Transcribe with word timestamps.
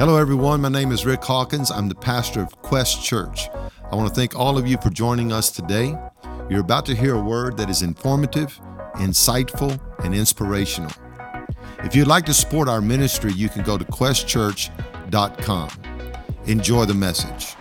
Hello, 0.00 0.16
everyone. 0.16 0.62
My 0.62 0.70
name 0.70 0.92
is 0.92 1.04
Rick 1.04 1.22
Hawkins. 1.24 1.70
I'm 1.70 1.90
the 1.90 1.94
pastor 1.94 2.40
of 2.40 2.56
Quest 2.62 3.04
Church. 3.04 3.50
I 3.92 3.94
want 3.94 4.08
to 4.08 4.14
thank 4.14 4.34
all 4.34 4.56
of 4.56 4.66
you 4.66 4.78
for 4.78 4.88
joining 4.88 5.30
us 5.30 5.50
today. 5.50 5.94
You're 6.48 6.62
about 6.62 6.86
to 6.86 6.96
hear 6.96 7.16
a 7.16 7.20
word 7.20 7.58
that 7.58 7.68
is 7.68 7.82
informative, 7.82 8.58
insightful, 8.94 9.78
and 10.02 10.14
inspirational. 10.14 10.90
If 11.80 11.94
you'd 11.94 12.08
like 12.08 12.24
to 12.24 12.32
support 12.32 12.66
our 12.66 12.80
ministry, 12.80 13.34
you 13.34 13.50
can 13.50 13.62
go 13.62 13.76
to 13.76 13.84
questchurch.com. 13.84 15.70
Enjoy 16.46 16.86
the 16.86 16.94
message. 16.94 17.54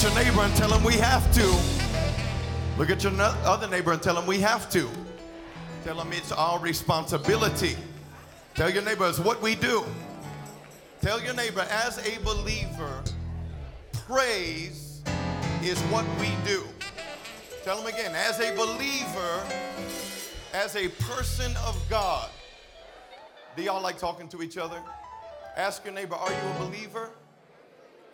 At 0.00 0.14
your 0.14 0.24
neighbor 0.24 0.40
and 0.40 0.56
tell 0.56 0.72
him 0.72 0.82
we 0.82 0.94
have 0.94 1.30
to. 1.34 1.46
Look 2.78 2.88
at 2.88 3.02
your 3.02 3.12
no- 3.12 3.36
other 3.44 3.68
neighbor 3.68 3.92
and 3.92 4.02
tell 4.02 4.16
him 4.16 4.26
we 4.26 4.40
have 4.40 4.70
to. 4.70 4.88
Tell 5.84 6.00
him 6.00 6.10
it's 6.12 6.32
our 6.32 6.58
responsibility. 6.58 7.76
Tell 8.54 8.70
your 8.70 8.82
neighbor 8.82 9.06
it's 9.08 9.18
what 9.18 9.42
we 9.42 9.56
do. 9.56 9.84
Tell 11.02 11.22
your 11.22 11.34
neighbor, 11.34 11.66
as 11.70 11.98
a 12.06 12.18
believer, 12.20 13.02
praise 14.06 15.02
is 15.62 15.78
what 15.84 16.06
we 16.18 16.30
do. 16.46 16.62
Tell 17.62 17.78
him 17.78 17.86
again, 17.86 18.14
as 18.14 18.40
a 18.40 18.54
believer, 18.56 19.44
as 20.54 20.76
a 20.76 20.88
person 20.88 21.52
of 21.66 21.78
God. 21.90 22.30
Do 23.54 23.62
y'all 23.62 23.82
like 23.82 23.98
talking 23.98 24.28
to 24.28 24.42
each 24.42 24.56
other? 24.56 24.80
Ask 25.56 25.84
your 25.84 25.92
neighbor, 25.92 26.14
are 26.14 26.30
you 26.30 26.38
a 26.56 26.64
believer? 26.64 27.10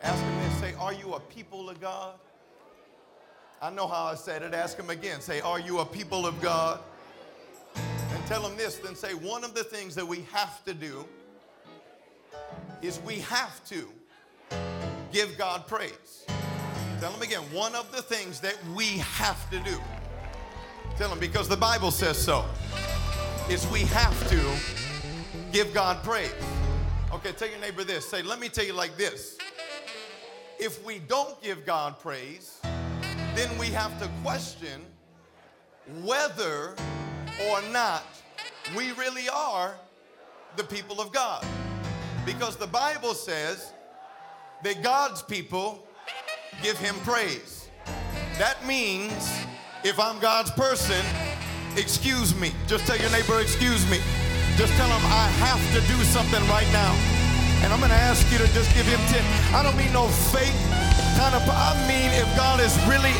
Ask 0.02 0.22
him 0.22 0.38
this, 0.40 0.60
say, 0.60 0.74
are 0.78 0.92
you 0.92 1.14
a 1.14 1.20
people 1.20 1.68
of 1.70 1.80
God? 1.80 2.14
I 3.60 3.70
know 3.70 3.86
how 3.86 4.04
I 4.04 4.14
said 4.14 4.42
it. 4.42 4.52
Ask 4.52 4.78
him 4.78 4.90
again. 4.90 5.20
Say, 5.20 5.40
are 5.40 5.58
you 5.58 5.78
a 5.78 5.86
people 5.86 6.26
of 6.26 6.40
God? 6.40 6.80
And 7.74 8.26
tell 8.26 8.46
him 8.46 8.56
this, 8.56 8.76
then 8.76 8.94
say, 8.94 9.14
one 9.14 9.44
of 9.44 9.54
the 9.54 9.64
things 9.64 9.94
that 9.94 10.06
we 10.06 10.26
have 10.32 10.64
to 10.64 10.74
do 10.74 11.06
is 12.82 13.00
we 13.00 13.20
have 13.20 13.64
to 13.68 13.88
give 15.12 15.36
God 15.38 15.66
praise. 15.66 16.26
Tell 17.00 17.10
him 17.10 17.22
again, 17.22 17.40
one 17.52 17.74
of 17.74 17.90
the 17.92 18.02
things 18.02 18.40
that 18.40 18.56
we 18.74 18.98
have 18.98 19.50
to 19.50 19.58
do. 19.60 19.78
Tell 20.96 21.10
him, 21.10 21.18
because 21.18 21.48
the 21.48 21.56
Bible 21.56 21.90
says 21.90 22.16
so, 22.18 22.44
is 23.50 23.66
we 23.68 23.80
have 23.80 24.28
to 24.28 25.52
give 25.52 25.72
God 25.74 26.02
praise. 26.02 26.32
Okay, 27.12 27.32
tell 27.32 27.48
your 27.48 27.60
neighbor 27.60 27.84
this. 27.84 28.08
Say, 28.08 28.22
let 28.22 28.40
me 28.40 28.48
tell 28.48 28.64
you 28.64 28.72
like 28.72 28.96
this. 28.96 29.38
If 30.58 30.84
we 30.86 31.00
don't 31.00 31.40
give 31.42 31.66
God 31.66 31.98
praise, 32.00 32.60
then 33.34 33.58
we 33.58 33.66
have 33.66 33.98
to 34.00 34.08
question 34.22 34.80
whether 36.02 36.74
or 37.50 37.60
not 37.72 38.04
we 38.74 38.92
really 38.92 39.28
are 39.28 39.74
the 40.56 40.64
people 40.64 41.00
of 41.00 41.12
God. 41.12 41.44
Because 42.24 42.56
the 42.56 42.66
Bible 42.66 43.12
says 43.12 43.72
that 44.64 44.82
God's 44.82 45.22
people 45.22 45.86
give 46.62 46.78
him 46.78 46.94
praise. 47.04 47.68
That 48.38 48.56
means 48.66 49.30
if 49.84 50.00
I'm 50.00 50.18
God's 50.18 50.50
person, 50.52 51.04
excuse 51.76 52.34
me. 52.34 52.52
Just 52.66 52.86
tell 52.86 52.98
your 52.98 53.10
neighbor, 53.10 53.40
excuse 53.40 53.88
me. 53.90 53.98
Just 54.56 54.72
tell 54.74 54.88
him 54.88 55.04
I 55.04 55.28
have 55.44 55.60
to 55.74 55.86
do 55.86 56.02
something 56.04 56.40
right 56.48 56.68
now. 56.72 57.15
And 57.62 57.72
I'm 57.72 57.80
gonna 57.80 57.94
ask 57.94 58.30
you 58.30 58.38
to 58.38 58.48
just 58.52 58.72
give 58.74 58.86
him 58.86 59.00
10. 59.08 59.24
I 59.54 59.62
don't 59.62 59.76
mean 59.76 59.92
no 59.92 60.08
fake 60.32 60.54
kind 61.16 61.34
of, 61.34 61.42
I 61.48 61.72
mean 61.88 62.12
if 62.12 62.28
God 62.36 62.60
is 62.60 62.76
really, 62.84 63.14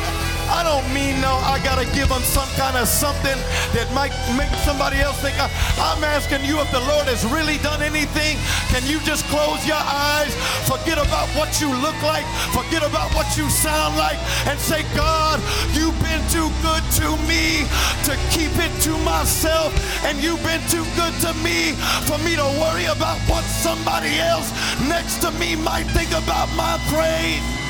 I 0.57 0.65
don't 0.65 0.89
mean 0.89 1.21
no, 1.21 1.37
I 1.45 1.61
gotta 1.61 1.85
give 1.93 2.09
him 2.09 2.25
some 2.25 2.49
kind 2.57 2.81
of 2.81 2.89
something 2.89 3.37
that 3.77 3.93
might 3.93 4.17
make 4.41 4.49
somebody 4.65 4.97
else 5.05 5.21
think. 5.21 5.37
I, 5.37 5.53
I'm 5.77 6.01
asking 6.01 6.49
you 6.49 6.57
if 6.65 6.73
the 6.73 6.81
Lord 6.81 7.05
has 7.13 7.29
really 7.29 7.61
done 7.61 7.85
anything. 7.85 8.41
Can 8.73 8.81
you 8.89 8.97
just 9.05 9.29
close 9.29 9.61
your 9.69 9.85
eyes, 9.85 10.33
forget 10.65 10.97
about 10.97 11.29
what 11.37 11.61
you 11.61 11.69
look 11.69 12.01
like, 12.01 12.25
forget 12.57 12.81
about 12.81 13.13
what 13.13 13.29
you 13.37 13.53
sound 13.53 14.01
like, 14.01 14.17
and 14.49 14.57
say, 14.57 14.81
God, 14.97 15.45
you've 15.77 16.01
been 16.01 16.25
too 16.33 16.49
good 16.65 16.85
to 17.05 17.13
me 17.29 17.69
to 18.09 18.17
keep 18.33 18.57
it 18.57 18.73
to 18.89 18.97
myself, 19.05 19.77
and 20.09 20.17
you've 20.25 20.41
been 20.41 20.65
too 20.73 20.89
good 20.97 21.13
to 21.21 21.37
me 21.45 21.77
for 22.09 22.17
me 22.25 22.33
to 22.33 22.49
worry 22.57 22.89
about 22.89 23.21
what 23.29 23.45
somebody 23.45 24.17
else 24.25 24.49
next 24.89 25.21
to 25.21 25.29
me 25.37 25.53
might 25.53 25.85
think 25.93 26.17
about 26.17 26.49
my 26.57 26.81
praise. 26.89 27.66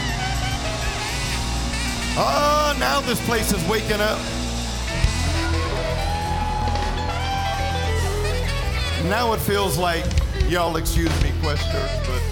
Oh, 2.18 2.74
now 2.80 3.02
this 3.02 3.22
place 3.26 3.52
is 3.52 3.62
waking 3.68 4.00
up. 4.00 4.18
Now 9.10 9.34
it 9.34 9.40
feels 9.40 9.76
like, 9.76 10.02
y'all 10.48 10.76
excuse 10.76 11.10
me, 11.22 11.30
Quest 11.42 11.70
Church, 11.70 11.90
but 12.06 12.22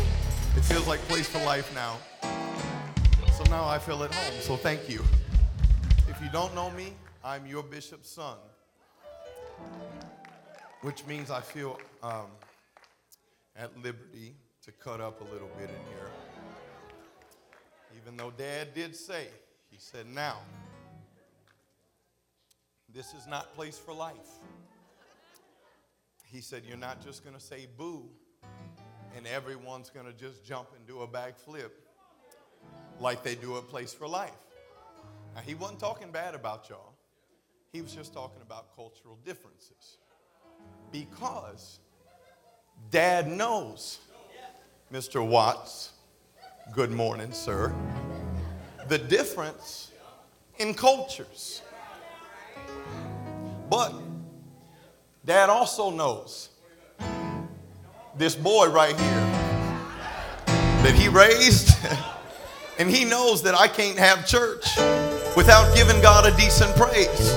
it 0.57 0.63
feels 0.63 0.87
like 0.87 1.01
Place 1.01 1.29
for 1.29 1.37
Life 1.45 1.71
now. 1.75 1.99
So 3.37 3.45
now 3.51 3.67
I 3.67 3.79
feel 3.79 4.03
at 4.05 4.15
home, 4.15 4.41
so 4.41 4.57
thank 4.57 4.89
you. 4.89 5.03
If 6.09 6.19
you 6.23 6.31
don't 6.33 6.55
know 6.55 6.71
me, 6.71 6.95
I'm 7.23 7.47
your 7.47 7.63
bishop's 7.63 8.09
son, 8.09 8.39
which 10.81 11.07
means 11.07 11.31
I 11.31 11.43
feel 11.43 11.79
um, 12.03 12.29
at 13.55 13.77
liberty 13.83 14.35
to 14.65 14.73
cut 14.73 15.03
up 15.03 15.21
a 15.21 15.25
little 15.25 15.51
bit 15.59 15.69
in 15.69 15.77
here. 15.95 16.09
Even 18.01 18.17
though 18.17 18.31
Dad 18.31 18.73
did 18.73 18.97
say, 18.97 19.29
he 19.75 19.81
said, 19.81 20.07
now, 20.07 20.37
this 22.95 23.13
is 23.13 23.27
not 23.27 23.53
place 23.57 23.77
for 23.77 23.93
life. 23.93 24.39
He 26.27 26.41
said, 26.41 26.63
you're 26.65 26.77
not 26.77 27.05
just 27.05 27.25
going 27.25 27.35
to 27.35 27.43
say 27.43 27.67
boo 27.77 28.05
and 29.17 29.27
everyone's 29.27 29.91
going 29.91 30.07
to 30.07 30.13
just 30.13 30.45
jump 30.45 30.69
and 30.77 30.87
do 30.87 31.01
a 31.01 31.09
backflip 31.09 31.71
like 33.01 33.25
they 33.25 33.35
do 33.35 33.57
at 33.57 33.67
Place 33.67 33.93
for 33.93 34.07
Life. 34.07 34.31
Now, 35.35 35.41
he 35.41 35.57
wasn't 35.57 35.81
talking 35.81 36.13
bad 36.13 36.37
about 36.37 36.69
y'all. 36.71 36.95
He 37.73 37.83
was 37.83 37.93
just 37.93 38.15
talking 38.15 38.43
about 38.43 38.77
cultural 38.77 39.19
differences. 39.25 39.99
Because 40.93 41.81
dad 42.93 43.27
knows, 43.27 43.99
Mr. 44.93 45.27
Watts, 45.27 45.95
good 46.73 46.93
morning, 46.93 47.33
sir, 47.33 47.75
the 48.89 48.99
difference 48.99 49.91
in 50.59 50.75
cultures. 50.75 51.63
But 53.71 53.95
dad 55.25 55.51
also 55.51 55.91
knows 55.91 56.51
this 58.17 58.35
boy 58.35 58.69
right 58.69 58.99
here 58.99 59.45
that 60.47 60.95
he 60.95 61.09
raised, 61.09 61.77
and 62.79 62.91
he 62.91 63.05
knows 63.05 63.43
that 63.43 63.55
I 63.55 63.69
can't 63.69 63.99
have 63.99 64.27
church 64.27 64.67
without 65.37 65.75
giving 65.75 66.01
God 66.01 66.27
a 66.31 66.37
decent 66.37 66.77
praise. 66.77 67.33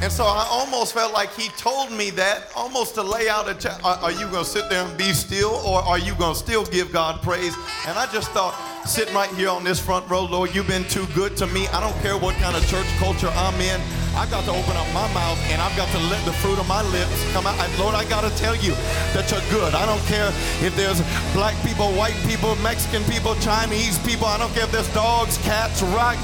And 0.00 0.12
so 0.12 0.24
I 0.24 0.46
almost 0.50 0.94
felt 0.94 1.12
like 1.12 1.34
he 1.34 1.48
told 1.50 1.90
me 1.90 2.10
that 2.10 2.50
almost 2.54 2.94
to 2.94 3.02
lay 3.02 3.28
out 3.28 3.48
a 3.48 3.84
are, 3.84 3.96
are 3.96 4.12
you 4.12 4.28
going 4.30 4.44
to 4.44 4.50
sit 4.50 4.70
there 4.70 4.84
and 4.84 4.96
be 4.96 5.12
still 5.12 5.50
or 5.66 5.80
are 5.82 5.98
you 5.98 6.14
going 6.14 6.34
to 6.34 6.38
still 6.38 6.64
give 6.64 6.92
God 6.92 7.20
praise? 7.20 7.54
And 7.86 7.98
I 7.98 8.10
just 8.12 8.30
thought, 8.30 8.54
sitting 8.86 9.14
right 9.14 9.30
here 9.30 9.48
on 9.48 9.64
this 9.64 9.80
front 9.80 10.08
row, 10.10 10.24
Lord, 10.24 10.54
you've 10.54 10.66
been 10.66 10.84
too 10.84 11.06
good 11.14 11.36
to 11.38 11.46
me. 11.46 11.66
I 11.68 11.80
don't 11.80 11.96
care 12.02 12.16
what 12.16 12.34
kind 12.36 12.56
of 12.56 12.66
church 12.68 12.86
culture 12.98 13.28
I'm 13.34 13.58
in. 13.60 13.80
I've 14.14 14.30
got 14.30 14.44
to 14.44 14.50
open 14.50 14.76
up 14.76 14.86
my 14.92 15.06
mouth 15.14 15.38
and 15.50 15.62
I've 15.62 15.76
got 15.76 15.88
to 15.90 15.98
let 16.10 16.24
the 16.24 16.32
fruit 16.32 16.58
of 16.58 16.66
my 16.66 16.82
lips 16.90 17.32
come 17.32 17.46
out. 17.46 17.56
Lord, 17.78 17.94
I 17.94 18.04
got 18.08 18.22
to 18.22 18.36
tell 18.36 18.56
you 18.56 18.72
that 19.14 19.30
you're 19.30 19.44
good. 19.50 19.74
I 19.74 19.86
don't 19.86 20.02
care 20.06 20.28
if 20.60 20.74
there's 20.76 21.00
black 21.32 21.54
people, 21.64 21.92
white 21.92 22.18
people, 22.26 22.56
Mexican 22.56 23.04
people, 23.04 23.34
Chinese 23.36 23.98
people. 24.00 24.26
I 24.26 24.38
don't 24.38 24.52
care 24.54 24.64
if 24.64 24.72
there's 24.72 24.92
dogs, 24.92 25.38
cats, 25.38 25.82
rock, 25.94 26.16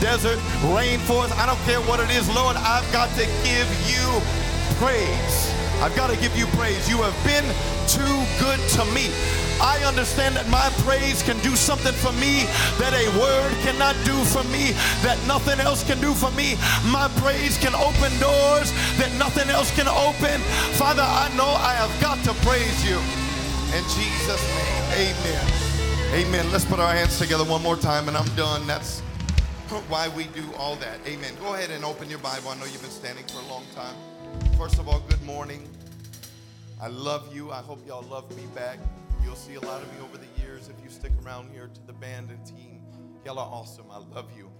desert, 0.00 0.38
rainforest. 0.72 1.36
I 1.36 1.46
don't 1.46 1.60
care 1.68 1.80
what 1.82 2.00
it 2.00 2.10
is, 2.10 2.28
Lord. 2.34 2.56
I've 2.56 2.90
got 2.92 3.10
to 3.20 3.26
give 3.44 3.68
you 3.84 4.06
praise. 4.80 5.51
I've 5.82 5.96
got 5.96 6.10
to 6.10 6.16
give 6.18 6.38
you 6.38 6.46
praise. 6.54 6.88
You 6.88 7.02
have 7.02 7.18
been 7.26 7.42
too 7.90 8.14
good 8.38 8.60
to 8.78 8.84
me. 8.94 9.10
I 9.58 9.82
understand 9.82 10.36
that 10.36 10.46
my 10.46 10.70
praise 10.86 11.26
can 11.26 11.34
do 11.42 11.56
something 11.58 11.92
for 11.92 12.12
me 12.22 12.46
that 12.78 12.94
a 12.94 13.10
word 13.18 13.50
cannot 13.66 13.98
do 14.06 14.14
for 14.30 14.46
me, 14.54 14.78
that 15.02 15.18
nothing 15.26 15.58
else 15.58 15.82
can 15.82 15.98
do 16.00 16.14
for 16.14 16.30
me. 16.38 16.54
My 16.86 17.10
praise 17.18 17.58
can 17.58 17.74
open 17.74 18.14
doors 18.22 18.70
that 19.02 19.10
nothing 19.18 19.50
else 19.50 19.74
can 19.74 19.90
open. 19.90 20.38
Father, 20.78 21.02
I 21.02 21.34
know 21.34 21.50
I 21.50 21.74
have 21.74 21.90
got 21.98 22.22
to 22.30 22.32
praise 22.46 22.78
you. 22.86 23.02
In 23.74 23.82
Jesus' 23.90 24.42
name, 24.54 25.10
amen. 25.10 25.46
Amen. 26.14 26.46
Let's 26.52 26.64
put 26.64 26.78
our 26.78 26.94
hands 26.94 27.18
together 27.18 27.42
one 27.42 27.60
more 27.60 27.76
time 27.76 28.06
and 28.06 28.16
I'm 28.16 28.30
done. 28.36 28.68
That's 28.68 29.00
why 29.90 30.06
we 30.14 30.30
do 30.30 30.46
all 30.54 30.76
that. 30.76 31.02
Amen. 31.06 31.34
Go 31.40 31.54
ahead 31.54 31.70
and 31.70 31.84
open 31.84 32.08
your 32.08 32.20
Bible. 32.20 32.50
I 32.50 32.54
know 32.54 32.66
you've 32.66 32.82
been 32.82 32.90
standing 32.90 33.24
for 33.26 33.42
a 33.42 33.48
long 33.50 33.64
time. 33.74 33.96
First 34.62 34.78
of 34.78 34.88
all, 34.88 35.00
good 35.08 35.22
morning. 35.24 35.68
I 36.80 36.86
love 36.86 37.34
you. 37.34 37.50
I 37.50 37.56
hope 37.56 37.84
y'all 37.84 38.08
love 38.08 38.30
me 38.36 38.44
back. 38.54 38.78
You'll 39.24 39.34
see 39.34 39.54
a 39.54 39.60
lot 39.60 39.82
of 39.82 39.92
me 39.92 40.00
over 40.00 40.16
the 40.16 40.40
years 40.40 40.68
if 40.68 40.84
you 40.84 40.88
stick 40.88 41.10
around 41.26 41.50
here 41.50 41.68
to 41.74 41.86
the 41.88 41.92
band 41.92 42.30
and 42.30 42.46
team. 42.46 42.80
Y'all 43.24 43.40
are 43.40 43.50
awesome. 43.52 43.86
I 43.90 43.98
love 43.98 44.30
you. 44.36 44.52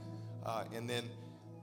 Uh, 0.45 0.65
and 0.75 0.91
then, 0.91 1.05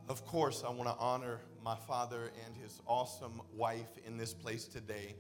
of 0.08 0.26
course, 0.26 0.64
I 0.66 0.70
want 0.70 0.88
to 0.88 0.96
honor 1.00 1.42
my 1.66 1.76
father 1.76 2.32
and 2.46 2.56
his 2.56 2.82
awesome 2.88 3.42
wife 3.58 3.98
in 4.08 4.16
this 4.16 4.34
place 4.34 4.70
today. 4.70 5.16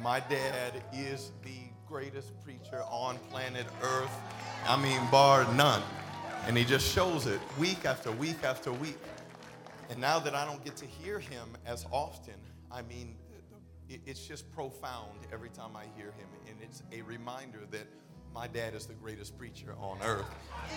My 0.00 0.20
dad 0.20 0.82
is 0.94 1.32
the 1.42 1.68
greatest 1.86 2.32
preacher 2.42 2.84
on 2.90 3.18
planet 3.30 3.66
Earth. 3.82 4.18
I 4.66 4.82
mean, 4.82 5.02
bar 5.10 5.44
none. 5.52 5.82
And 6.46 6.56
he 6.56 6.64
just 6.64 6.90
shows 6.90 7.26
it 7.26 7.40
week 7.58 7.84
after 7.84 8.10
week 8.12 8.42
after 8.42 8.72
week. 8.72 8.96
And 9.90 10.00
now 10.00 10.18
that 10.20 10.34
I 10.34 10.46
don't 10.46 10.64
get 10.64 10.74
to 10.76 10.86
hear 10.86 11.18
him 11.18 11.54
as 11.66 11.84
often, 11.92 12.32
I 12.72 12.82
mean, 12.82 13.16
it's 13.88 14.26
just 14.26 14.50
profound 14.50 15.18
every 15.32 15.50
time 15.50 15.76
I 15.76 15.84
hear 15.96 16.06
him. 16.06 16.28
And 16.48 16.56
it's 16.62 16.82
a 16.90 17.02
reminder 17.02 17.58
that 17.70 17.86
my 18.34 18.46
dad 18.46 18.74
is 18.74 18.86
the 18.86 18.94
greatest 18.94 19.36
preacher 19.36 19.74
on 19.78 19.98
earth. 20.02 20.24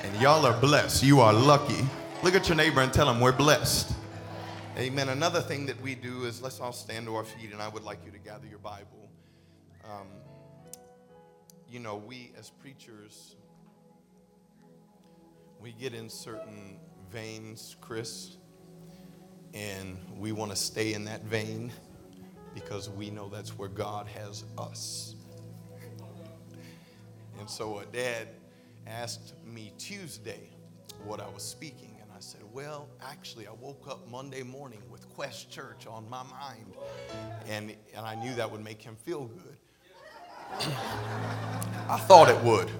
And 0.03 0.21
y'all 0.21 0.45
are 0.45 0.59
blessed. 0.59 1.03
You 1.03 1.21
are 1.21 1.31
lucky. 1.31 1.85
Look 2.21 2.35
at 2.35 2.49
your 2.49 2.57
neighbor 2.57 2.81
and 2.81 2.91
tell 2.91 3.09
him 3.09 3.21
we're 3.21 3.31
blessed. 3.31 3.93
Amen. 4.77 5.07
Another 5.07 5.39
thing 5.39 5.65
that 5.67 5.81
we 5.81 5.95
do 5.95 6.25
is 6.25 6.41
let's 6.41 6.59
all 6.59 6.73
stand 6.73 7.05
to 7.05 7.15
our 7.15 7.23
feet, 7.23 7.53
and 7.53 7.61
I 7.61 7.69
would 7.69 7.83
like 7.83 7.99
you 8.05 8.11
to 8.11 8.19
gather 8.19 8.45
your 8.45 8.59
Bible. 8.59 9.09
Um, 9.85 10.07
you 11.69 11.79
know, 11.79 11.95
we 11.95 12.33
as 12.37 12.49
preachers, 12.49 13.37
we 15.61 15.71
get 15.71 15.93
in 15.93 16.09
certain 16.09 16.77
veins, 17.09 17.77
Chris, 17.79 18.35
and 19.53 19.97
we 20.17 20.33
want 20.33 20.51
to 20.51 20.57
stay 20.57 20.93
in 20.93 21.05
that 21.05 21.23
vein 21.23 21.71
because 22.55 22.89
we 22.89 23.11
know 23.11 23.29
that's 23.29 23.57
where 23.59 23.69
God 23.69 24.07
has 24.07 24.45
us. 24.57 25.13
And 27.37 27.47
so, 27.47 27.79
a 27.79 27.85
dad 27.85 28.29
asked 28.87 29.33
me 29.45 29.73
Tuesday 29.77 30.49
what 31.03 31.19
I 31.19 31.27
was 31.29 31.43
speaking 31.43 31.95
and 32.01 32.09
I 32.11 32.19
said, 32.19 32.41
Well, 32.53 32.87
actually, 33.03 33.45
I 33.45 33.51
woke 33.59 33.87
up 33.87 34.09
Monday 34.09 34.41
morning 34.41 34.81
with 34.89 35.07
Quest 35.13 35.51
Church 35.51 35.85
on 35.85 36.09
my 36.09 36.23
mind. 36.23 36.73
And, 37.47 37.75
and 37.95 38.05
I 38.05 38.15
knew 38.15 38.33
that 38.35 38.49
would 38.49 38.63
make 38.63 38.81
him 38.81 38.95
feel 38.95 39.25
good. 39.25 39.57
I 41.89 41.97
thought 42.07 42.29
it 42.29 42.41
would. 42.41 42.71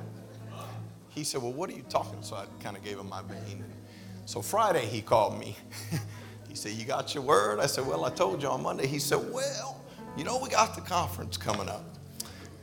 He 1.10 1.26
said, 1.26 1.42
Well, 1.42 1.54
what 1.54 1.70
are 1.70 1.74
you 1.74 1.86
talking? 1.90 2.24
So 2.24 2.38
I 2.38 2.46
kind 2.64 2.78
of 2.78 2.84
gave 2.84 2.98
him 2.98 3.10
my 3.10 3.22
vein. 3.24 3.64
So 4.26 4.42
Friday, 4.42 4.86
he 4.86 5.02
called 5.02 5.38
me. 5.38 5.58
he 6.56 6.58
said, 6.58 6.72
You 6.72 6.86
got 6.86 7.14
your 7.14 7.22
word? 7.22 7.60
I 7.60 7.66
said, 7.66 7.86
Well, 7.86 8.06
I 8.06 8.10
told 8.10 8.42
you 8.42 8.48
on 8.48 8.64
Monday. 8.64 8.88
He 8.88 8.98
said, 8.98 9.20
Well, 9.34 9.84
you 10.16 10.24
know, 10.24 10.40
we 10.40 10.48
got 10.48 10.74
the 10.74 10.80
conference 10.80 11.36
coming 11.36 11.68
up. 11.68 11.84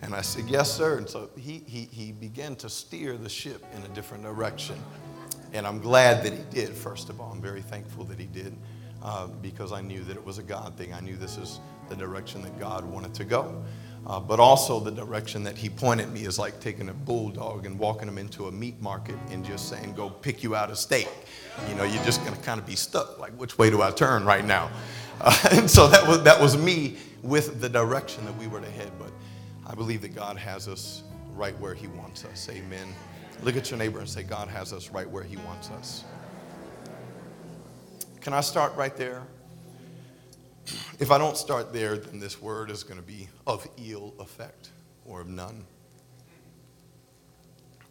And 0.01 0.15
I 0.15 0.23
said, 0.23 0.49
Yes, 0.49 0.73
sir. 0.73 0.97
And 0.97 1.07
so 1.07 1.29
he, 1.37 1.63
he, 1.67 1.83
he 1.93 2.11
began 2.11 2.57
to 2.57 2.71
steer 2.71 3.19
the 3.19 3.29
ship 3.29 3.63
in 3.77 3.83
a 3.83 3.89
different 3.89 4.25
direction. 4.25 4.77
And 5.53 5.67
I'm 5.67 5.79
glad 5.79 6.25
that 6.25 6.33
he 6.33 6.43
did, 6.51 6.71
first 6.71 7.11
of 7.11 7.21
all. 7.21 7.33
I'm 7.33 7.43
very 7.43 7.61
thankful 7.61 8.05
that 8.05 8.19
he 8.19 8.25
did 8.25 8.57
uh, 9.03 9.27
because 9.27 9.73
I 9.73 9.83
knew 9.83 10.03
that 10.05 10.17
it 10.17 10.25
was 10.25 10.39
a 10.39 10.43
God 10.43 10.75
thing. 10.79 10.95
I 10.95 11.01
knew 11.01 11.19
this 11.19 11.37
is 11.37 11.61
the 11.91 11.95
direction 11.95 12.41
that 12.43 12.59
God 12.59 12.87
wanted 12.87 13.13
to 13.13 13.25
go. 13.25 13.63
Uh, 14.07 14.19
but 14.19 14.41
also 14.41 14.81
the 14.81 14.91
direction 14.91 15.45
that 15.45 15.57
he 15.57 15.69
pointed 15.69 16.13
me 16.13 16.23
is 16.23 16.39
like 16.39 16.59
taking 16.61 16.89
a 16.89 16.93
bulldog 16.93 17.67
and 17.67 17.79
walking 17.79 18.09
him 18.09 18.19
into 18.19 18.47
a 18.47 18.53
meat 18.53 18.81
market 18.81 19.15
and 19.31 19.45
just 19.45 19.69
saying, 19.69 19.95
go 19.95 20.11
pick 20.11 20.43
you 20.43 20.57
out 20.57 20.71
a 20.71 20.77
steak. 20.77 21.09
You 21.69 21.75
know, 21.77 21.85
you're 21.85 22.03
just 22.03 22.25
going 22.25 22.37
to 22.37 22.43
kind 22.43 22.59
of 22.59 22.67
be 22.67 22.75
stuck. 22.75 23.19
Like, 23.19 23.33
which 23.33 23.59
way 23.59 23.71
do 23.71 23.81
I 23.81 23.93
turn 23.93 24.25
right 24.25 24.45
now? 24.45 24.71
Uh, 25.21 25.37
and 25.53 25.71
so 25.71 25.87
that 25.87 26.07
was, 26.07 26.23
that 26.25 26.41
was 26.41 26.57
me 26.57 26.97
with 27.23 27.61
the 27.61 27.69
direction 27.69 28.25
that 28.25 28.37
we 28.39 28.49
were 28.49 28.61
to 28.61 28.71
head. 28.71 28.91
But 28.99 29.13
I 29.67 29.75
believe 29.75 30.03
that 30.03 30.15
God 30.15 30.37
has 30.37 30.67
us 30.67 31.05
right 31.35 31.59
where 31.61 31.75
he 31.75 31.87
wants 31.87 32.25
us. 32.25 32.49
Amen. 32.51 32.89
Look 33.43 33.57
at 33.57 33.71
your 33.71 33.79
neighbor 33.79 33.99
and 33.99 34.09
say, 34.09 34.23
God 34.23 34.47
has 34.49 34.73
us 34.73 34.91
right 34.91 35.09
where 35.09 35.25
He 35.25 35.37
wants 35.37 35.71
us. 35.71 36.05
Can 38.21 38.33
I 38.33 38.41
start 38.41 38.75
right 38.77 38.97
there? 38.97 39.23
If 40.99 41.11
I 41.11 41.19
don't 41.19 41.37
start 41.37 41.73
there, 41.73 41.97
then 41.97 42.21
this 42.21 42.41
word 42.41 42.71
is 42.71 42.85
going 42.85 43.01
to 43.01 43.07
be 43.07 43.29
of 43.47 43.67
ill 43.77 44.15
effect 44.21 44.71
or 45.05 45.21
of 45.21 45.29
none. 45.29 45.65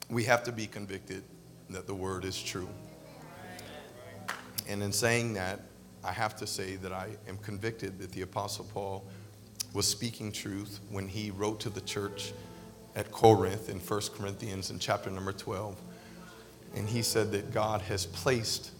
We 0.09 0.23
have 0.25 0.43
to 0.43 0.51
be 0.51 0.67
convicted 0.67 1.23
that 1.69 1.87
the 1.87 1.95
word 1.95 2.25
is 2.25 2.41
true. 2.41 2.69
And 4.67 4.81
in 4.83 4.91
saying 4.91 5.33
that, 5.33 5.61
I 6.03 6.11
have 6.11 6.35
to 6.37 6.47
say 6.47 6.77
that 6.77 6.91
I 6.91 7.09
am 7.27 7.37
convicted 7.37 7.99
that 7.99 8.11
the 8.11 8.21
Apostle 8.21 8.65
Paul 8.73 9.05
was 9.73 9.87
speaking 9.87 10.31
truth 10.31 10.79
when 10.89 11.07
he 11.07 11.31
wrote 11.31 11.59
to 11.61 11.69
the 11.69 11.81
church 11.81 12.33
at 12.95 13.11
Corinth 13.11 13.69
in 13.69 13.79
1 13.79 14.01
Corinthians 14.17 14.69
in 14.69 14.79
chapter 14.79 15.09
number 15.09 15.31
12. 15.31 15.79
And 16.75 16.87
he 16.87 17.01
said 17.01 17.31
that 17.33 17.53
God 17.53 17.81
has 17.81 18.05
placed 18.05 18.71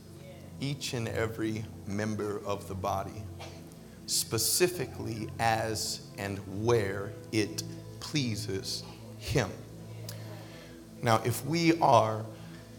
each 0.59 0.93
and 0.93 1.07
every 1.09 1.65
member 1.87 2.41
of 2.45 2.67
the 2.67 2.75
body 2.75 3.23
specifically 4.05 5.29
as 5.39 6.01
and 6.17 6.39
where 6.63 7.11
it 7.31 7.63
pleases 7.99 8.83
Him. 9.17 9.49
Now, 11.01 11.21
if 11.25 11.45
we 11.45 11.79
are 11.79 12.25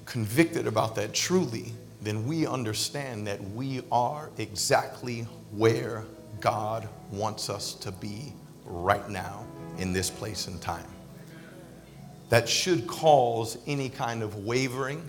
convicted 0.05 0.67
about 0.67 0.95
that 0.97 1.15
truly, 1.15 1.73
then 2.01 2.27
we 2.27 2.47
understand 2.47 3.27
that 3.27 3.43
we 3.53 3.83
are 3.91 4.31
exactly 4.39 5.23
where 5.53 6.05
God 6.41 6.89
wants 7.11 7.49
us 7.49 7.75
to 7.75 7.93
be 7.93 8.33
right 8.65 9.09
now 9.09 9.45
in 9.79 9.93
this 9.93 10.11
place 10.11 10.47
and 10.49 10.61
time 10.61 10.87
that 12.33 12.49
should 12.49 12.87
cause 12.87 13.59
any 13.67 13.91
kind 13.91 14.23
of 14.23 14.37
wavering, 14.37 15.07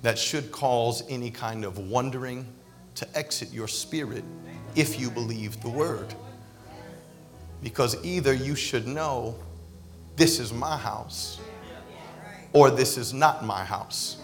that 0.00 0.18
should 0.18 0.50
cause 0.50 1.02
any 1.10 1.30
kind 1.30 1.66
of 1.66 1.76
wondering 1.76 2.46
to 2.94 3.06
exit 3.14 3.52
your 3.52 3.68
spirit 3.68 4.24
if 4.74 5.00
you 5.00 5.10
believe 5.10 5.60
the 5.62 5.68
word. 5.68 6.14
Because 7.62 8.02
either 8.04 8.32
you 8.32 8.54
should 8.54 8.86
know 8.86 9.34
this 10.16 10.38
is 10.38 10.52
my 10.52 10.76
house 10.76 11.40
or 12.52 12.70
this 12.70 12.96
is 12.96 13.12
not 13.12 13.44
my 13.44 13.64
house. 13.64 14.18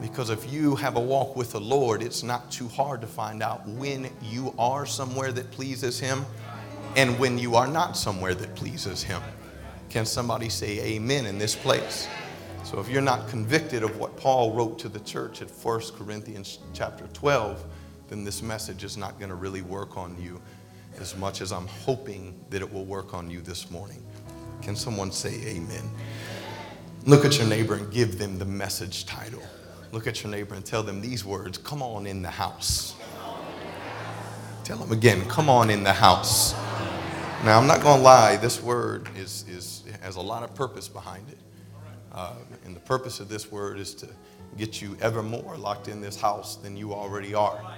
Because 0.00 0.30
if 0.30 0.52
you 0.52 0.74
have 0.76 0.96
a 0.96 1.00
walk 1.00 1.36
with 1.36 1.52
the 1.52 1.60
Lord, 1.60 2.02
it's 2.02 2.22
not 2.22 2.50
too 2.50 2.66
hard 2.68 3.00
to 3.02 3.06
find 3.06 3.42
out 3.42 3.66
when 3.68 4.10
you 4.22 4.54
are 4.58 4.84
somewhere 4.84 5.32
that 5.32 5.50
pleases 5.50 6.00
Him 6.00 6.24
and 6.96 7.18
when 7.18 7.38
you 7.38 7.54
are 7.54 7.68
not 7.68 7.96
somewhere 7.96 8.34
that 8.34 8.54
pleases 8.54 9.02
Him. 9.02 9.22
Can 9.90 10.06
somebody 10.06 10.48
say 10.48 10.80
amen 10.80 11.26
in 11.26 11.38
this 11.38 11.54
place? 11.54 12.08
So 12.64 12.80
if 12.80 12.88
you're 12.88 13.02
not 13.02 13.28
convicted 13.28 13.82
of 13.82 13.96
what 13.98 14.16
Paul 14.16 14.52
wrote 14.54 14.78
to 14.80 14.88
the 14.88 15.00
church 15.00 15.42
at 15.42 15.50
1 15.50 15.80
Corinthians 15.96 16.58
chapter 16.72 17.06
12, 17.12 17.64
then 18.12 18.24
this 18.24 18.42
message 18.42 18.84
is 18.84 18.98
not 18.98 19.18
going 19.18 19.30
to 19.30 19.34
really 19.34 19.62
work 19.62 19.96
on 19.96 20.20
you 20.20 20.38
as 21.00 21.16
much 21.16 21.40
as 21.40 21.50
I'm 21.50 21.66
hoping 21.66 22.38
that 22.50 22.60
it 22.60 22.70
will 22.70 22.84
work 22.84 23.14
on 23.14 23.30
you 23.30 23.40
this 23.40 23.70
morning. 23.70 24.02
Can 24.60 24.76
someone 24.76 25.10
say 25.10 25.40
amen? 25.46 25.90
Look 27.06 27.24
at 27.24 27.38
your 27.38 27.46
neighbor 27.46 27.74
and 27.74 27.90
give 27.90 28.18
them 28.18 28.38
the 28.38 28.44
message 28.44 29.06
title. 29.06 29.42
Look 29.92 30.06
at 30.06 30.22
your 30.22 30.30
neighbor 30.30 30.54
and 30.54 30.62
tell 30.62 30.82
them 30.82 31.00
these 31.00 31.24
words 31.24 31.56
Come 31.56 31.82
on 31.82 32.06
in 32.06 32.20
the 32.20 32.30
house. 32.30 32.96
Tell 34.62 34.76
them 34.76 34.92
again, 34.92 35.26
Come 35.26 35.48
on 35.48 35.70
in 35.70 35.82
the 35.82 35.94
house. 35.94 36.52
Now, 37.44 37.58
I'm 37.58 37.66
not 37.66 37.80
going 37.80 37.96
to 37.96 38.04
lie, 38.04 38.36
this 38.36 38.62
word 38.62 39.08
is, 39.16 39.46
is 39.48 39.84
has 40.02 40.16
a 40.16 40.20
lot 40.20 40.42
of 40.42 40.54
purpose 40.54 40.86
behind 40.86 41.30
it. 41.30 41.38
Uh, 42.12 42.34
and 42.66 42.76
the 42.76 42.80
purpose 42.80 43.20
of 43.20 43.30
this 43.30 43.50
word 43.50 43.78
is 43.78 43.94
to 43.94 44.08
get 44.58 44.82
you 44.82 44.98
ever 45.00 45.22
more 45.22 45.56
locked 45.56 45.88
in 45.88 46.02
this 46.02 46.20
house 46.20 46.56
than 46.56 46.76
you 46.76 46.92
already 46.92 47.32
are. 47.32 47.74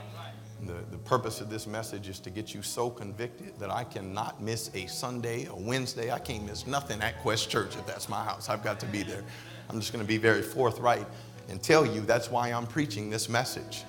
The, 0.62 0.74
the 0.90 0.98
purpose 0.98 1.40
of 1.40 1.50
this 1.50 1.66
message 1.66 2.08
is 2.08 2.18
to 2.20 2.30
get 2.30 2.54
you 2.54 2.62
so 2.62 2.88
convicted 2.88 3.58
that 3.58 3.70
I 3.70 3.84
cannot 3.84 4.40
miss 4.40 4.70
a 4.74 4.86
Sunday, 4.86 5.46
a 5.46 5.54
Wednesday. 5.54 6.10
I 6.10 6.18
can't 6.18 6.46
miss 6.46 6.66
nothing 6.66 7.02
at 7.02 7.20
Quest 7.20 7.50
Church 7.50 7.76
if 7.76 7.86
that's 7.86 8.08
my 8.08 8.24
house. 8.24 8.48
I've 8.48 8.64
got 8.64 8.80
to 8.80 8.86
be 8.86 9.02
there. 9.02 9.22
I'm 9.68 9.78
just 9.78 9.92
going 9.92 10.04
to 10.04 10.08
be 10.08 10.16
very 10.16 10.42
forthright 10.42 11.06
and 11.48 11.62
tell 11.62 11.84
you 11.84 12.00
that's 12.00 12.30
why 12.30 12.50
I'm 12.50 12.66
preaching 12.66 13.10
this 13.10 13.28
message. 13.28 13.84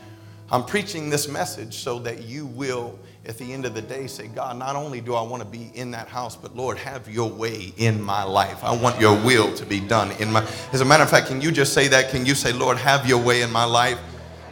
I'm 0.52 0.64
preaching 0.64 1.10
this 1.10 1.28
message 1.28 1.76
so 1.80 1.98
that 2.00 2.24
you 2.24 2.46
will 2.46 3.00
at 3.26 3.38
the 3.40 3.52
end 3.52 3.66
of 3.66 3.74
the 3.74 3.82
day 3.82 4.06
say, 4.06 4.28
God, 4.28 4.58
not 4.58 4.76
only 4.76 5.02
do 5.02 5.16
I 5.16 5.22
want 5.24 5.42
to 5.42 5.50
be 5.50 5.72
in 5.74 5.90
that 5.92 6.08
house, 6.08 6.36
but 6.36 6.56
Lord, 6.56 6.78
have 6.78 7.10
your 7.10 7.30
way 7.30 7.74
in 7.78 8.00
my 8.00 8.24
life. 8.24 8.64
I 8.64 8.76
want 8.76 9.00
your 9.00 9.16
will 9.24 9.52
to 9.56 9.66
be 9.66 9.80
done 9.80 10.12
in 10.20 10.32
my. 10.32 10.48
As 10.72 10.82
a 10.82 10.86
matter 10.86 11.02
of 11.02 11.10
fact, 11.10 11.28
can 11.28 11.42
you 11.42 11.52
just 11.52 11.74
say 11.74 11.88
that? 11.88 12.12
Can 12.12 12.26
you 12.28 12.36
say, 12.36 12.54
Lord, 12.54 12.78
have 12.78 13.08
your 13.08 13.20
way 13.20 13.42
in 13.42 13.52
my 13.52 13.64
life? 13.64 14.00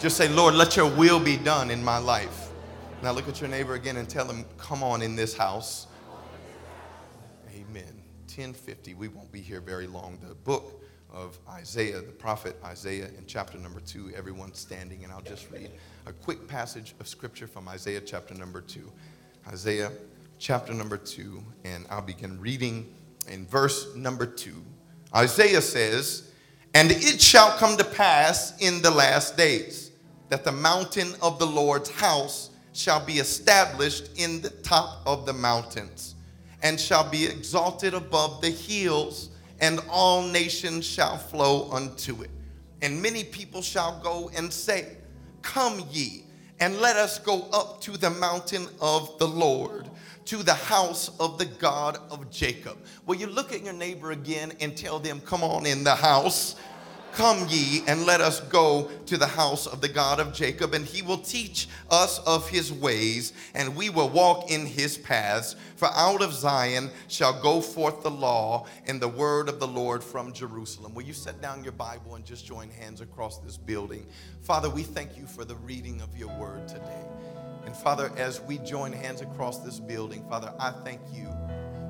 Just 0.03 0.17
say, 0.17 0.27
Lord, 0.27 0.53
let 0.55 0.75
your 0.75 0.89
will 0.89 1.17
be 1.17 1.37
done 1.37 1.71
in 1.71 1.81
my 1.81 1.97
life. 1.97 2.49
Now 3.01 3.13
look 3.13 3.29
at 3.29 3.39
your 3.39 3.49
neighbor 3.49 3.75
again 3.75 3.95
and 3.95 4.09
tell 4.09 4.29
him, 4.29 4.43
come 4.57 4.83
on 4.83 5.01
in 5.01 5.15
this 5.15 5.33
house. 5.33 5.87
Amen. 7.55 8.01
1050. 8.27 8.95
We 8.95 9.07
won't 9.07 9.31
be 9.31 9.39
here 9.39 9.61
very 9.61 9.87
long. 9.87 10.19
The 10.27 10.35
book 10.35 10.83
of 11.09 11.39
Isaiah, 11.47 12.01
the 12.01 12.11
prophet 12.11 12.57
Isaiah, 12.65 13.11
in 13.17 13.23
chapter 13.27 13.57
number 13.57 13.79
two. 13.79 14.11
Everyone 14.13 14.53
standing, 14.53 15.05
and 15.05 15.13
I'll 15.13 15.21
just 15.21 15.49
read 15.49 15.71
a 16.05 16.11
quick 16.11 16.49
passage 16.49 16.95
of 16.99 17.07
scripture 17.07 17.47
from 17.47 17.69
Isaiah 17.69 18.01
chapter 18.01 18.33
number 18.33 18.59
two. 18.59 18.91
Isaiah 19.47 19.89
chapter 20.37 20.73
number 20.73 20.97
two, 20.97 21.41
and 21.63 21.85
I'll 21.89 22.01
begin 22.01 22.41
reading 22.41 22.93
in 23.29 23.47
verse 23.47 23.95
number 23.95 24.25
two. 24.25 24.65
Isaiah 25.15 25.61
says, 25.61 26.29
And 26.73 26.91
it 26.91 27.21
shall 27.21 27.51
come 27.51 27.77
to 27.77 27.85
pass 27.85 28.59
in 28.59 28.81
the 28.81 28.91
last 28.91 29.37
days 29.37 29.82
that 30.29 30.43
the 30.43 30.51
mountain 30.51 31.13
of 31.21 31.39
the 31.39 31.45
Lord's 31.45 31.89
house 31.89 32.49
shall 32.73 33.05
be 33.05 33.13
established 33.13 34.09
in 34.15 34.41
the 34.41 34.49
top 34.49 35.01
of 35.05 35.25
the 35.25 35.33
mountains 35.33 36.15
and 36.63 36.79
shall 36.79 37.07
be 37.07 37.25
exalted 37.25 37.93
above 37.93 38.41
the 38.41 38.49
hills, 38.49 39.29
and 39.59 39.81
all 39.89 40.23
nations 40.23 40.85
shall 40.85 41.17
flow 41.17 41.69
unto 41.71 42.23
it. 42.23 42.31
And 42.81 43.01
many 43.01 43.23
people 43.25 43.61
shall 43.61 43.99
go 44.01 44.31
and 44.35 44.51
say, 44.51 44.97
Come 45.41 45.83
ye, 45.91 46.23
and 46.61 46.77
let 46.79 46.95
us 46.95 47.19
go 47.19 47.47
up 47.51 47.81
to 47.81 47.91
the 47.97 48.09
mountain 48.09 48.67
of 48.81 49.17
the 49.19 49.27
Lord, 49.27 49.89
to 50.25 50.37
the 50.37 50.53
house 50.53 51.11
of 51.19 51.37
the 51.37 51.45
God 51.45 51.97
of 52.09 52.31
Jacob. 52.31 52.77
Will 53.05 53.15
you 53.15 53.27
look 53.27 53.51
at 53.51 53.63
your 53.63 53.73
neighbor 53.73 54.11
again 54.11 54.53
and 54.61 54.75
tell 54.75 54.99
them, 54.99 55.19
Come 55.19 55.43
on 55.43 55.65
in 55.65 55.83
the 55.83 55.95
house? 55.95 56.55
Come 57.13 57.45
ye 57.47 57.83
and 57.85 58.07
let 58.07 58.21
us 58.21 58.39
go 58.39 58.89
to 59.05 59.17
the 59.17 59.27
house 59.27 59.67
of 59.67 59.81
the 59.81 59.87
God 59.87 60.19
of 60.19 60.33
Jacob, 60.33 60.73
and 60.73 60.83
he 60.83 61.03
will 61.03 61.19
teach 61.19 61.67
us 61.91 62.17
of 62.25 62.49
his 62.49 62.73
ways, 62.73 63.33
and 63.53 63.75
we 63.75 63.91
will 63.91 64.09
walk 64.09 64.49
in 64.49 64.65
his 64.65 64.97
paths. 64.97 65.55
For 65.75 65.89
out 65.93 66.23
of 66.23 66.33
Zion 66.33 66.89
shall 67.07 67.39
go 67.39 67.61
forth 67.61 68.01
the 68.01 68.09
law 68.09 68.65
and 68.87 68.99
the 68.99 69.07
word 69.07 69.47
of 69.47 69.59
the 69.59 69.67
Lord 69.67 70.03
from 70.03 70.33
Jerusalem. 70.33 70.95
Will 70.95 71.03
you 71.03 71.13
set 71.13 71.39
down 71.39 71.63
your 71.63 71.73
Bible 71.73 72.15
and 72.15 72.25
just 72.25 72.47
join 72.47 72.71
hands 72.71 72.99
across 72.99 73.37
this 73.37 73.57
building? 73.57 74.07
Father, 74.41 74.71
we 74.71 74.81
thank 74.81 75.15
you 75.15 75.27
for 75.27 75.45
the 75.45 75.55
reading 75.57 76.01
of 76.01 76.17
your 76.17 76.35
word 76.39 76.67
today. 76.67 77.05
And 77.65 77.75
Father, 77.75 78.11
as 78.17 78.41
we 78.41 78.57
join 78.57 78.91
hands 78.91 79.21
across 79.21 79.59
this 79.59 79.79
building, 79.79 80.27
Father, 80.27 80.51
I 80.59 80.71
thank 80.83 80.99
you 81.13 81.27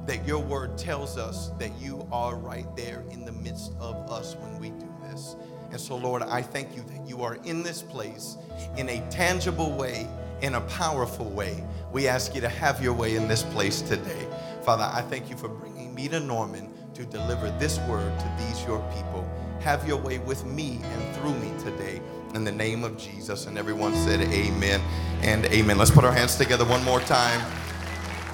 that 0.06 0.28
your 0.28 0.40
word 0.40 0.78
tells 0.78 1.18
us 1.18 1.50
that 1.60 1.72
you 1.80 2.06
are 2.12 2.36
right 2.36 2.68
there 2.76 3.06
in 3.10 3.24
the 3.24 3.32
midst 3.32 3.72
of 3.80 3.96
us 4.12 4.36
when 4.36 4.60
we 4.60 4.72
do 4.72 4.93
this. 5.14 5.36
And 5.72 5.80
so, 5.80 5.96
Lord, 5.96 6.22
I 6.22 6.42
thank 6.42 6.76
you 6.76 6.84
that 6.84 7.08
you 7.08 7.24
are 7.24 7.36
in 7.46 7.64
this 7.64 7.82
place 7.82 8.38
in 8.78 8.90
a 8.90 9.00
tangible 9.10 9.72
way, 9.72 10.08
in 10.42 10.56
a 10.56 10.62
powerful 10.62 11.30
way. 11.30 11.64
We 11.92 12.08
ask 12.08 12.36
you 12.36 12.42
to 12.42 12.50
have 12.50 12.84
your 12.84 12.94
way 12.94 13.16
in 13.16 13.28
this 13.28 13.44
place 13.44 13.82
today. 13.82 14.28
Father, 14.64 14.84
I 14.84 15.02
thank 15.02 15.30
you 15.30 15.38
for 15.38 15.48
bringing 15.48 15.94
me 15.96 16.08
to 16.10 16.20
Norman 16.20 16.72
to 16.94 17.06
deliver 17.06 17.50
this 17.60 17.80
word 17.82 18.20
to 18.20 18.32
these 18.38 18.64
your 18.66 18.80
people. 18.96 19.28
Have 19.62 19.88
your 19.88 19.98
way 19.98 20.20
with 20.20 20.46
me 20.46 20.80
and 20.84 21.16
through 21.16 21.36
me 21.36 21.52
today 21.64 22.02
in 22.36 22.44
the 22.44 22.52
name 22.52 22.84
of 22.84 22.98
Jesus. 22.98 23.48
And 23.48 23.58
everyone 23.58 23.96
said, 23.96 24.22
Amen 24.22 24.82
and 25.22 25.46
amen. 25.46 25.78
Let's 25.78 25.92
put 25.92 26.04
our 26.04 26.12
hands 26.12 26.36
together 26.36 26.66
one 26.66 26.84
more 26.84 27.00
time. 27.02 27.42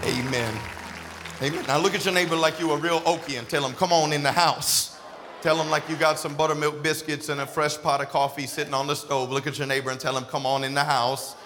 Amen. 0.03 0.53
Amen. 1.41 1.65
Now 1.67 1.77
look 1.77 1.95
at 1.95 2.03
your 2.03 2.13
neighbor 2.13 2.35
like 2.35 2.59
you 2.59 2.71
a 2.71 2.77
real 2.77 2.99
Okie 3.01 3.37
and 3.39 3.47
tell 3.47 3.65
him, 3.65 3.73
come 3.75 3.93
on 3.93 4.11
in 4.11 4.23
the 4.23 4.31
house. 4.31 4.98
Tell 5.41 5.55
them 5.55 5.69
like 5.69 5.87
you 5.87 5.95
got 5.95 6.19
some 6.19 6.35
buttermilk 6.35 6.83
biscuits 6.83 7.29
and 7.29 7.39
a 7.39 7.47
fresh 7.47 7.77
pot 7.77 8.01
of 8.01 8.09
coffee 8.09 8.45
sitting 8.45 8.73
on 8.73 8.87
the 8.87 8.95
stove. 8.95 9.31
Look 9.31 9.47
at 9.47 9.57
your 9.57 9.67
neighbor 9.67 9.89
and 9.89 9.99
tell 9.99 10.17
him, 10.17 10.25
come 10.25 10.45
on 10.45 10.65
in 10.65 10.73
the 10.73 10.83
house. 10.83 11.37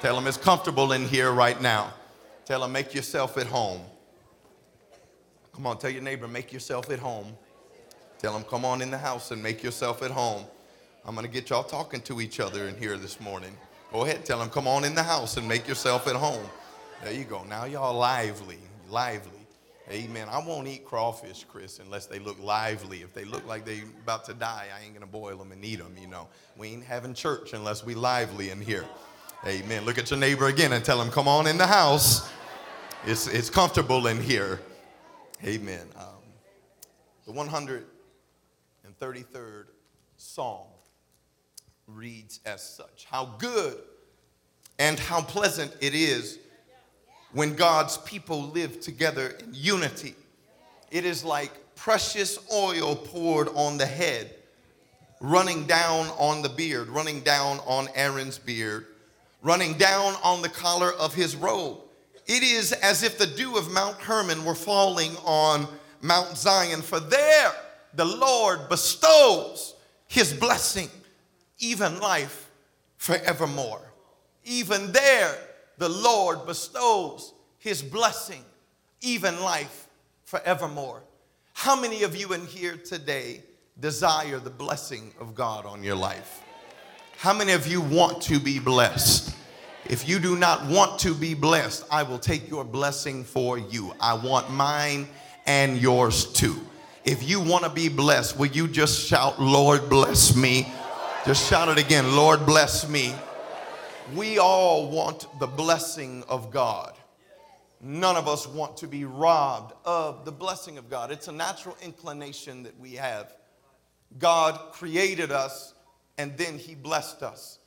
Tell 0.00 0.16
him 0.16 0.26
it's 0.26 0.38
comfortable 0.38 0.92
in 0.92 1.06
here 1.06 1.32
right 1.32 1.60
now. 1.60 1.92
Tell 2.46 2.64
him, 2.64 2.72
make 2.72 2.94
yourself 2.94 3.36
at 3.36 3.46
home. 3.46 3.82
Come 5.54 5.66
on, 5.66 5.78
tell 5.78 5.90
your 5.90 6.02
neighbor, 6.02 6.26
make 6.26 6.50
yourself 6.50 6.90
at 6.90 6.98
home. 6.98 7.36
Tell 8.18 8.34
him, 8.34 8.42
come 8.44 8.64
on 8.64 8.80
in 8.80 8.90
the 8.90 8.96
house 8.96 9.32
and 9.32 9.42
make 9.42 9.62
yourself 9.62 10.02
at 10.02 10.10
home. 10.10 10.44
I'm 11.04 11.14
going 11.14 11.26
to 11.26 11.32
get 11.32 11.50
y'all 11.50 11.62
talking 11.62 12.00
to 12.02 12.22
each 12.22 12.40
other 12.40 12.68
in 12.68 12.76
here 12.78 12.96
this 12.96 13.20
morning. 13.20 13.54
Go 13.92 14.06
ahead, 14.06 14.24
tell 14.24 14.40
him, 14.40 14.48
come 14.48 14.66
on 14.66 14.84
in 14.84 14.94
the 14.94 15.02
house 15.02 15.36
and 15.36 15.46
make 15.46 15.68
yourself 15.68 16.08
at 16.08 16.16
home. 16.16 16.46
There 17.04 17.12
you 17.12 17.24
go. 17.24 17.44
Now 17.44 17.66
y'all 17.66 17.98
lively, 17.98 18.58
lively. 18.88 19.41
Amen. 19.90 20.28
I 20.30 20.38
won't 20.38 20.68
eat 20.68 20.84
crawfish, 20.84 21.44
Chris, 21.48 21.80
unless 21.80 22.06
they 22.06 22.20
look 22.20 22.40
lively. 22.40 23.02
If 23.02 23.12
they 23.12 23.24
look 23.24 23.44
like 23.46 23.64
they 23.64 23.82
about 24.02 24.24
to 24.26 24.34
die, 24.34 24.68
I 24.74 24.84
ain't 24.84 24.94
gonna 24.94 25.06
boil 25.06 25.36
them 25.36 25.50
and 25.50 25.64
eat 25.64 25.80
them. 25.80 25.96
You 26.00 26.06
know, 26.06 26.28
we 26.56 26.68
ain't 26.68 26.84
having 26.84 27.14
church 27.14 27.52
unless 27.52 27.84
we 27.84 27.94
lively 27.94 28.50
in 28.50 28.60
here. 28.60 28.84
Amen. 29.44 29.84
Look 29.84 29.98
at 29.98 30.08
your 30.10 30.20
neighbor 30.20 30.46
again 30.46 30.72
and 30.72 30.84
tell 30.84 31.02
him, 31.02 31.10
"Come 31.10 31.26
on 31.26 31.48
in 31.48 31.58
the 31.58 31.66
house. 31.66 32.30
It's 33.04 33.26
it's 33.26 33.50
comfortable 33.50 34.06
in 34.06 34.22
here." 34.22 34.60
Amen. 35.44 35.88
Um, 35.96 36.22
the 37.26 37.32
133rd 37.32 39.66
Psalm 40.16 40.68
reads 41.88 42.38
as 42.46 42.62
such: 42.62 43.06
How 43.10 43.34
good 43.38 43.82
and 44.78 44.98
how 44.98 45.22
pleasant 45.22 45.74
it 45.80 45.94
is 45.94 46.38
when 47.32 47.54
God's 47.54 47.98
people 47.98 48.42
live 48.48 48.80
together 48.80 49.28
in 49.40 49.52
unity. 49.52 50.14
It 50.90 51.04
is 51.04 51.24
like 51.24 51.52
precious 51.74 52.38
oil 52.52 52.94
poured 52.94 53.48
on 53.54 53.78
the 53.78 53.86
head, 53.86 54.34
running 55.20 55.66
down 55.66 56.06
on 56.18 56.42
the 56.42 56.48
beard, 56.48 56.88
running 56.88 57.20
down 57.20 57.58
on 57.66 57.88
Aaron's 57.94 58.38
beard, 58.38 58.86
running 59.42 59.74
down 59.74 60.14
on 60.22 60.42
the 60.42 60.48
collar 60.48 60.92
of 60.92 61.14
his 61.14 61.34
robe. 61.34 61.78
It 62.26 62.42
is 62.42 62.72
as 62.72 63.02
if 63.02 63.18
the 63.18 63.26
dew 63.26 63.56
of 63.56 63.72
Mount 63.72 63.96
Hermon 63.96 64.44
were 64.44 64.54
falling 64.54 65.16
on 65.24 65.66
Mount 66.02 66.36
Zion, 66.36 66.82
for 66.82 67.00
there 67.00 67.52
the 67.94 68.04
Lord 68.04 68.68
bestows 68.68 69.74
his 70.06 70.32
blessing, 70.32 70.88
even 71.58 71.98
life 72.00 72.50
forevermore. 72.98 73.80
Even 74.44 74.92
there, 74.92 75.36
the 75.78 75.88
Lord 75.88 76.46
bestows 76.46 77.32
his 77.58 77.82
blessing, 77.82 78.44
even 79.00 79.40
life 79.40 79.88
forevermore. 80.24 81.02
How 81.52 81.80
many 81.80 82.02
of 82.02 82.16
you 82.16 82.32
in 82.32 82.46
here 82.46 82.76
today 82.76 83.42
desire 83.78 84.38
the 84.38 84.50
blessing 84.50 85.12
of 85.20 85.34
God 85.34 85.66
on 85.66 85.82
your 85.82 85.96
life? 85.96 86.40
How 87.18 87.32
many 87.32 87.52
of 87.52 87.66
you 87.66 87.80
want 87.80 88.22
to 88.22 88.40
be 88.40 88.58
blessed? 88.58 89.36
If 89.86 90.08
you 90.08 90.18
do 90.18 90.36
not 90.36 90.66
want 90.66 90.98
to 91.00 91.14
be 91.14 91.34
blessed, 91.34 91.84
I 91.90 92.02
will 92.02 92.18
take 92.18 92.48
your 92.48 92.64
blessing 92.64 93.24
for 93.24 93.58
you. 93.58 93.92
I 94.00 94.14
want 94.14 94.50
mine 94.50 95.08
and 95.46 95.76
yours 95.76 96.32
too. 96.32 96.60
If 97.04 97.28
you 97.28 97.40
want 97.40 97.64
to 97.64 97.70
be 97.70 97.88
blessed, 97.88 98.38
will 98.38 98.46
you 98.46 98.68
just 98.68 99.06
shout, 99.06 99.40
Lord, 99.40 99.88
bless 99.90 100.36
me? 100.36 100.72
Just 101.26 101.48
shout 101.48 101.68
it 101.68 101.84
again, 101.84 102.14
Lord, 102.14 102.46
bless 102.46 102.88
me. 102.88 103.12
We 104.14 104.38
all 104.38 104.90
want 104.90 105.26
the 105.38 105.46
blessing 105.46 106.22
of 106.28 106.50
God. 106.50 106.94
None 107.80 108.16
of 108.16 108.28
us 108.28 108.46
want 108.46 108.76
to 108.78 108.86
be 108.86 109.06
robbed 109.06 109.72
of 109.86 110.26
the 110.26 110.32
blessing 110.32 110.76
of 110.76 110.90
God. 110.90 111.10
It's 111.10 111.28
a 111.28 111.32
natural 111.32 111.78
inclination 111.80 112.62
that 112.64 112.78
we 112.78 112.92
have. 112.94 113.32
God 114.18 114.72
created 114.72 115.32
us 115.32 115.72
and 116.18 116.36
then 116.36 116.58
He 116.58 116.74
blessed 116.74 117.22
us. 117.22 117.60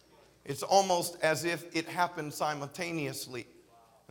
It's 0.44 0.62
almost 0.62 1.18
as 1.24 1.46
if 1.46 1.76
it 1.76 1.88
happened 1.88 2.32
simultaneously. 2.32 3.48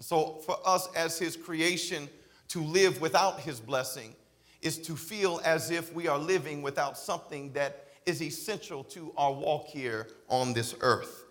So, 0.00 0.40
for 0.44 0.58
us 0.66 0.88
as 0.96 1.18
His 1.18 1.36
creation 1.36 2.08
to 2.48 2.60
live 2.62 3.00
without 3.00 3.40
His 3.40 3.60
blessing 3.60 4.12
is 4.60 4.78
to 4.78 4.96
feel 4.96 5.40
as 5.44 5.70
if 5.70 5.94
we 5.94 6.08
are 6.08 6.18
living 6.18 6.62
without 6.62 6.98
something 6.98 7.52
that 7.52 7.86
is 8.06 8.20
essential 8.20 8.82
to 8.84 9.12
our 9.16 9.32
walk 9.32 9.66
here 9.66 10.08
on 10.28 10.52
this 10.52 10.74
earth. 10.80 11.23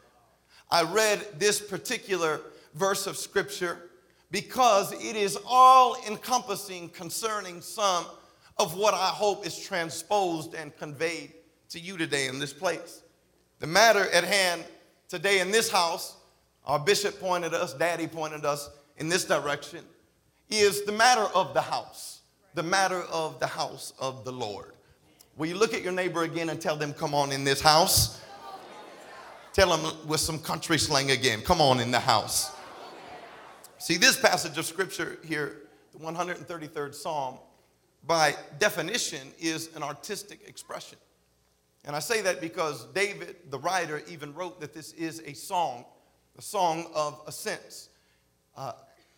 I 0.71 0.83
read 0.83 1.25
this 1.39 1.61
particular 1.61 2.41
verse 2.73 3.07
of 3.07 3.17
scripture 3.17 3.89
because 4.31 4.91
it 4.93 5.15
is 5.15 5.37
all 5.45 5.95
encompassing 6.07 6.89
concerning 6.89 7.61
some 7.61 8.05
of 8.57 8.75
what 8.75 8.93
I 8.93 9.07
hope 9.09 9.45
is 9.45 9.59
transposed 9.59 10.55
and 10.55 10.75
conveyed 10.77 11.33
to 11.69 11.79
you 11.79 11.97
today 11.97 12.27
in 12.27 12.39
this 12.39 12.53
place. 12.53 13.03
The 13.59 13.67
matter 13.67 14.09
at 14.11 14.23
hand 14.23 14.63
today 15.07 15.39
in 15.39 15.51
this 15.51 15.69
house, 15.69 16.17
our 16.65 16.79
bishop 16.79 17.19
pointed 17.19 17.53
us, 17.53 17.73
daddy 17.73 18.07
pointed 18.07 18.45
us 18.45 18.69
in 18.97 19.09
this 19.09 19.25
direction, 19.25 19.79
is 20.49 20.83
the 20.83 20.91
matter 20.91 21.27
of 21.35 21.53
the 21.53 21.61
house, 21.61 22.21
the 22.53 22.63
matter 22.63 23.01
of 23.03 23.39
the 23.39 23.47
house 23.47 23.93
of 23.99 24.25
the 24.25 24.31
Lord. 24.31 24.73
Will 25.37 25.47
you 25.47 25.55
look 25.55 25.73
at 25.73 25.81
your 25.81 25.91
neighbor 25.91 26.23
again 26.23 26.49
and 26.49 26.61
tell 26.61 26.75
them, 26.75 26.93
come 26.93 27.15
on 27.15 27.31
in 27.31 27.43
this 27.43 27.61
house? 27.61 28.21
Tell 29.53 29.77
them 29.77 30.07
with 30.07 30.19
some 30.19 30.39
country 30.39 30.79
slang 30.79 31.11
again. 31.11 31.41
Come 31.41 31.61
on 31.61 31.79
in 31.79 31.91
the 31.91 31.99
house. 31.99 32.51
See, 33.77 33.97
this 33.97 34.19
passage 34.19 34.57
of 34.57 34.65
scripture 34.65 35.19
here, 35.23 35.57
the 35.91 35.99
133rd 35.99 36.95
Psalm, 36.95 37.37
by 38.07 38.35
definition, 38.57 39.27
is 39.39 39.69
an 39.75 39.83
artistic 39.83 40.39
expression. 40.47 40.97
And 41.85 41.95
I 41.95 41.99
say 41.99 42.21
that 42.21 42.41
because 42.41 42.85
David, 42.93 43.35
the 43.51 43.59
writer, 43.59 44.01
even 44.07 44.33
wrote 44.33 44.59
that 44.59 44.73
this 44.73 44.91
is 44.93 45.21
a 45.23 45.33
song, 45.33 45.85
a 46.35 46.41
song 46.41 46.87
of 46.95 47.21
ascents, 47.27 47.89
uh, 48.57 48.71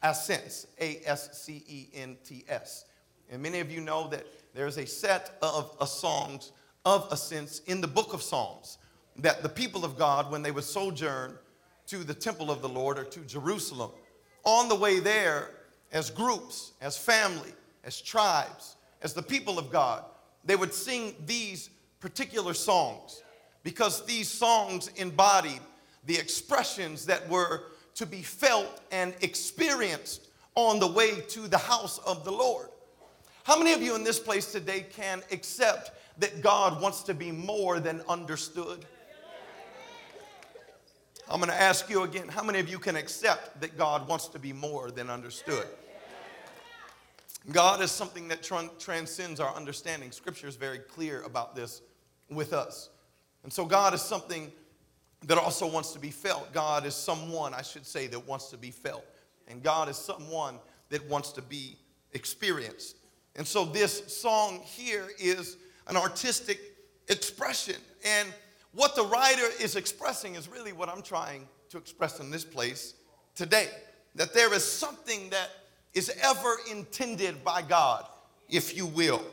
ascents, 0.04 0.68
A 0.82 1.00
S 1.06 1.44
C 1.44 1.63
E 1.65 1.88
N 1.94 2.18
T 2.25 2.44
S. 2.50 2.84
And 3.32 3.42
many 3.42 3.62
of 3.62 3.72
you 3.72 3.80
know 3.80 4.10
that 4.10 4.25
there's 4.54 4.77
a 4.77 4.86
set 4.86 5.38
of 5.42 5.88
songs 5.88 6.51
of 6.84 7.08
ascents 7.10 7.60
in 7.68 7.80
the 7.80 7.88
book 7.88 8.13
of 8.13 8.22
Psalms 8.22 8.80
that 9.17 9.43
the 9.43 9.50
people 9.50 9.86
of 9.86 9.98
God, 9.98 10.31
when 10.31 10.41
they 10.41 10.51
would 10.51 10.63
sojourn 10.63 11.38
to 11.88 12.03
the 12.03 12.13
temple 12.13 12.51
of 12.51 12.62
the 12.62 12.69
Lord 12.69 12.98
or 12.98 13.03
to 13.03 13.19
Jerusalem, 13.22 13.91
on 14.43 14.69
the 14.69 14.75
way 14.75 15.00
there, 15.00 15.51
as 15.91 16.10
groups, 16.10 16.74
as 16.81 16.98
family, 16.98 17.53
as 17.84 18.01
tribes, 18.01 18.75
as 19.01 19.13
the 19.13 19.22
people 19.22 19.57
of 19.57 19.72
God, 19.72 20.03
they 20.43 20.55
would 20.55 20.74
sing 20.74 21.15
these 21.25 21.69
particular 22.00 22.53
songs 22.53 23.24
because 23.63 24.05
these 24.05 24.27
songs 24.27 24.89
embodied 24.95 25.62
the 26.05 26.17
expressions 26.17 27.05
that 27.05 27.27
were 27.29 27.63
to 27.95 28.05
be 28.05 28.22
felt 28.22 28.81
and 28.91 29.13
experienced 29.22 30.27
on 30.55 30.79
the 30.79 30.88
way 30.88 31.22
to 31.22 31.48
the 31.48 31.57
house 31.57 31.98
of 32.00 32.24
the 32.24 32.31
Lord. 32.31 32.67
How 33.43 33.57
many 33.57 33.74
of 33.74 33.81
you 33.81 33.95
in 33.95 34.03
this 34.03 34.19
place 34.19 34.51
today 34.51 34.86
can 34.91 35.24
accept 35.31 35.91
that 36.19 36.41
God 36.41 36.81
wants 36.81 37.03
to 37.03 37.13
be 37.13 37.31
more 37.31 37.79
than 37.79 38.01
understood? 38.07 38.86
I'm 41.29 41.39
going 41.39 41.50
to 41.50 41.60
ask 41.60 41.89
you 41.89 42.03
again 42.03 42.27
how 42.27 42.44
many 42.44 42.60
of 42.60 42.70
you 42.70 42.77
can 42.77 42.96
accept 42.96 43.60
that 43.62 43.77
God 43.77 44.08
wants 44.08 44.27
to 44.29 44.39
be 44.39 44.53
more 44.53 44.91
than 44.91 45.10
understood? 45.10 45.65
God 47.51 47.82
is 47.82 47.91
something 47.91 48.27
that 48.27 48.48
transcends 48.79 49.39
our 49.39 49.53
understanding. 49.55 50.12
Scripture 50.12 50.48
is 50.48 50.55
very 50.55 50.79
clear 50.79 51.22
about 51.24 51.55
this 51.55 51.82
with 52.29 52.53
us. 52.53 52.89
And 53.44 53.53
so, 53.53 53.65
God 53.65 53.94
is 53.94 54.01
something 54.01 54.51
that 55.27 55.38
also 55.38 55.67
wants 55.67 55.94
to 55.94 56.00
be 56.00 56.10
felt. 56.10 56.51
God 56.53 56.86
is 56.86 56.96
someone, 56.96 57.53
I 57.53 57.62
should 57.62 57.86
say, 57.86 58.08
that 58.08 58.27
wants 58.27 58.50
to 58.50 58.58
be 58.58 58.72
felt. 58.72 59.05
And 59.48 59.62
God 59.62 59.89
is 59.89 59.98
someone 59.98 60.60
that 60.89 61.08
wants 61.08 61.32
to 61.34 61.41
be 61.41 61.77
experienced. 62.13 62.98
And 63.36 63.46
so, 63.46 63.65
this 63.65 64.15
song 64.15 64.62
here 64.63 65.10
is 65.20 65.58
an 65.88 65.98
artistic 65.98 66.60
expression. 67.10 67.75
And 68.03 68.29
what 68.75 68.96
the 68.96 69.05
writer 69.05 69.48
is 69.62 69.75
expressing 69.75 70.36
is 70.36 70.48
really 70.48 70.74
what 70.74 70.89
I'm 70.89 71.01
trying 71.01 71.48
to 71.70 71.77
express 71.77 72.20
in 72.20 72.29
this 72.29 72.44
place 72.44 72.94
today. 73.34 73.70
That 74.15 74.34
there 74.34 74.53
is 74.53 74.63
something 74.63 75.29
that 75.29 75.50
is 75.94 76.12
ever 76.22 76.58
intended 76.70 77.44
by 77.44 77.62
God, 77.62 78.05
if 78.50 78.75
you 78.75 78.86
will, 78.86 79.24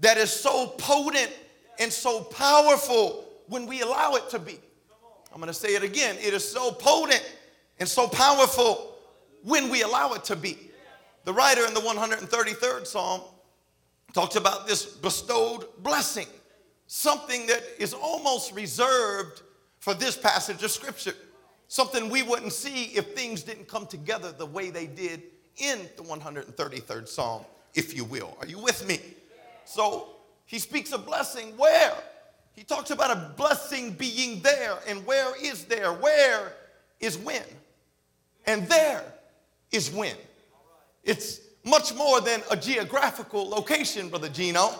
that 0.00 0.18
is 0.18 0.30
so 0.30 0.68
potent 0.78 1.32
and 1.78 1.92
so 1.92 2.20
powerful 2.20 3.24
when 3.48 3.66
we 3.66 3.80
allow 3.80 4.14
it 4.14 4.28
to 4.30 4.38
be. 4.38 4.58
I'm 5.32 5.40
going 5.40 5.48
to 5.48 5.54
say 5.58 5.74
it 5.74 5.82
again. 5.82 6.16
It 6.20 6.34
is 6.34 6.48
so 6.48 6.70
potent 6.70 7.24
and 7.80 7.88
so 7.88 8.06
powerful 8.06 8.96
when 9.42 9.68
we 9.68 9.82
allow 9.82 10.12
it 10.12 10.24
to 10.24 10.36
be. 10.36 10.70
The 11.24 11.32
writer 11.32 11.66
in 11.66 11.74
the 11.74 11.80
133rd 11.80 12.86
Psalm 12.86 13.22
talks 14.12 14.36
about 14.36 14.66
this 14.66 14.84
bestowed 14.84 15.66
blessing, 15.82 16.26
something 16.86 17.46
that 17.46 17.62
is 17.78 17.94
almost 17.94 18.52
reserved 18.54 19.42
for 19.78 19.94
this 19.94 20.16
passage 20.16 20.62
of 20.62 20.70
Scripture, 20.70 21.14
something 21.68 22.08
we 22.08 22.22
wouldn't 22.22 22.52
see 22.52 22.84
if 22.96 23.14
things 23.14 23.42
didn't 23.42 23.68
come 23.68 23.86
together 23.86 24.32
the 24.32 24.46
way 24.46 24.70
they 24.70 24.86
did 24.86 25.22
in 25.58 25.80
the 25.96 26.02
133rd 26.02 27.08
Psalm, 27.08 27.44
if 27.74 27.96
you 27.96 28.04
will. 28.04 28.36
Are 28.40 28.46
you 28.46 28.58
with 28.58 28.86
me? 28.88 29.00
So 29.64 30.08
he 30.46 30.58
speaks 30.58 30.92
of 30.92 31.06
blessing 31.06 31.56
where? 31.56 31.94
He 32.52 32.62
talks 32.62 32.90
about 32.90 33.10
a 33.10 33.34
blessing 33.36 33.92
being 33.92 34.40
there. 34.40 34.78
And 34.86 35.04
where 35.04 35.34
is 35.42 35.64
there? 35.64 35.92
Where 35.92 36.52
is 37.00 37.18
when? 37.18 37.42
And 38.46 38.68
there 38.68 39.04
is 39.72 39.90
when. 39.90 40.16
It's 41.02 41.40
much 41.64 41.94
more 41.94 42.20
than 42.20 42.42
a 42.50 42.56
geographical 42.56 43.48
location, 43.48 44.08
Brother 44.08 44.28
Gino. 44.28 44.70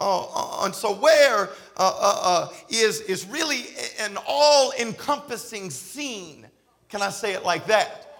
Uh, 0.00 0.24
uh, 0.24 0.64
and 0.64 0.74
so, 0.74 0.94
where 0.94 1.44
uh, 1.44 1.48
uh, 1.76 2.20
uh 2.22 2.48
is 2.68 3.00
is 3.02 3.26
really 3.26 3.66
an 4.00 4.18
all 4.26 4.72
encompassing 4.78 5.70
scene. 5.70 6.46
Can 6.88 7.02
I 7.02 7.10
say 7.10 7.32
it 7.32 7.44
like 7.44 7.66
that? 7.66 8.11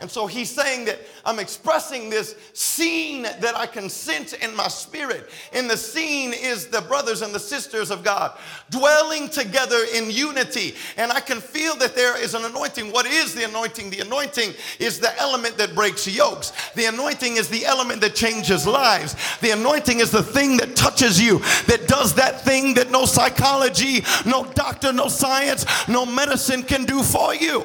And 0.00 0.10
so 0.10 0.26
he's 0.26 0.50
saying 0.50 0.84
that 0.84 1.00
I'm 1.24 1.38
expressing 1.38 2.08
this 2.08 2.36
scene 2.52 3.22
that 3.22 3.56
I 3.56 3.66
can 3.66 3.88
sense 3.88 4.32
in 4.32 4.54
my 4.54 4.68
spirit. 4.68 5.28
And 5.52 5.68
the 5.68 5.76
scene 5.76 6.32
is 6.32 6.66
the 6.66 6.80
brothers 6.82 7.22
and 7.22 7.34
the 7.34 7.40
sisters 7.40 7.90
of 7.90 8.04
God 8.04 8.38
dwelling 8.70 9.28
together 9.28 9.78
in 9.94 10.10
unity. 10.10 10.74
And 10.96 11.10
I 11.10 11.20
can 11.20 11.40
feel 11.40 11.74
that 11.76 11.96
there 11.96 12.20
is 12.22 12.34
an 12.34 12.44
anointing. 12.44 12.92
What 12.92 13.06
is 13.06 13.34
the 13.34 13.44
anointing? 13.44 13.90
The 13.90 14.00
anointing 14.00 14.54
is 14.78 15.00
the 15.00 15.18
element 15.18 15.56
that 15.58 15.74
breaks 15.74 16.06
yokes. 16.06 16.52
The 16.74 16.86
anointing 16.86 17.36
is 17.36 17.48
the 17.48 17.64
element 17.66 18.00
that 18.02 18.14
changes 18.14 18.66
lives. 18.66 19.16
The 19.40 19.50
anointing 19.50 20.00
is 20.00 20.10
the 20.10 20.22
thing 20.22 20.56
that 20.58 20.76
touches 20.76 21.20
you, 21.20 21.40
that 21.66 21.86
does 21.88 22.14
that 22.14 22.42
thing 22.42 22.74
that 22.74 22.90
no 22.90 23.04
psychology, 23.04 24.04
no 24.24 24.44
doctor, 24.54 24.92
no 24.92 25.08
science, 25.08 25.66
no 25.88 26.06
medicine 26.06 26.62
can 26.62 26.84
do 26.84 27.02
for 27.02 27.34
you. 27.34 27.64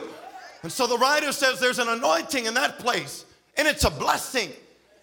And 0.63 0.71
so 0.71 0.88
the 0.88 0.97
writer 0.97 1.32
says 1.32 1.60
there's 1.60 1.80
an 1.80 1.89
anointing 1.89 2.45
in 2.45 2.54
that 2.56 2.80
place, 2.80 3.26
and 3.58 3.67
it's 3.67 3.84
a 3.84 3.91
blessing. 3.91 4.49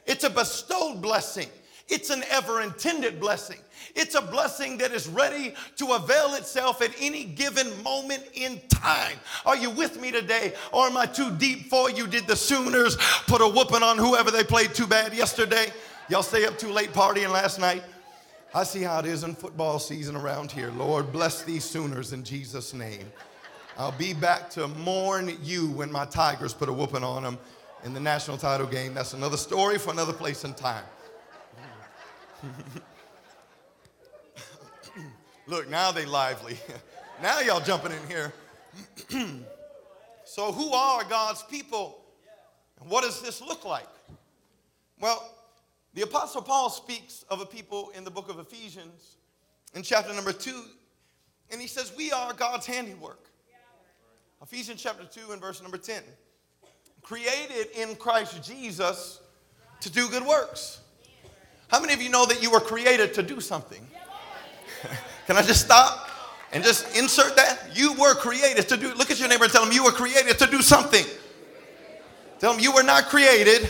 It's 0.07 0.25
a 0.25 0.31
bestowed 0.31 1.01
blessing. 1.01 1.49
It's 1.88 2.11
an 2.11 2.25
ever 2.31 2.62
intended 2.62 3.20
blessing. 3.20 3.59
It's 3.94 4.14
a 4.14 4.23
blessing 4.23 4.79
that 4.79 4.92
is 4.92 5.09
ready 5.09 5.55
to 5.77 5.92
avail 5.92 6.35
itself 6.35 6.81
at 6.83 6.94
any 7.01 7.25
given 7.25 7.66
moment 7.83 8.25
in 8.33 8.61
time. 8.68 9.16
Are 9.44 9.57
you 9.57 9.70
with 9.70 10.01
me 10.01 10.11
today? 10.12 10.55
Or 10.73 10.87
am 10.87 10.96
I 10.96 11.07
too 11.07 11.31
deep 11.33 11.68
for 11.68 11.90
you? 11.90 12.07
Did 12.07 12.27
the 12.27 12.37
Sooners 12.37 12.96
put 13.27 13.40
a 13.40 13.49
whooping 13.49 13.83
on 13.83 13.99
whoever 13.99 14.31
they 14.31 14.44
played 14.44 14.73
too 14.73 14.87
bad 14.87 15.12
yesterday? 15.12 15.73
Y'all 16.09 16.23
stay 16.23 16.46
up 16.46 16.59
too 16.59 16.70
late 16.70 16.92
partying 16.92 17.33
last 17.33 17.59
night? 17.59 17.83
I 18.55 18.64
see 18.64 18.83
how 18.83 19.01
it 19.01 19.07
is 19.07 19.25
in 19.25 19.35
football 19.35 19.79
season 19.79 20.16
around 20.16 20.51
here. 20.51 20.70
Lord, 20.73 21.12
bless 21.12 21.42
these 21.42 21.64
Sooners 21.64 22.12
in 22.12 22.25
Jesus' 22.25 22.73
name. 22.73 23.07
I'll 23.81 23.93
be 23.93 24.12
back 24.12 24.51
to 24.51 24.69
mourn 24.69 25.35
you 25.43 25.71
when 25.71 25.90
my 25.90 26.05
Tigers 26.05 26.53
put 26.53 26.69
a 26.69 26.73
whooping 26.73 27.03
on 27.03 27.23
them 27.23 27.38
in 27.83 27.95
the 27.95 28.01
national 28.01 28.37
title 28.37 28.66
game. 28.66 28.93
That's 28.93 29.14
another 29.14 29.38
story 29.38 29.79
for 29.79 29.90
another 29.90 30.12
place 30.12 30.45
and 30.45 30.55
time. 30.55 30.85
Look, 35.47 35.71
now 35.71 35.93
they 35.93 36.05
lively. 36.05 36.59
now 37.23 37.40
y'all 37.40 37.62
jumping 37.62 37.93
in 37.93 38.07
here. 38.07 38.35
so 40.27 40.53
who 40.53 40.75
are 40.75 41.03
God's 41.05 41.43
people? 41.45 42.03
what 42.87 43.03
does 43.03 43.23
this 43.23 43.40
look 43.40 43.64
like? 43.64 43.88
Well, 45.01 45.35
the 45.95 46.03
Apostle 46.03 46.43
Paul 46.43 46.69
speaks 46.69 47.25
of 47.31 47.40
a 47.40 47.47
people 47.47 47.93
in 47.97 48.05
the 48.05 48.11
book 48.11 48.29
of 48.29 48.38
Ephesians 48.40 49.16
in 49.73 49.83
chapter 49.83 50.12
number 50.12 50.35
two, 50.35 50.64
and 51.51 51.62
he 51.62 51.66
says, 51.66 51.95
We 51.97 52.12
are 52.12 52.35
God's 52.35 52.66
handiwork. 52.66 53.30
Ephesians 54.42 54.83
chapter 54.83 55.05
2 55.05 55.33
and 55.33 55.40
verse 55.40 55.61
number 55.61 55.76
10. 55.76 56.03
Created 57.03 57.68
in 57.76 57.94
Christ 57.96 58.42
Jesus 58.42 59.20
to 59.81 59.90
do 59.90 60.09
good 60.09 60.24
works. 60.24 60.81
How 61.68 61.79
many 61.79 61.92
of 61.92 62.00
you 62.00 62.09
know 62.09 62.24
that 62.26 62.42
you 62.42 62.50
were 62.50 62.61
created 62.61 63.12
to 63.14 63.22
do 63.22 63.40
something? 63.40 63.87
Can 65.26 65.37
I 65.37 65.42
just 65.42 65.64
stop 65.64 66.09
and 66.53 66.64
just 66.64 66.96
insert 66.96 67.37
that? 67.37 67.68
You 67.74 67.92
were 67.94 68.14
created 68.14 68.66
to 68.68 68.76
do, 68.79 68.94
look 68.94 69.11
at 69.11 69.20
your 69.20 69.29
neighbor 69.29 69.44
and 69.44 69.53
tell 69.53 69.62
them 69.62 69.72
you 69.72 69.85
were 69.85 69.92
created 69.92 70.38
to 70.38 70.46
do 70.46 70.62
something. 70.62 71.05
Tell 72.38 72.53
them 72.53 72.61
you 72.61 72.72
were 72.72 72.83
not 72.83 73.05
created 73.05 73.68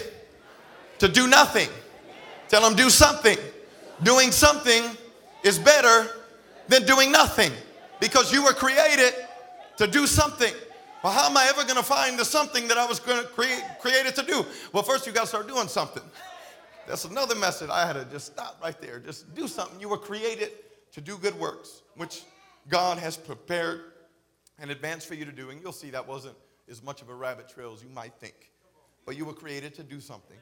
to 1.01 1.09
do 1.09 1.27
nothing. 1.27 1.69
Tell 2.49 2.63
them 2.63 2.77
do 2.77 2.91
something. 2.91 3.39
Doing 4.05 4.31
something 4.31 4.85
is 5.43 5.59
better 5.59 6.09
than 6.69 6.87
doing 6.87 7.11
nothing 7.11 7.51
because 7.99 8.33
you 8.33 8.45
were 8.45 8.53
created 8.53 9.13
to 9.81 9.87
do 9.87 10.07
something. 10.07 10.53
Well, 11.03 11.11
how 11.11 11.31
am 11.31 11.39
I 11.39 11.47
ever 11.49 11.65
going 11.65 11.79
to 11.79 11.83
find 11.83 12.19
the 12.19 12.25
something 12.27 12.69
that 12.69 12.77
I 12.77 12.85
was 12.85 13.01
going 13.01 13.23
to 13.23 13.27
create 13.29 13.63
created 13.81 14.15
to 14.17 14.23
do? 14.23 14.45
Well, 14.75 14.83
first 14.83 15.07
you 15.07 15.13
got 15.13 15.23
to 15.23 15.27
start 15.27 15.49
doing 15.49 15.69
something. 15.69 16.03
That's 16.87 17.07
another 17.07 17.35
message. 17.35 17.71
I 17.71 17.87
had 17.87 17.95
to 17.95 18.05
just 18.05 18.27
stop 18.27 18.59
right 18.63 18.79
there. 18.79 18.99
Just 18.99 19.35
do 19.35 19.49
something. 19.49 19.81
You 19.81 19.89
were 19.89 19.97
created 19.97 20.51
to 20.93 21.01
do 21.01 21.17
good 21.17 21.35
works, 21.41 21.81
which 21.97 22.25
God 22.69 22.99
has 22.99 23.17
prepared 23.17 23.81
in 24.61 24.69
advance 24.69 25.07
for 25.07 25.15
you 25.15 25.25
to 25.25 25.33
do. 25.33 25.49
And 25.49 25.63
you'll 25.63 25.73
see 25.73 25.89
that 25.91 26.07
wasn't 26.07 26.37
as 26.69 26.83
much 26.83 27.01
of 27.01 27.09
a 27.09 27.15
rabbit 27.15 27.49
trail 27.49 27.73
as 27.73 27.83
you 27.83 27.89
might 27.89 28.13
think. 28.21 28.51
But 29.07 29.17
you 29.17 29.25
were 29.25 29.33
created 29.33 29.75
to 29.77 29.83
do 29.83 29.99
something. 29.99 30.37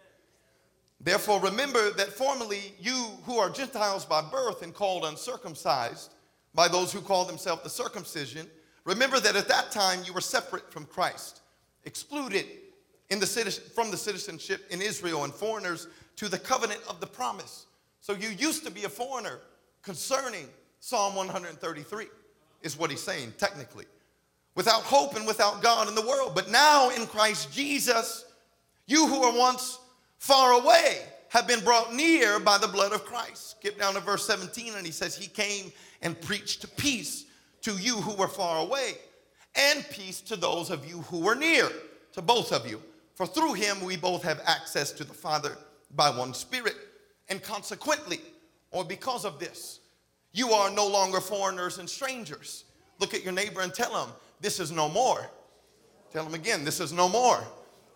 Therefore, 1.01 1.38
remember 1.38 1.92
that 1.92 2.09
formerly 2.09 2.74
you 2.81 3.07
who 3.22 3.38
are 3.38 3.51
Gentiles 3.51 4.05
by 4.05 4.20
birth 4.20 4.62
and 4.62 4.74
called 4.74 5.05
uncircumcised 5.05 6.12
by 6.55 6.66
those 6.66 6.92
who 6.92 7.01
call 7.01 7.24
themselves 7.24 7.62
the 7.62 7.70
circumcision, 7.70 8.48
Remember 8.88 9.20
that 9.20 9.37
at 9.37 9.48
that 9.48 9.70
time 9.70 10.01
you 10.07 10.14
were 10.14 10.20
separate 10.22 10.72
from 10.72 10.87
Christ, 10.87 11.42
excluded 11.85 12.46
the 13.11 13.61
from 13.74 13.90
the 13.90 13.98
citizenship 13.98 14.66
in 14.70 14.81
Israel 14.81 15.24
and 15.24 15.33
foreigners 15.33 15.88
to 16.16 16.27
the 16.27 16.38
covenant 16.38 16.81
of 16.88 16.98
the 16.98 17.07
promise. 17.07 17.66
So 18.01 18.14
you 18.14 18.31
used 18.31 18.64
to 18.64 18.70
be 18.70 18.85
a 18.85 18.88
foreigner 18.88 19.40
concerning 19.83 20.48
Psalm 20.81 21.14
133, 21.16 22.07
is 22.62 22.79
what 22.79 22.90
he's 22.90 23.03
saying 23.03 23.35
technically. 23.37 23.85
Without 24.55 24.85
hope 24.85 25.16
and 25.16 25.27
without 25.27 25.62
God 25.62 25.88
in 25.88 25.94
the 25.94 26.07
world. 26.07 26.33
But 26.35 26.51
now 26.51 26.88
in 26.88 27.07
Christ 27.07 27.53
Jesus, 27.53 28.24
you 28.87 29.07
who 29.07 29.20
were 29.20 29.38
once 29.38 29.81
far 30.16 30.53
away 30.53 31.03
have 31.29 31.46
been 31.46 31.61
brought 31.61 31.94
near 31.94 32.40
by 32.40 32.57
the 32.57 32.66
blood 32.66 32.92
of 32.92 33.05
Christ. 33.05 33.51
Skip 33.51 33.79
down 33.79 33.92
to 33.94 34.01
verse 34.01 34.27
17, 34.27 34.72
and 34.77 34.87
he 34.87 34.92
says, 34.92 35.14
He 35.14 35.29
came 35.29 35.72
and 36.01 36.18
preached 36.18 36.74
peace 36.79 37.27
to 37.68 37.76
you 37.76 37.96
who 37.96 38.14
were 38.14 38.28
far 38.28 38.61
away, 38.61 38.94
and 39.54 39.85
peace 39.90 40.22
to 40.22 40.37
those 40.37 40.70
of 40.70 40.88
you 40.88 41.02
who 41.02 41.20
were 41.20 41.35
near, 41.35 41.68
to 42.12 42.22
both 42.22 42.50
of 42.50 42.66
you. 42.66 42.81
For 43.14 43.26
through 43.26 43.54
him 43.54 43.85
we 43.85 43.94
both 43.94 44.22
have 44.22 44.40
access 44.46 44.90
to 44.92 45.04
the 45.04 45.12
Father 45.12 45.59
by 45.94 46.09
one 46.09 46.33
Spirit. 46.33 46.76
And 47.28 47.42
consequently, 47.42 48.20
or 48.70 48.85
because 48.85 49.24
of 49.24 49.38
this, 49.38 49.81
You 50.33 50.50
are 50.50 50.70
no 50.70 50.87
longer 50.87 51.20
foreigners 51.20 51.78
and 51.78 51.88
strangers. 51.88 52.64
Look 53.00 53.14
at 53.14 53.24
your 53.24 53.33
neighbor 53.33 53.62
and 53.62 53.72
tell 53.72 54.04
him, 54.04 54.12
This 54.40 54.61
is 54.61 54.70
no 54.70 54.88
more. 54.88 55.28
Tell 56.12 56.24
him 56.24 56.35
again, 56.35 56.64
This 56.64 56.81
is 56.81 56.92
no 56.92 57.09
more. 57.09 57.42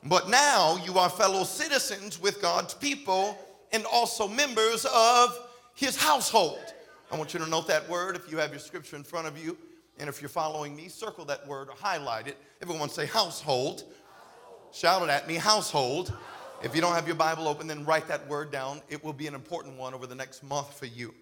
But 0.05 0.29
now 0.29 0.79
you 0.85 0.99
are 0.99 1.09
fellow 1.09 1.45
citizens 1.45 2.21
with 2.21 2.43
God's 2.43 2.75
people 2.75 3.39
and 3.71 3.85
also 3.87 4.27
members 4.29 4.87
of 4.95 5.39
his 5.75 5.97
household. 5.97 6.75
I 7.13 7.17
want 7.17 7.35
you 7.35 7.41
to 7.41 7.47
note 7.47 7.67
that 7.69 7.87
word 7.91 8.17
if 8.17 8.31
you 8.33 8.39
have 8.39 8.53
your 8.53 8.59
scripture 8.59 8.97
in 8.97 9.05
front 9.05 9.27
of 9.27 9.37
you. 9.37 9.59
And 9.99 10.09
if 10.09 10.23
you're 10.23 10.31
following 10.31 10.75
me, 10.75 10.89
circle 10.89 11.27
that 11.27 11.47
word 11.47 11.69
or 11.69 11.75
highlight 11.79 12.27
it. 12.27 12.39
Everyone 12.63 12.89
say 12.89 13.05
household. 13.05 13.85
Shout 14.73 15.03
it 15.03 15.11
at 15.11 15.29
me, 15.29 15.35
household. 15.35 16.17
If 16.63 16.75
you 16.75 16.81
don't 16.81 16.95
have 16.95 17.07
your 17.07 17.17
Bible 17.17 17.49
open, 17.49 17.67
then 17.67 17.85
write 17.85 18.09
that 18.09 18.27
word 18.29 18.51
down. 18.51 18.81
It 18.89 19.05
will 19.05 19.13
be 19.13 19.27
an 19.27 19.35
important 19.35 19.77
one 19.77 19.93
over 19.93 20.07
the 20.07 20.15
next 20.15 20.43
month 20.43 20.73
for 20.79 20.87
you. 20.87 21.13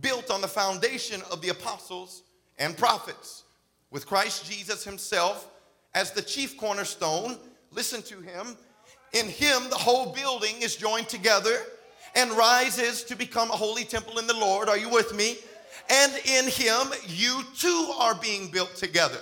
Built 0.00 0.30
on 0.30 0.40
the 0.40 0.48
foundation 0.48 1.20
of 1.30 1.42
the 1.42 1.50
apostles 1.50 2.22
and 2.58 2.74
prophets, 2.74 3.44
with 3.90 4.06
Christ 4.06 4.50
Jesus 4.50 4.84
himself 4.84 5.50
as 5.94 6.12
the 6.12 6.22
chief 6.22 6.56
cornerstone. 6.56 7.36
Listen 7.72 8.00
to 8.04 8.20
him. 8.22 8.56
In 9.12 9.26
him, 9.26 9.68
the 9.68 9.76
whole 9.76 10.14
building 10.14 10.54
is 10.62 10.76
joined 10.76 11.10
together 11.10 11.58
and 12.16 12.32
rises 12.32 13.04
to 13.04 13.14
become 13.14 13.50
a 13.50 13.56
holy 13.56 13.84
temple 13.84 14.18
in 14.18 14.26
the 14.26 14.34
Lord. 14.34 14.68
Are 14.68 14.78
you 14.78 14.88
with 14.88 15.14
me? 15.14 15.36
And 15.88 16.12
in 16.24 16.46
him, 16.48 16.88
you 17.06 17.42
too 17.56 17.92
are 17.98 18.14
being 18.14 18.50
built 18.50 18.74
together 18.74 19.20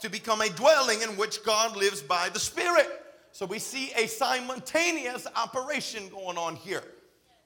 to 0.00 0.08
become 0.08 0.40
a 0.40 0.48
dwelling 0.48 1.02
in 1.02 1.10
which 1.10 1.44
God 1.44 1.76
lives 1.76 2.00
by 2.00 2.30
the 2.30 2.40
Spirit. 2.40 2.88
So 3.32 3.46
we 3.46 3.58
see 3.58 3.92
a 3.96 4.08
simultaneous 4.08 5.26
operation 5.36 6.08
going 6.08 6.38
on 6.38 6.56
here. 6.56 6.82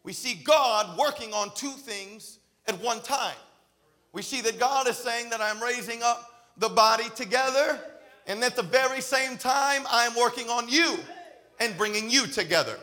We 0.04 0.12
see 0.12 0.35
God 0.35 0.96
working 0.96 1.35
on 1.35 1.50
two 1.54 1.72
things 1.72 2.38
at 2.66 2.80
one 2.80 3.00
time. 3.00 3.37
We 4.12 4.22
see 4.22 4.40
that 4.42 4.61
God 4.61 4.87
is 4.87 4.96
saying 4.96 5.30
that 5.30 5.40
I'm 5.40 5.61
raising 5.61 6.02
up 6.02 6.30
the 6.57 6.68
body 6.68 7.09
together, 7.16 7.80
and 8.28 8.42
at 8.44 8.54
the 8.54 8.62
very 8.62 9.00
same 9.00 9.37
time, 9.37 9.83
I'm 9.90 10.14
working 10.14 10.48
on 10.48 10.68
you 10.68 10.98
and 11.59 11.76
bringing 11.76 12.09
you 12.09 12.28
together. 12.28 12.78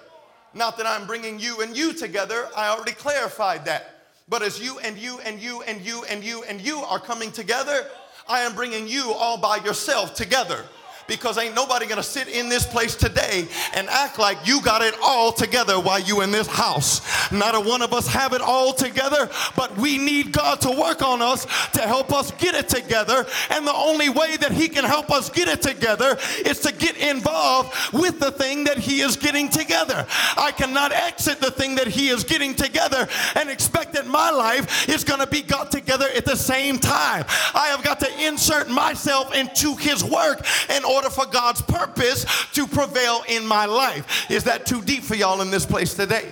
Not 0.54 0.78
that 0.78 0.86
I'm 0.86 1.08
bringing 1.08 1.40
you 1.40 1.62
and 1.62 1.76
you 1.76 1.94
together, 1.94 2.50
I 2.56 2.70
already 2.70 2.92
clarified 2.92 3.66
that. 3.66 3.96
But 4.28 4.42
as 4.42 4.62
you 4.62 4.80
and 4.80 4.98
you 4.98 5.20
and 5.20 5.42
you 5.42 5.62
and 5.64 5.82
you 5.82 6.04
and 6.06 6.24
you 6.24 6.44
and 6.44 6.62
you 6.62 6.80
are 6.80 7.00
coming 7.00 7.32
together, 7.32 7.88
I 8.28 8.42
am 8.42 8.56
bringing 8.56 8.88
you 8.88 9.12
all 9.14 9.38
by 9.38 9.58
yourself 9.58 10.14
together 10.14 10.66
because 11.12 11.38
ain't 11.38 11.54
nobody 11.54 11.86
gonna 11.86 12.02
sit 12.02 12.30
in 12.30 12.48
this 12.48 12.66
place 12.66 12.96
today 12.96 13.46
and 13.74 13.90
act 13.90 14.18
like 14.18 14.38
you 14.48 14.62
got 14.62 14.82
it 14.82 14.96
all 15.04 15.34
together 15.34 15.78
while 15.78 16.00
you 16.00 16.22
in 16.22 16.32
this 16.32 16.48
house. 16.48 17.02
Not 17.34 17.54
a 17.54 17.60
one 17.60 17.82
of 17.82 17.92
us 17.92 18.08
have 18.08 18.32
it 18.32 18.40
all 18.40 18.72
together, 18.72 19.30
but 19.58 19.76
we 19.76 19.98
need 19.98 20.32
God 20.32 20.62
to 20.62 20.72
work 20.72 21.02
on 21.02 21.22
us 21.22 21.44
to 21.72 21.82
help 21.82 22.14
us 22.14 22.32
get 22.32 22.56
it 22.56 22.70
together. 22.70 23.26
And 23.50 23.68
the 23.68 23.74
only 23.74 24.08
way 24.08 24.38
that 24.38 24.54
He 24.54 24.70
can 24.70 24.86
help 24.86 25.12
us 25.12 25.30
get 25.30 25.50
it 25.50 25.62
together 25.62 26.18
is 26.46 26.62
to 26.62 26.72
get 26.72 26.96
involved 26.96 27.74
with 27.92 28.22
the 28.22 28.32
thing 28.32 28.64
that 28.64 28.78
He 28.78 29.02
is 29.02 29.18
getting 29.18 29.50
together. 29.50 30.08
I 30.38 30.54
cannot 30.56 30.94
exit 30.94 31.42
the 31.42 31.52
thing 31.52 31.76
that 31.76 31.88
He 31.88 32.08
is 32.08 32.24
getting 32.24 32.56
together 32.56 33.06
and 33.36 33.50
expect 33.50 33.92
that 33.96 34.08
my 34.08 34.32
life 34.32 34.88
is 34.88 35.04
gonna 35.04 35.28
be 35.28 35.42
got 35.42 35.72
together 35.72 36.08
at 36.16 36.24
the 36.24 36.38
same 36.38 36.80
time. 36.80 37.26
I 37.54 37.68
have 37.68 37.84
got 37.84 38.00
to 38.00 38.26
insert 38.26 38.70
myself 38.70 39.36
into 39.36 39.76
His 39.76 40.06
work 40.06 40.46
in 40.70 40.86
order 40.86 41.01
for 41.10 41.26
God's 41.26 41.62
purpose 41.62 42.26
to 42.54 42.68
prevail 42.68 43.24
in 43.28 43.46
my 43.46 43.66
life. 43.66 44.30
Is 44.30 44.44
that 44.46 44.66
too 44.66 44.82
deep 44.82 45.04
for 45.04 45.16
y'all 45.16 45.42
in 45.42 45.52
this 45.52 45.66
place 45.66 45.94
today? 45.94 46.28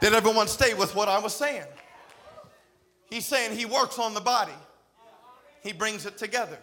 Did 0.00 0.12
everyone 0.12 0.48
stay 0.48 0.74
with 0.74 0.94
what 0.94 1.08
I 1.08 1.18
was 1.18 1.34
saying? 1.34 1.66
He's 3.10 3.26
saying 3.26 3.56
he 3.56 3.64
works 3.64 3.98
on 3.98 4.14
the 4.14 4.20
body, 4.20 4.52
he 5.62 5.72
brings 5.72 6.06
it 6.06 6.18
together. 6.18 6.58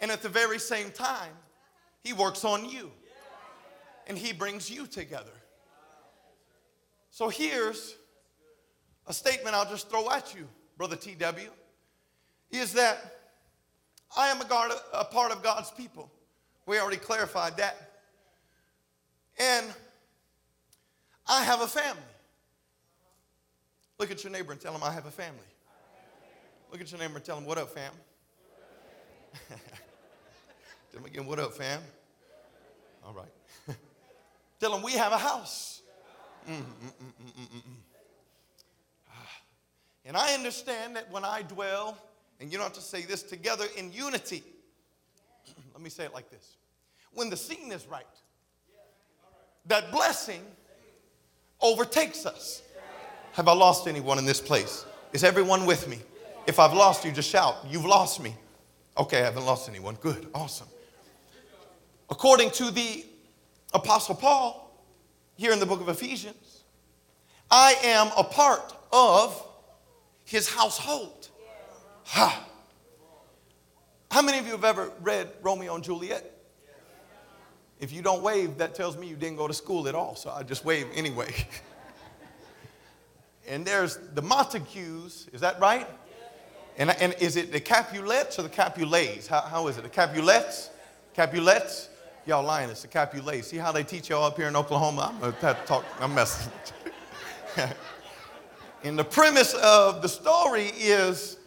And 0.00 0.10
at 0.10 0.20
the 0.20 0.28
very 0.28 0.58
same 0.58 0.90
time, 0.90 1.30
he 2.02 2.12
works 2.12 2.44
on 2.44 2.68
you 2.68 2.90
and 4.08 4.18
he 4.18 4.32
brings 4.32 4.68
you 4.70 4.86
together. 4.86 5.30
So 7.10 7.28
here's 7.28 7.94
a 9.06 9.12
statement 9.12 9.54
I'll 9.54 9.68
just 9.68 9.88
throw 9.88 10.10
at 10.10 10.34
you, 10.34 10.48
Brother 10.76 10.96
TW, 10.96 11.50
is 12.50 12.72
that 12.72 13.21
I 14.16 14.28
am 14.28 14.40
a, 14.40 14.76
a 14.92 15.04
part 15.04 15.32
of 15.32 15.42
God's 15.42 15.70
people. 15.70 16.10
We 16.66 16.78
already 16.78 16.98
clarified 16.98 17.56
that. 17.56 17.76
And 19.38 19.66
I 21.26 21.42
have 21.42 21.60
a 21.62 21.66
family. 21.66 22.02
Look 23.98 24.10
at 24.10 24.22
your 24.24 24.32
neighbor 24.32 24.52
and 24.52 24.60
tell 24.60 24.74
him, 24.74 24.82
I 24.82 24.92
have 24.92 25.06
a 25.06 25.10
family. 25.10 25.38
Look 26.70 26.80
at 26.80 26.90
your 26.90 27.00
neighbor 27.00 27.16
and 27.16 27.24
tell 27.24 27.38
him, 27.38 27.44
What 27.44 27.58
up, 27.58 27.70
fam? 27.70 27.92
tell 29.48 31.00
him 31.00 31.04
again, 31.06 31.26
What 31.26 31.38
up, 31.38 31.54
fam? 31.54 31.80
All 33.04 33.12
right. 33.12 33.76
tell 34.60 34.74
him, 34.74 34.82
We 34.82 34.92
have 34.92 35.12
a 35.12 35.18
house. 35.18 35.82
Mm, 36.48 36.56
mm, 36.56 36.62
mm, 36.62 37.62
and 40.04 40.16
I 40.16 40.34
understand 40.34 40.96
that 40.96 41.10
when 41.12 41.24
I 41.24 41.42
dwell, 41.42 41.96
and 42.42 42.50
you 42.50 42.58
don't 42.58 42.66
have 42.66 42.74
to 42.74 42.82
say 42.82 43.02
this 43.02 43.22
together 43.22 43.66
in 43.76 43.92
unity. 43.92 44.42
Let 45.72 45.80
me 45.80 45.88
say 45.88 46.04
it 46.04 46.12
like 46.12 46.28
this 46.30 46.56
when 47.14 47.30
the 47.30 47.36
scene 47.36 47.70
is 47.70 47.86
right, 47.86 48.04
that 49.66 49.92
blessing 49.92 50.42
overtakes 51.60 52.26
us. 52.26 52.62
Have 53.32 53.48
I 53.48 53.52
lost 53.52 53.86
anyone 53.86 54.18
in 54.18 54.24
this 54.24 54.40
place? 54.40 54.84
Is 55.12 55.24
everyone 55.24 55.66
with 55.66 55.88
me? 55.88 56.00
If 56.46 56.58
I've 56.58 56.74
lost 56.74 57.04
you, 57.04 57.12
just 57.12 57.30
shout, 57.30 57.56
You've 57.68 57.84
lost 57.84 58.20
me. 58.20 58.34
Okay, 58.98 59.20
I 59.20 59.24
haven't 59.24 59.46
lost 59.46 59.68
anyone. 59.68 59.96
Good, 60.00 60.26
awesome. 60.34 60.66
According 62.10 62.50
to 62.52 62.70
the 62.70 63.06
Apostle 63.72 64.14
Paul, 64.14 64.70
here 65.36 65.52
in 65.52 65.60
the 65.60 65.66
book 65.66 65.80
of 65.80 65.88
Ephesians, 65.88 66.64
I 67.50 67.74
am 67.84 68.10
a 68.18 68.24
part 68.24 68.74
of 68.92 69.46
his 70.24 70.48
household. 70.48 71.21
Ha! 72.04 72.46
How 74.10 74.22
many 74.22 74.38
of 74.38 74.44
you 74.44 74.52
have 74.52 74.64
ever 74.64 74.92
read 75.00 75.32
Romeo 75.42 75.74
and 75.74 75.82
Juliet? 75.82 76.30
If 77.80 77.92
you 77.92 78.02
don't 78.02 78.22
wave, 78.22 78.58
that 78.58 78.74
tells 78.74 78.96
me 78.96 79.08
you 79.08 79.16
didn't 79.16 79.38
go 79.38 79.48
to 79.48 79.54
school 79.54 79.88
at 79.88 79.94
all, 79.94 80.14
so 80.14 80.30
I 80.30 80.42
just 80.42 80.64
wave 80.64 80.86
anyway. 80.94 81.34
and 83.48 83.64
there's 83.64 83.98
the 84.14 84.22
Montagues, 84.22 85.28
is 85.32 85.40
that 85.40 85.58
right? 85.58 85.88
And, 86.78 86.90
and 86.90 87.14
is 87.20 87.36
it 87.36 87.52
the 87.52 87.58
Capulets 87.58 88.38
or 88.38 88.42
the 88.42 88.48
Capulets? 88.48 89.26
How, 89.26 89.40
how 89.40 89.66
is 89.66 89.78
it? 89.78 89.82
The 89.82 89.88
Capulets? 89.88 90.70
Capulets? 91.14 91.88
Y'all 92.24 92.44
lying, 92.44 92.70
it's 92.70 92.82
the 92.82 92.88
Capulets. 92.88 93.48
See 93.48 93.56
how 93.56 93.72
they 93.72 93.82
teach 93.82 94.10
y'all 94.10 94.24
up 94.24 94.36
here 94.36 94.46
in 94.46 94.54
Oklahoma? 94.54 95.10
I'm 95.12 95.20
gonna 95.20 95.32
have 95.40 95.60
to 95.60 95.66
talk, 95.66 95.84
I'm 96.00 96.14
messing. 96.14 96.52
and 98.84 98.98
the 98.98 99.04
premise 99.04 99.54
of 99.54 100.02
the 100.02 100.08
story 100.08 100.66
is 100.76 101.38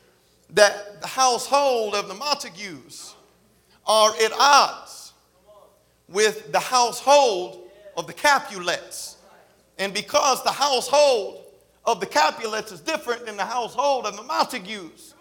that 0.55 1.01
the 1.01 1.07
household 1.07 1.93
of 1.95 2.07
the 2.07 2.13
Montagues 2.13 3.13
are 3.85 4.11
at 4.15 4.31
odds 4.39 5.13
with 6.07 6.51
the 6.51 6.59
household 6.59 7.69
of 7.97 8.07
the 8.07 8.13
Capulets. 8.13 9.17
And 9.77 9.93
because 9.93 10.43
the 10.43 10.51
household 10.51 11.43
of 11.85 11.99
the 11.99 12.05
Capulets 12.05 12.71
is 12.71 12.79
different 12.79 13.25
than 13.25 13.37
the 13.37 13.45
household 13.45 14.05
of 14.05 14.15
the 14.15 14.23
Montagues, 14.23 15.13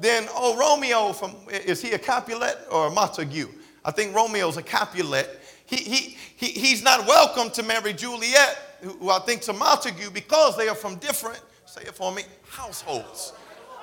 then, 0.00 0.26
oh, 0.34 0.56
Romeo 0.56 1.12
from, 1.12 1.36
is 1.50 1.82
he 1.82 1.92
a 1.92 1.98
Capulet 1.98 2.56
or 2.70 2.86
a 2.86 2.90
Montague? 2.90 3.48
I 3.84 3.90
think 3.90 4.14
Romeo's 4.14 4.56
a 4.56 4.62
Capulet. 4.62 5.38
He, 5.66 5.76
he, 5.76 6.16
he, 6.36 6.46
he's 6.46 6.82
not 6.82 7.06
welcome 7.06 7.50
to 7.50 7.62
marry 7.62 7.92
Juliet, 7.92 8.78
who 8.80 9.10
I 9.10 9.18
think's 9.20 9.48
a 9.48 9.52
Montague, 9.52 10.10
because 10.10 10.56
they 10.56 10.68
are 10.68 10.74
from 10.74 10.96
different, 10.96 11.40
say 11.66 11.82
it 11.82 11.94
for 11.94 12.10
me, 12.10 12.22
households. 12.48 13.34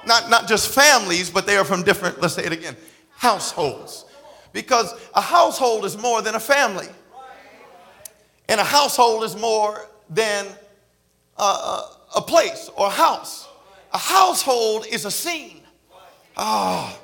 Not, 0.05 0.29
not 0.29 0.47
just 0.47 0.73
families, 0.73 1.29
but 1.29 1.45
they 1.45 1.57
are 1.57 1.65
from 1.65 1.83
different, 1.83 2.21
let's 2.21 2.35
say 2.35 2.45
it 2.45 2.51
again, 2.51 2.75
households. 3.11 4.05
Because 4.53 4.93
a 5.13 5.21
household 5.21 5.85
is 5.85 5.97
more 5.97 6.21
than 6.21 6.35
a 6.35 6.39
family. 6.39 6.87
And 8.47 8.59
a 8.59 8.63
household 8.63 9.23
is 9.23 9.35
more 9.35 9.87
than 10.09 10.47
a, 11.37 11.43
a, 11.43 11.97
a 12.17 12.21
place 12.21 12.69
or 12.75 12.87
a 12.87 12.91
house. 12.91 13.47
A 13.93 13.97
household 13.97 14.85
is 14.89 15.05
a 15.05 15.11
scene. 15.11 15.61
Oh, 16.35 16.99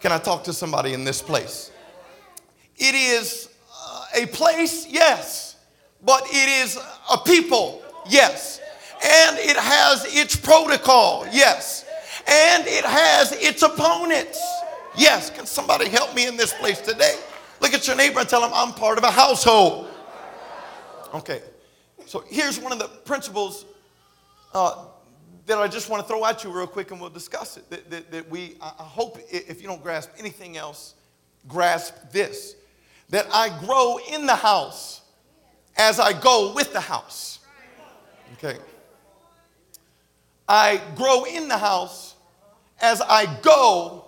can 0.00 0.12
I 0.12 0.18
talk 0.18 0.44
to 0.44 0.52
somebody 0.52 0.94
in 0.94 1.04
this 1.04 1.20
place? 1.20 1.72
It 2.76 2.94
is 2.94 3.48
uh, 3.70 4.04
a 4.22 4.26
place, 4.26 4.86
yes, 4.88 5.56
but 6.04 6.22
it 6.26 6.48
is 6.66 6.78
a 7.12 7.18
people, 7.18 7.82
yes. 8.08 8.60
And 9.04 9.38
it 9.38 9.56
has 9.56 10.06
its 10.08 10.36
protocol, 10.36 11.26
yes 11.32 11.84
and 12.28 12.66
it 12.66 12.84
has 12.84 13.32
its 13.32 13.62
opponents. 13.62 14.40
Yes, 14.96 15.30
can 15.30 15.46
somebody 15.46 15.88
help 15.88 16.14
me 16.14 16.26
in 16.26 16.36
this 16.36 16.52
place 16.54 16.80
today? 16.80 17.14
Look 17.60 17.72
at 17.74 17.86
your 17.86 17.96
neighbor 17.96 18.20
and 18.20 18.28
tell 18.28 18.44
him 18.44 18.50
I'm 18.54 18.72
part 18.72 18.98
of 18.98 19.04
a 19.04 19.10
household. 19.10 19.88
Okay, 21.14 21.40
so 22.06 22.24
here's 22.28 22.60
one 22.60 22.72
of 22.72 22.78
the 22.78 22.88
principles 22.88 23.64
uh, 24.52 24.84
that 25.46 25.58
I 25.58 25.66
just 25.68 25.88
want 25.88 26.02
to 26.02 26.08
throw 26.08 26.24
at 26.26 26.44
you 26.44 26.50
real 26.50 26.66
quick 26.66 26.90
and 26.90 27.00
we'll 27.00 27.10
discuss 27.10 27.56
it. 27.56 27.68
That, 27.70 27.90
that, 27.90 28.10
that 28.10 28.30
we, 28.30 28.56
I 28.60 28.82
hope 28.82 29.18
if 29.30 29.62
you 29.62 29.68
don't 29.68 29.82
grasp 29.82 30.10
anything 30.18 30.56
else, 30.56 30.94
grasp 31.46 31.94
this 32.12 32.54
that 33.10 33.26
I 33.32 33.48
grow 33.64 33.98
in 34.12 34.26
the 34.26 34.36
house 34.36 35.00
as 35.76 35.98
I 35.98 36.12
go 36.12 36.52
with 36.54 36.72
the 36.72 36.80
house. 36.80 37.38
Okay. 38.34 38.58
I 40.46 40.80
grow 40.94 41.24
in 41.24 41.48
the 41.48 41.56
house 41.56 42.14
as 42.80 43.00
I 43.02 43.26
go 43.42 44.04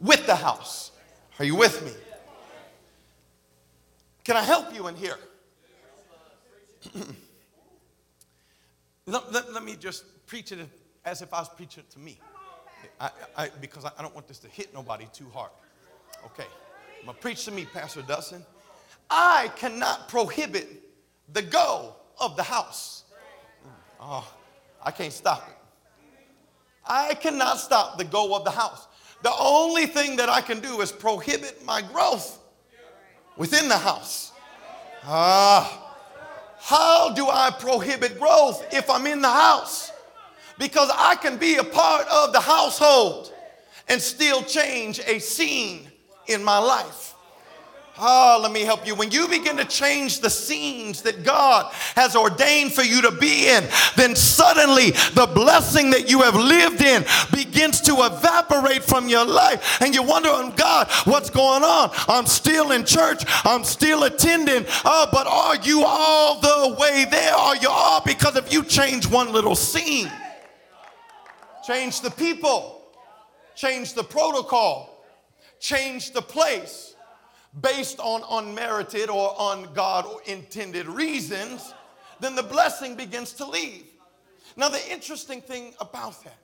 with 0.00 0.26
the 0.26 0.36
house. 0.36 0.92
Are 1.38 1.44
you 1.44 1.54
with 1.54 1.84
me? 1.84 1.92
Can 4.24 4.36
I 4.36 4.42
help 4.42 4.74
you 4.74 4.88
in 4.88 4.96
here? 4.96 5.16
let, 9.06 9.32
let, 9.32 9.52
let, 9.52 9.64
me 9.64 9.74
just 9.74 10.04
preach 10.26 10.52
it 10.52 10.58
as 11.04 11.22
if 11.22 11.32
I 11.32 11.40
was 11.40 11.48
preaching 11.48 11.82
it 11.86 11.90
to 11.92 11.98
me. 11.98 12.18
I, 13.00 13.10
I, 13.36 13.48
because 13.60 13.84
I, 13.84 13.90
don't 14.02 14.14
want 14.14 14.28
this 14.28 14.38
to 14.40 14.48
hit 14.48 14.72
nobody 14.74 15.08
too 15.12 15.26
hard. 15.32 15.50
Okay. 16.26 16.46
I'm 17.00 17.06
going 17.06 17.16
to 17.16 17.22
preach 17.22 17.44
to 17.46 17.52
me, 17.52 17.64
Pastor 17.64 18.02
Dustin. 18.02 18.44
I 19.10 19.50
cannot 19.56 20.08
prohibit 20.08 20.82
the 21.32 21.42
go 21.42 21.94
of 22.20 22.36
the 22.36 22.42
house. 22.42 23.04
Mm. 23.64 23.70
Oh, 24.00 24.34
I 24.84 24.90
can't 24.90 25.12
stop 25.12 25.48
it. 25.48 25.57
I 26.88 27.14
cannot 27.14 27.58
stop 27.58 27.98
the 27.98 28.04
go 28.04 28.34
of 28.34 28.44
the 28.44 28.50
house. 28.50 28.86
The 29.22 29.32
only 29.38 29.86
thing 29.86 30.16
that 30.16 30.28
I 30.28 30.40
can 30.40 30.60
do 30.60 30.80
is 30.80 30.92
prohibit 30.92 31.64
my 31.64 31.82
growth 31.82 32.38
within 33.36 33.68
the 33.68 33.76
house. 33.76 34.32
Ah, 35.04 35.94
how 36.58 37.12
do 37.12 37.28
I 37.28 37.50
prohibit 37.50 38.18
growth 38.18 38.64
if 38.72 38.90
I'm 38.90 39.06
in 39.06 39.20
the 39.22 39.30
house? 39.30 39.92
Because 40.58 40.90
I 40.94 41.14
can 41.16 41.36
be 41.36 41.56
a 41.56 41.64
part 41.64 42.06
of 42.08 42.32
the 42.32 42.40
household 42.40 43.32
and 43.88 44.00
still 44.00 44.42
change 44.42 45.00
a 45.06 45.18
scene 45.18 45.90
in 46.26 46.42
my 46.42 46.58
life. 46.58 47.14
Oh, 48.00 48.38
let 48.40 48.52
me 48.52 48.60
help 48.60 48.86
you. 48.86 48.94
When 48.94 49.10
you 49.10 49.26
begin 49.26 49.56
to 49.56 49.64
change 49.64 50.20
the 50.20 50.30
scenes 50.30 51.02
that 51.02 51.24
God 51.24 51.72
has 51.96 52.14
ordained 52.14 52.72
for 52.72 52.82
you 52.82 53.02
to 53.02 53.10
be 53.10 53.48
in, 53.48 53.66
then 53.96 54.14
suddenly 54.14 54.90
the 55.14 55.28
blessing 55.34 55.90
that 55.90 56.08
you 56.08 56.22
have 56.22 56.36
lived 56.36 56.80
in 56.80 57.04
begins 57.32 57.80
to 57.82 57.94
evaporate 58.04 58.84
from 58.84 59.08
your 59.08 59.24
life. 59.24 59.80
And 59.82 59.94
you 59.94 60.02
wonder, 60.02 60.28
oh, 60.30 60.52
God, 60.56 60.88
what's 61.04 61.28
going 61.30 61.64
on? 61.64 61.90
I'm 62.06 62.26
still 62.26 62.70
in 62.70 62.84
church, 62.84 63.24
I'm 63.44 63.64
still 63.64 64.04
attending. 64.04 64.64
Oh, 64.84 65.08
but 65.10 65.26
are 65.26 65.56
you 65.56 65.82
all 65.84 66.40
the 66.40 66.76
way 66.78 67.04
there? 67.10 67.34
Are 67.34 67.56
you 67.56 67.68
all? 67.68 68.00
Because 68.04 68.36
if 68.36 68.52
you 68.52 68.64
change 68.64 69.08
one 69.08 69.32
little 69.32 69.56
scene, 69.56 70.10
change 71.66 72.00
the 72.00 72.10
people, 72.10 72.82
change 73.56 73.94
the 73.94 74.04
protocol, 74.04 75.04
change 75.58 76.12
the 76.12 76.22
place 76.22 76.87
based 77.60 77.98
on 78.00 78.22
unmerited 78.30 79.10
or 79.10 79.34
on 79.40 79.72
God 79.74 80.06
intended 80.26 80.86
reasons, 80.86 81.72
then 82.20 82.34
the 82.34 82.42
blessing 82.42 82.94
begins 82.94 83.32
to 83.34 83.46
leave. 83.46 83.84
Now, 84.56 84.68
the 84.68 84.92
interesting 84.92 85.40
thing 85.40 85.74
about 85.80 86.22
that 86.24 86.38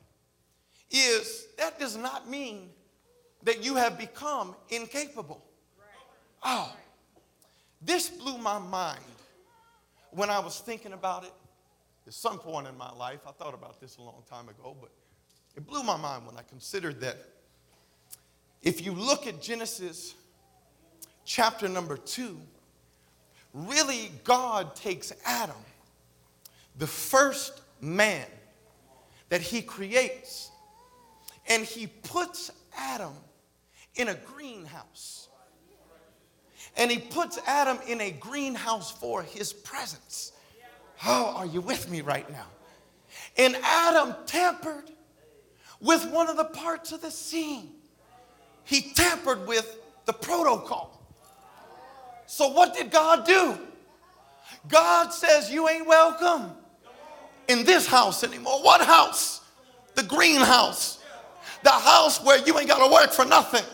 is 0.90 1.48
that 1.59 1.79
does 1.79 1.96
not 1.96 2.29
mean 2.29 2.70
that 3.42 3.64
you 3.64 3.74
have 3.74 3.98
become 3.98 4.55
incapable. 4.70 5.44
Oh, 6.42 6.72
this 7.83 8.09
blew 8.09 8.38
my 8.38 8.59
mind 8.59 9.00
when 10.11 10.31
I 10.31 10.38
was 10.38 10.61
thinking 10.61 10.92
about 10.92 11.24
it. 11.24 11.33
At 12.07 12.12
some 12.12 12.38
point 12.38 12.68
in 12.68 12.77
my 12.77 12.92
life, 12.92 13.20
I 13.27 13.33
thought 13.33 13.55
about 13.55 13.81
this 13.81 13.96
a 13.96 14.03
long 14.03 14.22
time 14.29 14.48
ago, 14.48 14.77
but 14.79 14.90
it 15.57 15.66
blew 15.66 15.83
my 15.83 15.96
mind 15.96 16.27
when 16.27 16.37
I 16.37 16.42
considered 16.42 17.00
that 17.00 17.16
if 18.62 18.85
you 18.85 18.92
look 18.92 19.27
at 19.27 19.40
Genesis 19.40 20.14
chapter 21.24 21.68
number 21.68 21.96
two, 21.96 22.38
really 23.52 24.10
God 24.24 24.74
takes 24.74 25.12
Adam, 25.24 25.56
the 26.78 26.87
first 26.87 27.60
man 27.80 28.26
that 29.28 29.40
he 29.40 29.62
creates, 29.62 30.50
and 31.48 31.64
he 31.64 31.87
puts 31.87 32.50
Adam 32.76 33.12
in 33.96 34.08
a 34.08 34.14
greenhouse. 34.14 35.28
And 36.76 36.90
he 36.90 36.98
puts 36.98 37.38
Adam 37.46 37.78
in 37.87 38.00
a 38.00 38.10
greenhouse 38.10 38.90
for 38.90 39.22
his 39.22 39.52
presence. 39.52 40.32
Oh, 41.06 41.34
are 41.37 41.46
you 41.46 41.60
with 41.60 41.90
me 41.90 42.00
right 42.00 42.28
now? 42.30 42.46
And 43.37 43.56
Adam 43.62 44.14
tampered 44.26 44.90
with 45.80 46.04
one 46.10 46.28
of 46.28 46.37
the 46.37 46.44
parts 46.44 46.92
of 46.92 47.00
the 47.00 47.10
scene. 47.10 47.70
He 48.64 48.92
tampered 48.92 49.46
with 49.46 49.78
the 50.06 50.12
protocol. 50.12 50.93
So, 52.26 52.48
what 52.48 52.74
did 52.74 52.90
God 52.90 53.26
do? 53.26 53.58
God 54.68 55.10
says, 55.10 55.50
You 55.50 55.68
ain't 55.68 55.87
welcome 55.87 56.52
in 57.48 57.64
this 57.64 57.87
house 57.87 58.24
anymore. 58.24 58.62
What 58.62 58.80
house? 58.80 59.40
The 59.94 60.02
greenhouse. 60.02 61.00
The 61.62 61.70
house 61.70 62.22
where 62.22 62.38
you 62.46 62.58
ain't 62.58 62.68
got 62.68 62.87
to 62.87 62.92
work 62.92 63.10
for 63.10 63.24
nothing 63.24 63.64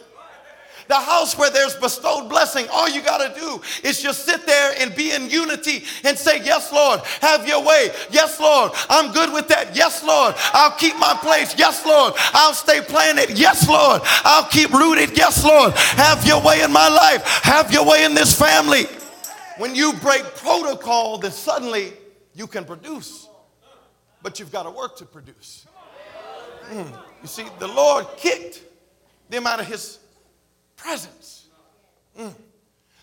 the 0.90 0.96
house 0.96 1.38
where 1.38 1.50
there's 1.50 1.74
bestowed 1.76 2.28
blessing, 2.28 2.66
all 2.72 2.88
you 2.88 3.00
got 3.00 3.18
to 3.18 3.40
do 3.40 3.62
is 3.82 4.02
just 4.02 4.24
sit 4.24 4.44
there 4.44 4.74
and 4.78 4.94
be 4.94 5.12
in 5.12 5.30
unity 5.30 5.84
and 6.04 6.18
say, 6.18 6.44
Yes, 6.44 6.72
Lord, 6.72 7.00
have 7.20 7.46
your 7.46 7.64
way. 7.64 7.90
Yes, 8.10 8.38
Lord, 8.40 8.72
I'm 8.88 9.12
good 9.12 9.32
with 9.32 9.48
that. 9.48 9.74
Yes, 9.74 10.02
Lord, 10.02 10.34
I'll 10.52 10.76
keep 10.76 10.96
my 10.98 11.16
place. 11.20 11.54
Yes, 11.56 11.86
Lord, 11.86 12.14
I'll 12.34 12.52
stay 12.52 12.80
planted. 12.80 13.38
Yes, 13.38 13.68
Lord, 13.68 14.02
I'll 14.24 14.48
keep 14.48 14.72
rooted. 14.72 15.16
Yes, 15.16 15.44
Lord, 15.44 15.72
have 15.72 16.26
your 16.26 16.42
way 16.42 16.62
in 16.62 16.72
my 16.72 16.88
life. 16.88 17.24
Have 17.44 17.72
your 17.72 17.86
way 17.86 18.04
in 18.04 18.14
this 18.14 18.36
family. 18.36 18.84
When 19.58 19.74
you 19.74 19.92
break 19.94 20.24
protocol, 20.36 21.18
then 21.18 21.30
suddenly 21.30 21.92
you 22.34 22.48
can 22.48 22.64
produce, 22.64 23.28
but 24.22 24.40
you've 24.40 24.50
got 24.50 24.64
to 24.64 24.70
work 24.70 24.96
to 24.96 25.04
produce. 25.04 25.66
Mm. 26.70 26.92
You 27.22 27.28
see, 27.28 27.46
the 27.60 27.68
Lord 27.68 28.06
kicked 28.16 28.62
them 29.28 29.46
out 29.46 29.60
of 29.60 29.66
his 29.66 29.99
presence. 30.82 31.48
Mm. 32.18 32.34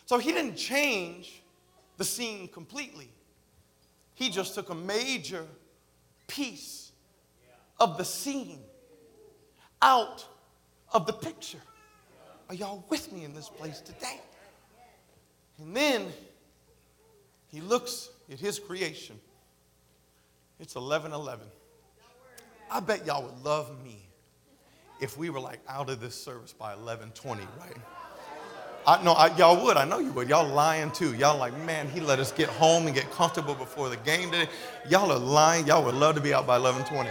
So 0.06 0.18
he 0.18 0.32
didn't 0.32 0.56
change 0.56 1.42
the 1.98 2.06
scene 2.06 2.48
completely. 2.48 3.10
He 4.14 4.30
just 4.30 4.56
took 4.56 4.70
a 4.70 4.76
major 4.76 5.46
piece 6.28 6.92
of 7.80 7.98
the 7.98 8.04
scene 8.06 8.60
out 9.82 10.26
of 10.94 11.06
the 11.06 11.14
picture. 11.14 11.62
Are 12.50 12.56
y'all 12.56 12.84
with 12.90 13.12
me 13.12 13.26
in 13.26 13.34
this 13.34 13.50
place 13.50 13.82
today? 13.82 14.20
And 15.60 15.76
then 15.76 16.08
he 17.50 17.62
looks 17.62 18.10
at 18.32 18.40
his 18.40 18.60
creation. 18.60 19.20
It's 20.60 20.76
11 20.76 21.12
11. 21.12 21.46
I 22.72 22.80
bet 22.80 23.06
y'all 23.06 23.24
would 23.24 23.44
love 23.44 23.84
me 23.84 24.07
if 25.00 25.18
we 25.18 25.30
were 25.30 25.40
like 25.40 25.60
out 25.68 25.90
of 25.90 26.00
this 26.00 26.16
service 26.16 26.54
by 26.54 26.74
11:20, 26.74 27.40
right? 27.60 27.78
I 28.86 29.04
know 29.04 29.18
y'all 29.38 29.62
would. 29.66 29.76
I 29.76 29.84
know 29.84 30.00
you 30.00 30.14
would. 30.14 30.30
Y'all 30.30 30.48
lying 30.48 30.92
too. 30.92 31.14
Y'all 31.16 31.38
like, 31.38 31.54
man, 31.66 31.90
he 31.90 32.00
let 32.00 32.20
us 32.20 32.32
get 32.32 32.48
home 32.48 32.86
and 32.86 32.96
get 32.96 33.12
comfortable 33.12 33.54
before 33.54 33.90
the 33.90 33.98
game 33.98 34.32
today. 34.32 34.50
Y'all 34.90 35.12
are 35.12 35.20
lying. 35.20 35.68
Y'all 35.68 35.84
would 35.84 35.96
love 35.96 36.16
to 36.16 36.22
be 36.22 36.34
out 36.34 36.48
by 36.48 36.58
11:20. 36.58 37.10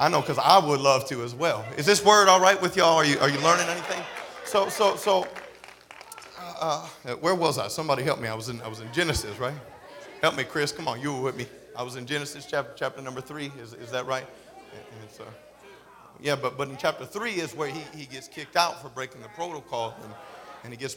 I 0.00 0.08
know, 0.08 0.22
cause 0.22 0.38
I 0.38 0.58
would 0.58 0.80
love 0.80 1.06
to 1.10 1.22
as 1.22 1.34
well. 1.34 1.64
Is 1.76 1.84
this 1.84 2.02
word 2.04 2.28
all 2.28 2.40
right 2.40 2.60
with 2.60 2.76
y'all? 2.76 2.96
Are 2.96 3.04
you 3.04 3.18
are 3.20 3.28
you 3.28 3.38
learning 3.40 3.68
anything? 3.68 4.02
So 4.44 4.68
so 4.68 4.96
so. 4.96 5.28
Uh, 6.38 6.88
uh, 7.04 7.12
where 7.16 7.34
was 7.34 7.58
I? 7.58 7.66
Somebody 7.68 8.04
help 8.04 8.20
me. 8.20 8.28
I 8.28 8.34
was 8.34 8.48
in 8.48 8.62
I 8.62 8.68
was 8.68 8.80
in 8.80 8.90
Genesis, 8.92 9.38
right? 9.38 9.54
Help 10.22 10.36
me, 10.36 10.44
Chris. 10.44 10.72
Come 10.72 10.88
on, 10.88 11.00
you 11.00 11.12
were 11.12 11.20
with 11.20 11.36
me. 11.36 11.46
I 11.76 11.82
was 11.82 11.96
in 11.96 12.06
Genesis 12.06 12.46
chapter 12.46 12.72
chapter 12.74 13.02
number 13.02 13.20
three. 13.20 13.52
Is 13.60 13.74
is 13.74 13.90
that 13.90 14.06
right? 14.06 14.24
And, 14.72 15.00
and 15.02 15.10
yeah, 16.22 16.36
but, 16.36 16.56
but 16.56 16.68
in 16.68 16.76
chapter 16.76 17.04
3 17.04 17.32
is 17.32 17.54
where 17.54 17.68
he, 17.68 17.80
he 17.96 18.06
gets 18.06 18.28
kicked 18.28 18.56
out 18.56 18.80
for 18.80 18.88
breaking 18.88 19.22
the 19.22 19.28
protocol. 19.28 19.96
And, 20.02 20.12
and 20.64 20.72
he 20.72 20.76
gets 20.76 20.96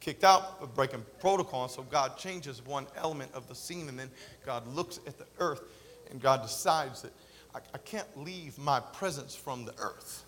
kicked 0.00 0.24
out 0.24 0.60
for 0.60 0.66
breaking 0.66 1.04
protocol. 1.20 1.64
And 1.64 1.72
so 1.72 1.82
God 1.82 2.18
changes 2.18 2.64
one 2.64 2.86
element 2.96 3.30
of 3.32 3.48
the 3.48 3.54
scene. 3.54 3.88
And 3.88 3.98
then 3.98 4.10
God 4.44 4.66
looks 4.68 5.00
at 5.06 5.18
the 5.18 5.26
earth 5.38 5.62
and 6.10 6.20
God 6.20 6.42
decides 6.42 7.02
that 7.02 7.12
I, 7.54 7.58
I 7.74 7.78
can't 7.78 8.08
leave 8.16 8.58
my 8.58 8.80
presence 8.80 9.34
from 9.34 9.64
the 9.64 9.74
earth. 9.78 10.24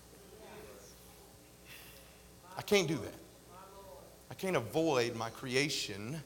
I 2.57 2.61
can't 2.63 2.87
do 2.87 2.95
that. 2.95 3.13
I 4.29 4.33
can't 4.33 4.55
avoid 4.55 5.15
my 5.15 5.29
creation 5.29 6.21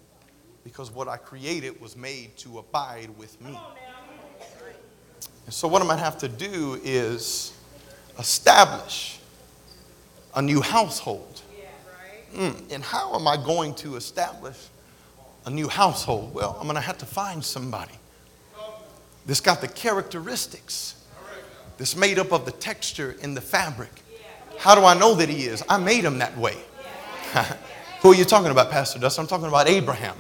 because 0.64 0.90
what 0.90 1.08
I 1.08 1.18
created 1.18 1.80
was 1.82 1.96
made 1.96 2.36
to 2.38 2.60
abide 2.60 3.10
with 3.18 3.40
me. 3.42 3.58
And 5.46 5.54
so, 5.54 5.68
what 5.68 5.82
I'm 5.82 5.88
going 5.88 6.00
to 6.00 6.04
have 6.04 6.18
to 6.20 6.28
do 6.28 6.80
is 6.84 7.55
establish 8.20 9.20
a 10.36 10.42
new 10.42 10.62
household. 10.62 11.42
Mm, 12.34 12.74
and 12.74 12.84
how 12.84 13.16
am 13.16 13.28
I 13.28 13.38
going 13.38 13.74
to 13.76 13.96
establish 13.96 14.58
a 15.46 15.50
new 15.50 15.70
household? 15.70 16.34
Well, 16.34 16.58
I'm 16.60 16.64
going 16.66 16.76
to 16.76 16.82
have 16.82 16.98
to 17.00 17.06
find 17.06 17.44
somebody 17.44 17.94
that's 19.26 19.40
got 19.40 19.62
the 19.62 19.68
characteristics 19.68 20.96
that's 21.78 21.96
made 21.96 22.20
up 22.20 22.32
of 22.32 22.46
the 22.46 22.52
texture 22.52 23.16
in 23.22 23.34
the 23.34 23.42
fabric. 23.42 23.92
How 24.58 24.76
do 24.76 24.86
I 24.86 24.94
know 24.98 25.16
that 25.16 25.30
he 25.30 25.46
is? 25.46 25.64
I 25.70 25.78
made 25.78 26.04
him 26.04 26.20
that 26.20 26.38
way. 26.38 26.58
Who 28.02 28.12
are 28.12 28.16
you 28.16 28.26
talking 28.26 28.52
about, 28.52 28.70
Pastor 28.70 29.00
Dustin? 29.00 29.24
I'm 29.24 29.28
talking 29.28 29.48
about 29.48 29.68
Abraham. 29.68 30.16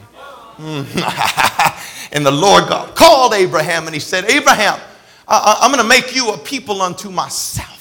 and 0.57 2.25
the 2.25 2.31
Lord 2.31 2.67
God 2.69 2.95
called 2.95 3.33
Abraham 3.33 3.85
and 3.87 3.93
he 3.93 3.99
said, 3.99 4.25
Abraham, 4.25 4.79
I, 5.27 5.59
am 5.63 5.71
going 5.71 5.83
to 5.83 5.87
make 5.87 6.15
you 6.15 6.31
a 6.31 6.37
people 6.37 6.81
unto 6.81 7.09
myself. 7.09 7.74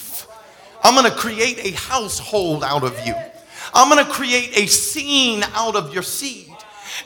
I'm 0.84 0.94
going 0.94 1.10
to 1.10 1.16
create 1.16 1.58
a 1.64 1.70
household 1.76 2.62
out 2.62 2.84
of 2.84 2.94
you. 3.06 3.14
I'm 3.72 3.90
going 3.90 4.04
to 4.04 4.10
create 4.10 4.56
a 4.56 4.66
scene 4.66 5.42
out 5.54 5.76
of 5.76 5.94
your 5.94 6.02
seed. 6.02 6.53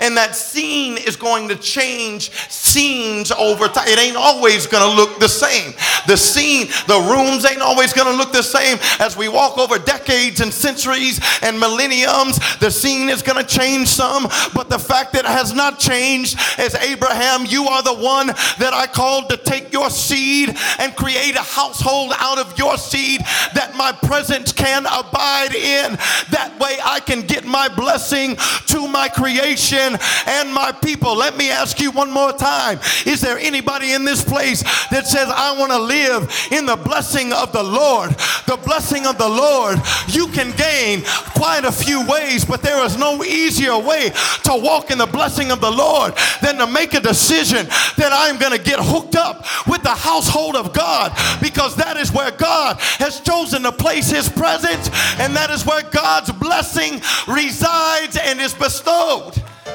And 0.00 0.16
that 0.16 0.36
scene 0.36 0.98
is 0.98 1.16
going 1.16 1.48
to 1.48 1.56
change 1.56 2.30
scenes 2.48 3.32
over 3.32 3.68
time. 3.68 3.88
It 3.88 3.98
ain't 3.98 4.16
always 4.16 4.66
going 4.66 4.88
to 4.88 4.96
look 4.96 5.18
the 5.18 5.28
same. 5.28 5.74
The 6.06 6.16
scene, 6.16 6.68
the 6.86 6.98
rooms 7.10 7.44
ain't 7.44 7.62
always 7.62 7.92
going 7.92 8.10
to 8.10 8.16
look 8.16 8.32
the 8.32 8.42
same. 8.42 8.78
As 9.00 9.16
we 9.16 9.28
walk 9.28 9.58
over 9.58 9.78
decades 9.78 10.40
and 10.40 10.52
centuries 10.52 11.20
and 11.42 11.58
millenniums, 11.58 12.38
the 12.58 12.70
scene 12.70 13.08
is 13.08 13.22
going 13.22 13.44
to 13.44 13.48
change 13.48 13.88
some. 13.88 14.24
But 14.54 14.68
the 14.68 14.78
fact 14.78 15.12
that 15.12 15.24
it 15.24 15.30
has 15.30 15.52
not 15.52 15.78
changed 15.78 16.38
is 16.58 16.74
Abraham, 16.74 17.46
you 17.46 17.64
are 17.64 17.82
the 17.82 17.94
one 17.94 18.28
that 18.58 18.72
I 18.72 18.86
called 18.86 19.30
to 19.30 19.36
take 19.36 19.72
your 19.72 19.90
seed 19.90 20.56
and 20.78 20.94
create 20.96 21.34
a 21.34 21.42
household 21.42 22.12
out 22.18 22.38
of 22.38 22.56
your 22.58 22.76
seed 22.76 23.20
that 23.54 23.74
my 23.76 23.92
presence 23.92 24.52
can 24.52 24.86
abide 24.86 25.54
in. 25.54 25.92
That 26.30 26.56
way 26.60 26.78
I 26.84 27.00
can 27.00 27.22
get 27.22 27.44
my 27.44 27.68
blessing 27.68 28.36
to 28.66 28.86
my 28.88 29.08
creation 29.08 29.77
and 29.78 30.52
my 30.52 30.72
people. 30.72 31.16
Let 31.16 31.36
me 31.36 31.50
ask 31.50 31.80
you 31.80 31.90
one 31.90 32.10
more 32.10 32.32
time. 32.32 32.80
Is 33.06 33.20
there 33.20 33.38
anybody 33.38 33.92
in 33.92 34.04
this 34.04 34.22
place 34.22 34.62
that 34.90 35.06
says, 35.06 35.28
I 35.28 35.58
want 35.58 35.72
to 35.72 35.78
live 35.78 36.48
in 36.50 36.66
the 36.66 36.76
blessing 36.76 37.32
of 37.32 37.52
the 37.52 37.62
Lord? 37.62 38.10
The 38.46 38.58
blessing 38.64 39.06
of 39.06 39.18
the 39.18 39.28
Lord, 39.28 39.78
you 40.08 40.28
can 40.28 40.54
gain 40.56 41.02
quite 41.34 41.64
a 41.64 41.72
few 41.72 42.06
ways, 42.06 42.44
but 42.44 42.62
there 42.62 42.84
is 42.84 42.96
no 42.96 43.22
easier 43.24 43.78
way 43.78 44.10
to 44.44 44.52
walk 44.52 44.90
in 44.90 44.98
the 44.98 45.06
blessing 45.06 45.50
of 45.50 45.60
the 45.60 45.70
Lord 45.70 46.14
than 46.42 46.56
to 46.56 46.66
make 46.66 46.94
a 46.94 47.00
decision 47.00 47.66
that 47.96 48.10
I'm 48.12 48.38
going 48.38 48.56
to 48.56 48.62
get 48.62 48.78
hooked 48.80 49.16
up 49.16 49.44
with 49.66 49.82
the 49.82 49.94
household 49.94 50.56
of 50.56 50.72
God 50.72 51.12
because 51.40 51.76
that 51.76 51.96
is 51.96 52.12
where 52.12 52.30
God 52.30 52.76
has 52.98 53.20
chosen 53.20 53.62
to 53.62 53.72
place 53.72 54.10
his 54.10 54.28
presence 54.28 54.88
and 55.18 55.34
that 55.36 55.50
is 55.50 55.64
where 55.64 55.82
God's 55.82 56.32
blessing 56.32 57.00
resides 57.26 58.16
and 58.16 58.40
is 58.40 58.54
bestowed. 58.54 59.34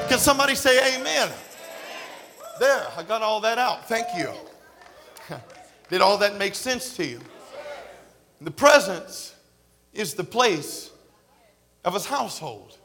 Can 0.09 0.19
somebody 0.19 0.55
say 0.55 0.95
amen? 0.95 1.29
There, 2.59 2.87
I 2.95 3.03
got 3.03 3.21
all 3.21 3.41
that 3.41 3.57
out. 3.57 3.87
Thank 3.87 4.07
you. 4.17 4.31
Did 5.89 6.01
all 6.01 6.17
that 6.19 6.37
make 6.37 6.55
sense 6.55 6.95
to 6.97 7.05
you? 7.05 7.19
The 8.41 8.51
presence 8.51 9.35
is 9.93 10.13
the 10.13 10.23
place 10.23 10.91
of 11.85 11.93
his 11.93 12.05
household. 12.05 12.77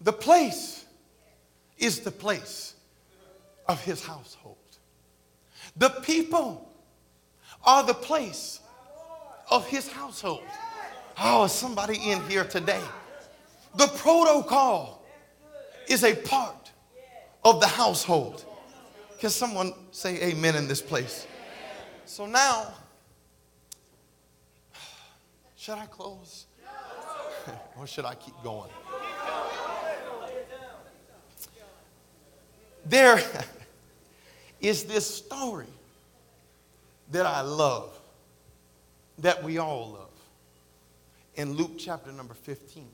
The 0.00 0.12
place 0.12 0.84
is 1.78 2.00
the 2.00 2.10
place 2.10 2.74
of 3.66 3.82
his 3.82 4.04
household. 4.04 4.56
The 5.76 5.88
people 5.88 6.70
are 7.64 7.82
the 7.82 7.94
place 7.94 8.60
of 9.50 9.66
his 9.66 9.90
household. 9.90 10.42
Oh, 11.18 11.46
somebody 11.46 11.96
in 12.10 12.20
here 12.28 12.44
today. 12.44 12.82
The 13.76 13.86
protocol 13.88 15.03
is 15.88 16.04
a 16.04 16.14
part 16.14 16.70
of 17.44 17.60
the 17.60 17.66
household. 17.66 18.44
Can 19.18 19.30
someone 19.30 19.72
say 19.90 20.20
amen 20.22 20.56
in 20.56 20.68
this 20.68 20.82
place? 20.82 21.26
So 22.04 22.26
now, 22.26 22.72
should 25.56 25.78
I 25.78 25.86
close? 25.86 26.46
or 27.78 27.86
should 27.86 28.04
I 28.04 28.14
keep 28.14 28.34
going? 28.42 28.70
There 32.86 33.18
is 34.60 34.84
this 34.84 35.06
story 35.06 35.66
that 37.12 37.26
I 37.26 37.40
love, 37.40 37.98
that 39.18 39.42
we 39.42 39.58
all 39.58 39.92
love, 39.92 40.10
in 41.36 41.54
Luke 41.54 41.78
chapter 41.78 42.12
number 42.12 42.34
15. 42.34 42.86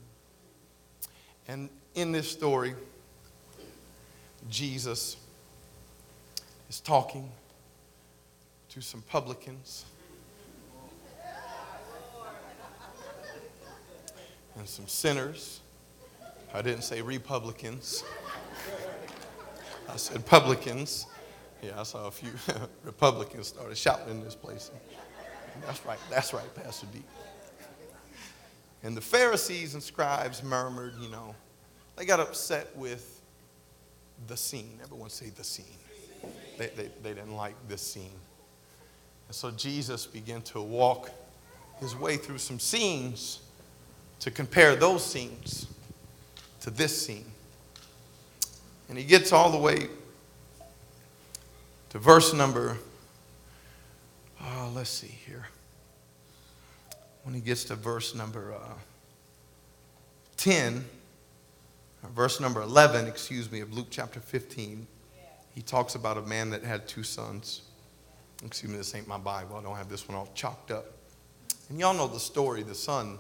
And 1.49 1.69
in 1.95 2.13
this 2.13 2.31
story, 2.31 2.75
Jesus 4.49 5.17
is 6.69 6.81
talking 6.81 7.31
to 8.71 8.81
some 8.81 9.03
publicans 9.03 9.85
and 14.57 14.69
some 14.69 14.87
sinners. 14.87 15.61
I 16.55 16.63
didn't 16.63 16.83
say 16.83 17.03
Republicans, 17.03 18.05
I 19.89 19.97
said 19.97 20.25
publicans. 20.27 21.07
Yeah, 21.63 21.81
I 21.81 21.83
saw 21.83 22.07
a 22.07 22.11
few 22.11 22.31
Republicans 22.85 23.49
started 23.49 23.77
shouting 23.77 24.09
in 24.11 24.25
this 24.25 24.35
place. 24.35 24.71
That's 25.67 25.85
right, 25.85 25.99
that's 26.09 26.33
right, 26.33 26.55
Pastor 26.55 26.87
D. 26.93 27.03
And 28.83 28.97
the 28.97 29.01
Pharisees 29.01 29.75
and 29.75 29.83
scribes 29.83 30.43
murmured, 30.43 30.95
you 31.01 31.11
know, 31.11 31.35
they 32.01 32.07
got 32.07 32.19
upset 32.19 32.75
with 32.79 33.21
the 34.27 34.35
scene. 34.35 34.79
Everyone 34.83 35.11
say 35.11 35.29
the 35.37 35.45
scene. 35.45 35.67
They, 36.57 36.69
they, 36.69 36.89
they 37.03 37.13
didn't 37.13 37.37
like 37.37 37.55
this 37.69 37.83
scene. 37.83 38.19
And 39.29 39.37
so 39.37 39.51
Jesus 39.51 40.07
began 40.07 40.41
to 40.43 40.63
walk 40.63 41.11
his 41.79 41.95
way 41.95 42.17
through 42.17 42.39
some 42.39 42.59
scenes 42.59 43.41
to 44.21 44.31
compare 44.31 44.77
those 44.77 45.05
scenes 45.05 45.67
to 46.63 46.71
this 46.71 47.05
scene. 47.05 47.27
And 48.89 48.97
he 48.97 49.05
gets 49.05 49.31
all 49.31 49.51
the 49.51 49.59
way 49.59 49.89
to 51.91 51.99
verse 51.99 52.33
number, 52.33 52.79
oh, 54.41 54.73
let's 54.75 54.89
see 54.89 55.19
here. 55.27 55.49
When 57.25 57.35
he 57.35 57.43
gets 57.43 57.65
to 57.65 57.75
verse 57.75 58.15
number 58.15 58.55
uh, 58.55 58.73
10, 60.39 60.87
verse 62.09 62.41
number 62.41 62.63
11, 62.63 63.07
excuse 63.07 63.51
me, 63.51 63.61
of 63.61 63.73
Luke 63.73 63.89
chapter 63.91 64.21
15, 64.21 64.87
he 65.55 65.63
talks 65.63 65.95
about 65.95 66.17
a 66.17 66.23
man 66.23 66.51
that 66.51 66.63
had 66.63 66.89
two 66.89 67.03
sons. 67.03 67.63
Excuse 68.45 68.73
me, 68.73 68.79
this 68.79 68.95
ain't 68.95 69.07
my 69.07 69.19
Bible. 69.19 69.57
I 69.57 69.63
don't 69.63 69.77
have 69.77 69.89
this 69.89 70.09
one 70.09 70.17
all 70.17 70.31
chalked 70.35 70.71
up. 70.71 70.87
And 71.69 71.79
y'all 71.79 71.95
know 71.95 72.09
the 72.09 72.21
story. 72.21 72.63
The 72.63 72.75
son, 72.75 73.19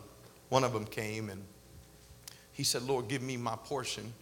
one 0.48 0.64
of 0.64 0.72
them 0.72 0.86
came 0.86 1.30
and 1.30 1.42
he 2.52 2.64
said, 2.64 2.82
Lord, 2.82 3.08
give 3.08 3.22
me 3.22 3.36
my 3.36 3.56
portion 3.56 4.12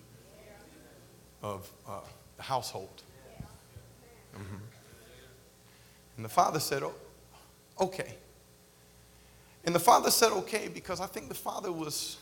of 1.43 1.71
uh, 1.89 2.01
the 2.37 2.43
household. 2.43 3.03
Mm-hmm. 4.35 4.57
And 6.17 6.25
the 6.25 6.29
father 6.29 6.61
said, 6.61 6.83
oh, 6.83 6.95
okay. 7.81 8.15
And 9.65 9.75
the 9.75 9.81
father 9.81 10.11
said, 10.11 10.33
okay, 10.33 10.69
because 10.69 11.01
I 11.01 11.07
think 11.07 11.29
the 11.29 11.35
father 11.35 11.71
was 11.71 12.17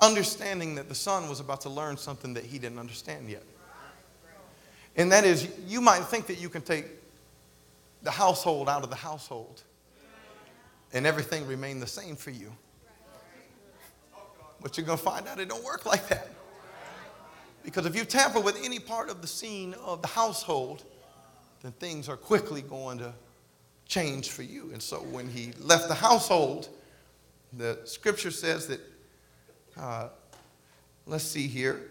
understanding 0.00 0.74
that 0.76 0.88
the 0.88 0.94
son 0.94 1.28
was 1.28 1.40
about 1.40 1.60
to 1.62 1.68
learn 1.68 1.96
something 1.96 2.34
that 2.34 2.44
he 2.44 2.58
didn't 2.58 2.78
understand 2.78 3.28
yet. 3.28 3.42
And 4.96 5.12
that 5.12 5.24
is, 5.24 5.48
you 5.66 5.80
might 5.80 6.04
think 6.04 6.26
that 6.26 6.40
you 6.40 6.48
can 6.48 6.62
take 6.62 6.86
the 8.02 8.10
household 8.10 8.68
out 8.68 8.82
of 8.82 8.90
the 8.90 8.96
household 8.96 9.62
and 10.92 11.06
everything 11.06 11.46
remain 11.46 11.80
the 11.80 11.86
same 11.86 12.16
for 12.16 12.30
you. 12.30 12.52
But 14.60 14.76
you're 14.76 14.86
going 14.86 14.98
to 14.98 15.04
find 15.04 15.28
out 15.28 15.38
it 15.38 15.48
don't 15.48 15.64
work 15.64 15.86
like 15.86 16.08
that. 16.08 16.28
Because 17.62 17.86
if 17.86 17.94
you 17.94 18.04
tamper 18.04 18.40
with 18.40 18.58
any 18.64 18.78
part 18.78 19.10
of 19.10 19.20
the 19.20 19.28
scene 19.28 19.74
of 19.84 20.00
the 20.02 20.08
household, 20.08 20.84
then 21.62 21.72
things 21.72 22.08
are 22.08 22.16
quickly 22.16 22.62
going 22.62 22.98
to 22.98 23.12
change 23.86 24.30
for 24.30 24.42
you. 24.42 24.70
And 24.72 24.82
so 24.82 24.96
when 24.98 25.28
he 25.28 25.52
left 25.60 25.88
the 25.88 25.94
household, 25.94 26.68
the 27.52 27.78
scripture 27.84 28.30
says 28.30 28.66
that 28.68 28.80
uh, 29.78 30.08
let's 31.06 31.24
see 31.24 31.46
here. 31.46 31.90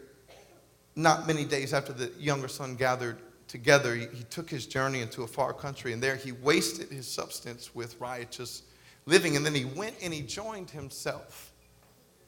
Not 0.95 1.27
many 1.27 1.45
days 1.45 1.73
after 1.73 1.93
the 1.93 2.11
younger 2.19 2.47
son 2.47 2.75
gathered 2.75 3.17
together, 3.47 3.95
he, 3.95 4.23
took 4.29 4.49
his 4.49 4.65
journey 4.65 5.01
into 5.01 5.23
a 5.23 5.27
far 5.27 5.53
country, 5.53 5.93
and 5.93 6.03
there 6.03 6.15
he 6.15 6.31
wasted 6.33 6.89
his 6.89 7.07
substance 7.07 7.73
with 7.73 7.99
riotous 7.99 8.63
living. 9.05 9.35
And 9.35 9.45
then 9.45 9.55
he 9.55 9.65
went 9.65 9.95
and 10.01 10.13
he 10.13 10.21
joined 10.21 10.69
himself 10.69 11.53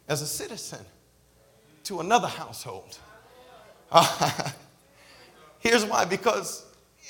as 0.07 0.21
a 0.21 0.27
citizen 0.27 0.79
to 1.85 1.99
another 1.99 2.27
household. 2.27 2.97
Here's 5.59 5.83
why 5.83 6.05
because 6.05 6.65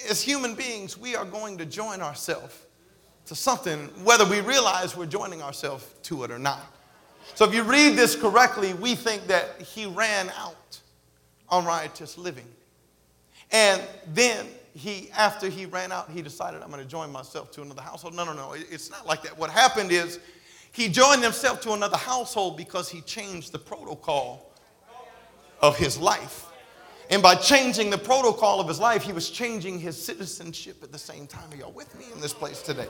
as 0.09 0.21
human 0.21 0.55
beings, 0.55 0.97
we 0.97 1.15
are 1.15 1.25
going 1.25 1.57
to 1.57 1.65
join 1.65 2.01
ourselves 2.01 2.57
to 3.25 3.35
something, 3.35 3.89
whether 4.03 4.25
we 4.25 4.41
realize 4.41 4.97
we're 4.97 5.05
joining 5.05 5.41
ourselves 5.41 5.85
to 6.03 6.23
it 6.23 6.31
or 6.31 6.39
not. 6.39 6.61
So 7.35 7.45
if 7.45 7.53
you 7.53 7.63
read 7.63 7.95
this 7.95 8.15
correctly, 8.15 8.73
we 8.73 8.95
think 8.95 9.27
that 9.27 9.61
he 9.61 9.85
ran 9.85 10.29
out 10.37 10.79
on 11.47 11.65
riotous 11.65 12.17
living. 12.17 12.45
And 13.51 13.81
then 14.13 14.45
he, 14.73 15.09
after 15.17 15.49
he 15.49 15.65
ran 15.65 15.91
out, 15.91 16.09
he 16.11 16.21
decided, 16.21 16.61
I'm 16.61 16.69
going 16.69 16.83
to 16.83 16.87
join 16.87 17.11
myself 17.11 17.51
to 17.51 17.61
another 17.61 17.81
household. 17.81 18.13
No, 18.13 18.25
no, 18.25 18.33
no. 18.33 18.53
It's 18.53 18.91
not 18.91 19.07
like 19.07 19.23
that. 19.23 19.37
What 19.37 19.49
happened 19.49 19.91
is 19.91 20.19
he 20.71 20.87
joined 20.87 21.23
himself 21.23 21.61
to 21.61 21.73
another 21.73 21.97
household 21.97 22.57
because 22.57 22.89
he 22.89 23.01
changed 23.01 23.51
the 23.51 23.59
protocol 23.59 24.51
of 25.61 25.77
his 25.77 25.97
life. 25.97 26.45
And 27.09 27.23
by 27.23 27.33
changing 27.33 27.89
the 27.89 27.97
protocol 27.97 28.59
of 28.59 28.67
his 28.67 28.79
life, 28.79 29.01
he 29.01 29.11
was 29.11 29.31
changing 29.31 29.79
his 29.79 29.99
citizenship 29.99 30.83
at 30.83 30.91
the 30.91 30.99
same 30.99 31.25
time. 31.25 31.51
Are 31.51 31.55
y'all 31.55 31.71
with 31.71 31.97
me 31.97 32.05
in 32.13 32.21
this 32.21 32.33
place 32.33 32.61
today? 32.61 32.87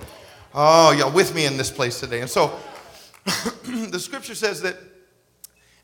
Oh, 0.53 0.91
y'all 0.91 1.11
with 1.11 1.33
me 1.33 1.45
in 1.45 1.55
this 1.55 1.71
place 1.71 2.01
today. 2.01 2.19
And 2.19 2.29
so 2.29 2.51
the 3.89 3.99
scripture 3.99 4.35
says 4.35 4.61
that 4.61 4.77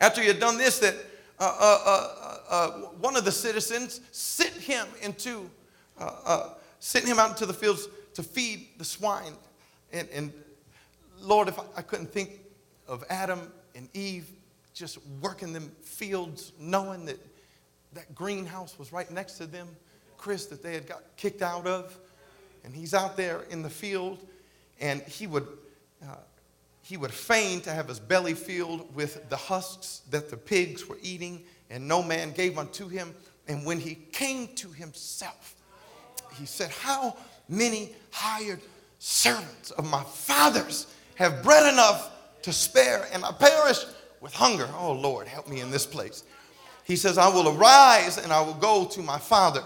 after 0.01 0.21
he 0.21 0.27
had 0.27 0.39
done 0.39 0.57
this, 0.57 0.79
that 0.79 0.95
uh, 1.39 1.57
uh, 1.59 1.79
uh, 1.85 2.37
uh 2.49 2.71
one 2.99 3.15
of 3.15 3.25
the 3.25 3.31
citizens 3.31 4.01
sent 4.11 4.53
him 4.53 4.87
into, 5.01 5.49
uh, 5.99 6.11
uh, 6.25 6.49
sent 6.79 7.05
him 7.05 7.19
out 7.19 7.31
into 7.31 7.45
the 7.45 7.53
fields 7.53 7.87
to 8.13 8.23
feed 8.23 8.67
the 8.77 8.85
swine. 8.85 9.33
And, 9.91 10.07
and 10.13 10.33
Lord, 11.19 11.47
if 11.47 11.59
I, 11.59 11.63
I 11.77 11.81
couldn't 11.81 12.07
think 12.07 12.39
of 12.87 13.03
Adam 13.09 13.51
and 13.75 13.89
Eve 13.93 14.29
just 14.73 14.99
working 15.21 15.53
them 15.53 15.71
fields, 15.81 16.51
knowing 16.59 17.05
that 17.05 17.19
that 17.93 18.13
greenhouse 18.13 18.77
was 18.77 18.91
right 18.91 19.09
next 19.09 19.33
to 19.33 19.45
them, 19.45 19.67
Chris, 20.17 20.45
that 20.47 20.61
they 20.61 20.73
had 20.73 20.87
got 20.87 21.03
kicked 21.17 21.41
out 21.41 21.65
of. 21.65 21.97
And 22.63 22.73
he's 22.73 22.93
out 22.93 23.15
there 23.15 23.43
in 23.49 23.61
the 23.61 23.69
field, 23.69 24.25
and 24.81 25.01
he 25.03 25.27
would, 25.27 25.47
uh, 26.03 26.15
he 26.85 26.97
would 26.97 27.11
fain 27.11 27.61
to 27.61 27.71
have 27.71 27.87
his 27.87 27.99
belly 27.99 28.33
filled 28.33 28.93
with 28.95 29.29
the 29.29 29.35
husks 29.35 30.01
that 30.11 30.29
the 30.29 30.37
pigs 30.37 30.87
were 30.87 30.99
eating, 31.01 31.43
and 31.69 31.87
no 31.87 32.03
man 32.03 32.31
gave 32.31 32.57
unto 32.57 32.87
him. 32.87 33.13
And 33.47 33.65
when 33.65 33.79
he 33.79 33.95
came 34.11 34.47
to 34.55 34.69
himself, 34.69 35.55
he 36.37 36.45
said, 36.45 36.69
How 36.69 37.17
many 37.49 37.91
hired 38.11 38.61
servants 38.99 39.71
of 39.71 39.89
my 39.89 40.03
father's 40.03 40.87
have 41.15 41.41
bread 41.43 41.71
enough 41.73 42.11
to 42.43 42.53
spare, 42.53 43.07
and 43.11 43.25
I 43.25 43.31
perish 43.31 43.83
with 44.21 44.33
hunger? 44.33 44.69
Oh 44.77 44.93
Lord, 44.93 45.27
help 45.27 45.47
me 45.47 45.61
in 45.61 45.71
this 45.71 45.85
place 45.85 46.23
he 46.85 46.95
says, 46.95 47.17
I 47.17 47.27
will 47.27 47.49
arise 47.49 48.17
and 48.19 48.31
I 48.31 48.41
will 48.41 48.53
go 48.53 48.85
to 48.85 49.01
my 49.01 49.17
father. 49.17 49.63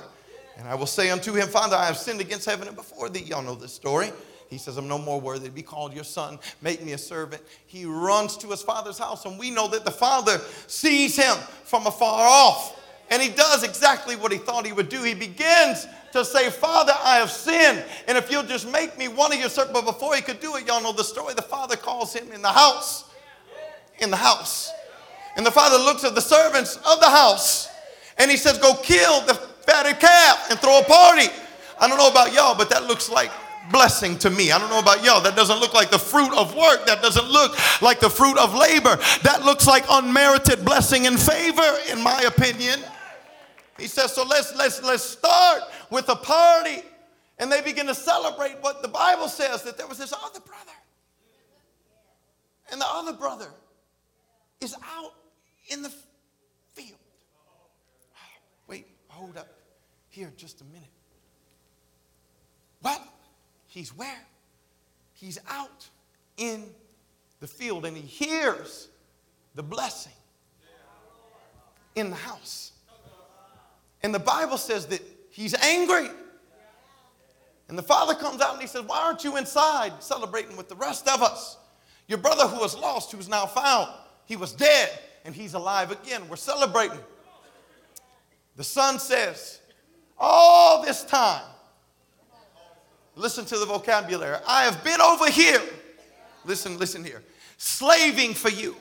And 0.58 0.68
I 0.68 0.76
will 0.76 0.88
say 0.88 1.10
unto 1.10 1.34
him, 1.34 1.48
Father, 1.50 1.76
I 1.76 1.86
have 1.86 1.98
sinned 1.98 2.22
against 2.22 2.46
heaven 2.46 2.68
and 2.68 2.76
before 2.76 3.10
thee. 3.10 3.20
Y'all 3.20 3.44
know 3.44 3.56
this 3.56 3.74
story. 3.74 4.12
He 4.50 4.58
says, 4.58 4.78
I'm 4.78 4.88
no 4.88 4.98
more 4.98 5.22
worthy 5.22 5.48
to 5.48 5.52
be 5.52 5.62
called 5.62 5.94
your 5.94 6.04
son. 6.04 6.40
Make 6.62 6.84
me 6.84 6.94
a 6.94 6.98
servant. 6.98 7.44
He 7.68 7.86
runs 7.86 8.36
to 8.38 8.48
his 8.48 8.64
father's 8.64 8.98
house, 8.98 9.26
and 9.26 9.38
we 9.38 9.52
know 9.52 9.68
that 9.68 9.86
the 9.86 9.92
father 9.92 10.40
sees 10.66 11.16
him 11.16 11.36
from 11.64 11.86
afar 11.86 12.28
off. 12.28 12.76
And 13.12 13.22
he 13.22 13.30
does 13.30 13.64
exactly 13.64 14.16
what 14.16 14.32
he 14.32 14.38
thought 14.38 14.66
he 14.66 14.72
would 14.72 14.90
do. 14.90 15.04
He 15.04 15.14
begins 15.14 15.88
to 16.14 16.24
say, 16.24 16.50
Father, 16.50 16.94
I 17.04 17.18
have 17.18 17.32
sinned. 17.32 17.84
And 18.08 18.18
if 18.18 18.32
you'll 18.32 18.44
just 18.44 18.72
make 18.72 18.98
me 18.98 19.08
one 19.08 19.32
of 19.32 19.40
your 19.40 19.50
servants. 19.50 19.80
But 19.80 19.92
before 19.92 20.16
he 20.16 20.22
could 20.22 20.40
do 20.40 20.56
it, 20.56 20.68
y'all 20.68 20.82
know 20.82 20.94
the 20.94 21.04
story. 21.04 21.34
The 21.34 21.42
father 21.42 21.76
calls 21.76 22.14
him 22.14 22.32
in 22.32 22.42
the 22.42 22.52
house. 22.52 23.06
In 24.00 24.12
the 24.12 24.18
house. 24.18 24.72
And 25.36 25.46
the 25.46 25.52
father 25.52 25.78
looks 25.78 26.04
at 26.04 26.16
the 26.16 26.22
servants 26.22 26.78
of 26.78 27.00
the 27.00 27.10
house 27.10 27.70
and 28.18 28.30
he 28.30 28.38
says, 28.38 28.58
Go 28.58 28.76
kill 28.76 29.22
the 29.22 29.34
fatted 29.34 30.00
calf 30.00 30.52
and 30.52 30.60
throw 30.60 30.80
a 30.80 30.84
party. 30.84 31.28
I 31.80 31.88
don't 31.88 31.98
know 31.98 32.10
about 32.10 32.34
y'all, 32.34 32.56
but 32.56 32.70
that 32.70 32.84
looks 32.84 33.10
like 33.10 33.32
blessing 33.72 34.18
to 34.20 34.30
me. 34.30 34.52
I 34.52 34.58
don't 34.58 34.70
know 34.70 34.80
about 34.80 35.04
y'all. 35.04 35.22
That 35.22 35.36
doesn't 35.36 35.60
look 35.60 35.74
like 35.74 35.92
the 35.92 36.00
fruit 36.00 36.34
of 36.34 36.56
work. 36.56 36.86
That 36.86 37.02
doesn't 37.02 37.30
look 37.30 37.58
like 37.82 38.00
the 38.00 38.10
fruit 38.10 38.38
of 38.38 38.54
labor. 38.54 38.98
That 39.24 39.44
looks 39.44 39.68
like 39.68 39.86
unmerited 39.90 40.66
blessing 40.66 41.08
and 41.08 41.20
favor, 41.20 41.78
in 41.92 42.02
my 42.04 42.22
opinion. 42.22 42.80
He 43.78 43.88
says, 43.88 44.14
so 44.14 44.26
let's 44.26 44.56
let's 44.56 44.84
let's 44.84 45.04
start 45.04 45.62
with 45.90 46.10
a 46.10 46.16
party. 46.16 46.84
And 47.38 47.50
they 47.50 47.62
begin 47.62 47.88
to 47.88 47.96
celebrate 47.96 48.58
what 48.62 48.82
the 48.82 48.90
Bible 48.90 49.30
says 49.30 49.64
that 49.64 49.78
there 49.78 49.88
was 49.88 49.98
this 49.98 50.12
other 50.12 50.42
brother. 50.42 50.72
And 52.72 52.82
the 52.82 52.88
other 52.88 53.14
brother 53.14 53.48
is 54.60 54.76
out 54.76 55.14
in 55.70 55.82
the 55.82 55.92
field. 56.74 57.00
Wait, 58.68 58.88
hold 59.08 59.38
up 59.38 59.48
here 60.10 60.34
just 60.36 60.60
a 60.62 60.66
minute. 60.66 60.90
What? 62.82 63.02
He's 63.70 63.96
where? 63.96 64.26
He's 65.14 65.40
out 65.48 65.88
in 66.38 66.66
the 67.40 67.48
field 67.48 67.86
and 67.86 67.96
he 67.96 68.04
hears 68.04 68.90
the 69.56 69.64
blessing 69.64 70.12
in 71.96 72.10
the 72.10 72.16
house. 72.16 72.74
And 74.02 74.14
the 74.14 74.20
Bible 74.20 74.58
says 74.58 74.88
that 74.88 75.02
he's 75.30 75.54
angry. 75.54 76.10
And 77.68 77.78
the 77.78 77.84
father 77.84 78.16
comes 78.16 78.42
out 78.42 78.54
and 78.54 78.62
he 78.62 78.68
says, 78.68 78.82
Why 78.82 79.00
aren't 79.02 79.24
you 79.24 79.38
inside 79.38 79.94
celebrating 80.02 80.58
with 80.58 80.68
the 80.68 80.76
rest 80.76 81.08
of 81.08 81.22
us? 81.22 81.58
Your 82.08 82.18
brother 82.18 82.48
who 82.48 82.60
was 82.60 82.76
lost, 82.76 83.12
who 83.12 83.20
is 83.20 83.30
now 83.30 83.46
found, 83.46 83.90
he 84.26 84.36
was 84.36 84.52
dead 84.52 84.90
and 85.26 85.36
he's 85.36 85.54
alive 85.54 85.92
again. 85.92 86.28
We're 86.28 86.38
celebrating. 86.38 86.98
The 88.56 88.64
son 88.64 88.98
says, 88.98 89.60
All 90.18 90.84
this 90.84 91.04
time, 91.04 91.44
listen 93.20 93.46
to 93.46 93.58
the 93.58 93.66
vocabulary. 93.66 94.38
I 94.48 94.64
have 94.64 94.84
been 94.84 95.02
over 95.02 95.30
here. 95.30 95.62
Listen, 96.46 96.80
listen 96.80 97.04
here. 97.04 97.22
Slaving 97.58 98.34
for 98.34 98.50
you. 98.50 98.76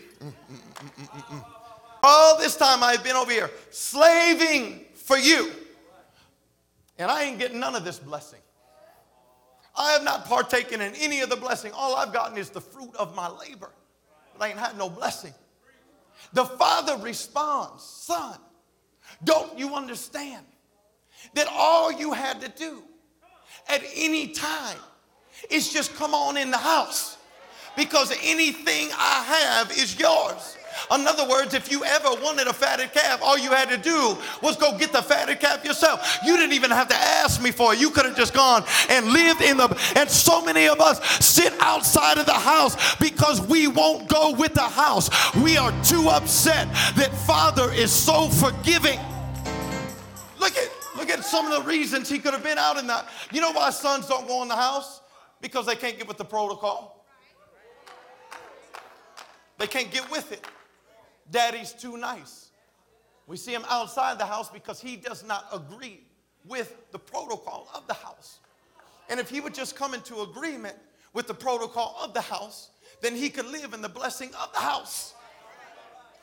All 2.03 2.39
this 2.39 2.57
time 2.57 2.83
I've 2.83 3.03
been 3.03 3.17
over 3.17 3.31
here 3.31 3.51
slaving 3.71 4.85
for 4.95 5.19
you. 5.19 5.51
And 6.99 7.11
I 7.11 7.25
ain't 7.25 7.39
getting 7.39 7.61
none 7.61 7.75
of 7.75 7.85
this 7.85 7.99
blessing. 7.99 8.41
I 9.77 9.93
have 9.93 10.03
not 10.03 10.25
partaken 10.25 10.81
in 10.81 10.95
any 10.95 11.21
of 11.21 11.31
the 11.31 11.37
blessing. 11.37 11.73
All 11.75 11.97
I've 11.97 12.13
gotten 12.13 12.37
is 12.39 12.51
the 12.51 12.61
fruit 12.61 12.95
of 12.97 13.15
my 13.15 13.29
labor. 13.29 13.71
But 14.37 14.45
I 14.45 14.49
ain't 14.49 14.59
had 14.59 14.77
no 14.79 14.89
blessing. 14.89 15.35
The 16.33 16.45
father 16.45 16.97
responds, 16.97 17.83
Son, 17.83 18.39
don't 19.23 19.59
you 19.59 19.75
understand 19.75 20.45
that 21.35 21.49
all 21.51 21.93
you 21.93 22.13
had 22.13 22.41
to 22.41 22.49
do 22.49 22.83
at 23.69 23.83
any 23.95 24.29
time 24.29 24.79
It's 25.51 25.73
just 25.73 25.95
come 25.95 26.15
on 26.15 26.37
in 26.37 26.51
the 26.51 26.59
house 26.59 27.17
because 27.77 28.13
anything 28.23 28.89
I 28.93 29.25
have 29.25 29.71
is 29.71 29.99
yours. 29.99 30.57
In 30.93 31.07
other 31.07 31.29
words, 31.29 31.55
if 31.55 31.71
you 31.71 31.85
ever 31.85 32.09
wanted 32.23 32.47
a 32.47 32.53
fatted 32.53 32.93
calf, 32.93 33.21
all 33.23 33.39
you 33.39 33.51
had 33.51 33.69
to 33.69 33.77
do 33.77 34.17
was 34.43 34.57
go 34.57 34.77
get 34.77 34.93
the 34.93 35.03
fatted 35.03 35.41
calf 35.41 35.65
yourself. 35.65 36.19
You 36.25 36.37
didn't 36.37 36.55
even 36.55 36.71
have 36.71 36.89
to 36.89 36.95
ask 36.95 37.43
me 37.43 37.51
for 37.51 37.75
it. 37.75 37.81
You 37.81 37.91
could 37.91 38.05
have 38.05 38.17
just 38.17 38.35
gone 38.35 38.65
and 38.89 39.13
lived 39.13 39.43
in 39.43 39.57
the. 39.57 39.69
And 39.97 40.09
so 40.09 40.45
many 40.45 40.69
of 40.69 40.81
us 40.81 41.05
sit 41.25 41.53
outside 41.61 42.19
of 42.19 42.27
the 42.27 42.33
house 42.33 42.97
because 42.97 43.41
we 43.43 43.69
won't 43.69 44.09
go 44.09 44.33
with 44.33 44.55
the 44.55 44.61
house. 44.61 45.11
We 45.37 45.57
are 45.57 45.73
too 45.83 46.09
upset 46.09 46.69
that 46.97 47.11
Father 47.27 47.73
is 47.73 47.93
so 47.93 48.29
forgiving. 48.29 49.01
Look 50.39 50.57
at 50.57 50.71
look 51.09 51.19
at 51.19 51.25
some 51.25 51.51
of 51.51 51.65
the 51.65 51.69
reasons 51.69 52.09
he 52.09 52.19
could 52.19 52.35
have 52.35 52.43
been 52.43 52.59
out 52.59 52.77
in 52.79 52.87
that. 52.87 53.09
You 53.33 53.41
know 53.41 53.53
why 53.53 53.71
sons 53.71 54.07
don't 54.07 54.27
go 54.27 54.43
in 54.43 54.49
the 54.49 54.57
house? 54.57 55.01
Because 55.41 55.67
they 55.67 55.77
can't 55.77 55.97
get 55.97 56.07
with 56.07 56.19
the 56.19 56.25
protocol. 56.25 57.05
They 59.59 59.67
can't 59.67 59.91
get 59.91 60.11
with 60.11 60.31
it. 60.33 60.45
Daddy's 61.31 61.73
too 61.73 61.97
nice. 61.97 62.51
We 63.27 63.37
see 63.37 63.53
him 63.53 63.65
outside 63.69 64.19
the 64.19 64.27
house 64.27 64.51
because 64.51 64.81
he 64.81 64.97
does 64.97 65.25
not 65.25 65.47
agree 65.53 66.01
with 66.45 66.91
the 66.93 66.99
protocol 66.99 67.69
of 67.75 67.87
the 67.87 67.95
house. 67.95 68.39
And 69.09 69.19
if 69.19 69.29
he 69.29 69.41
would 69.41 69.55
just 69.55 69.77
come 69.77 69.95
into 69.95 70.21
agreement 70.21 70.77
with 71.13 71.27
the 71.27 71.35
protocol 71.35 71.97
of 72.03 72.15
the 72.15 72.21
house, 72.21 72.71
then 73.01 73.15
he 73.15 73.29
could 73.29 73.47
live 73.47 73.75
in 73.75 73.83
the 73.83 73.89
blessing 73.89 74.31
of 74.41 74.53
the 74.53 74.61
house. 74.61 75.15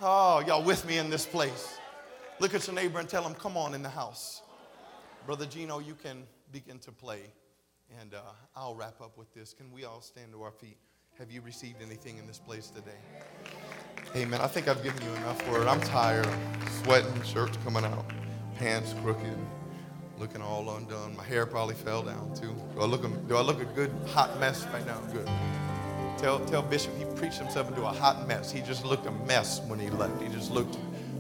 Oh, 0.01 0.43
y'all 0.45 0.63
with 0.63 0.85
me 0.85 0.97
in 0.97 1.09
this 1.09 1.25
place. 1.25 1.77
Look 2.39 2.53
at 2.53 2.67
your 2.67 2.75
neighbor 2.75 2.99
and 2.99 3.07
tell 3.07 3.23
him, 3.23 3.33
come 3.33 3.57
on 3.57 3.73
in 3.73 3.81
the 3.81 3.89
house. 3.89 4.41
Brother 5.25 5.47
Gino, 5.47 5.79
you 5.79 5.95
can 5.95 6.23
begin 6.51 6.77
to 6.79 6.91
play. 6.91 7.21
And 7.99 8.13
uh, 8.13 8.19
I'll 8.55 8.75
wrap 8.75 9.01
up 9.01 9.17
with 9.17 9.33
this. 9.33 9.53
Can 9.53 9.71
we 9.71 9.83
all 9.83 9.99
stand 9.99 10.31
to 10.33 10.43
our 10.43 10.51
feet? 10.51 10.77
Have 11.17 11.31
you 11.31 11.41
received 11.41 11.81
anything 11.81 12.19
in 12.19 12.27
this 12.27 12.37
place 12.37 12.69
today? 12.69 12.97
Amen. 14.15 14.39
I 14.39 14.45
think 14.45 14.67
I've 14.67 14.83
given 14.83 15.01
you 15.01 15.09
enough 15.15 15.49
word. 15.49 15.67
I'm 15.67 15.81
tired, 15.81 16.27
sweating, 16.83 17.23
shirt's 17.23 17.57
coming 17.63 17.85
out, 17.85 18.05
pants 18.59 18.93
crooked, 19.01 19.37
looking 20.19 20.43
all 20.43 20.69
undone. 20.75 21.17
My 21.17 21.23
hair 21.23 21.47
probably 21.47 21.75
fell 21.75 22.03
down 22.03 22.35
too. 22.35 22.55
Do 22.75 22.81
I 22.81 22.85
look 22.85 23.03
a, 23.03 23.07
do 23.07 23.35
I 23.35 23.41
look 23.41 23.59
a 23.59 23.65
good 23.65 23.91
hot 24.07 24.39
mess 24.39 24.63
right 24.67 24.85
now? 24.85 24.99
Good. 25.11 25.27
Tell, 26.19 26.39
tell 26.45 26.61
Bishop 26.61 26.95
he 26.99 27.05
preached 27.19 27.39
himself 27.39 27.67
into 27.67 27.81
a 27.81 27.91
hot 27.91 28.27
mess. 28.27 28.51
He 28.51 28.61
just 28.61 28.85
looked 28.85 29.07
a 29.07 29.11
mess 29.11 29.59
when 29.61 29.79
he 29.79 29.89
left. 29.89 30.21
He 30.21 30.29
just 30.29 30.51
looked 30.51 30.77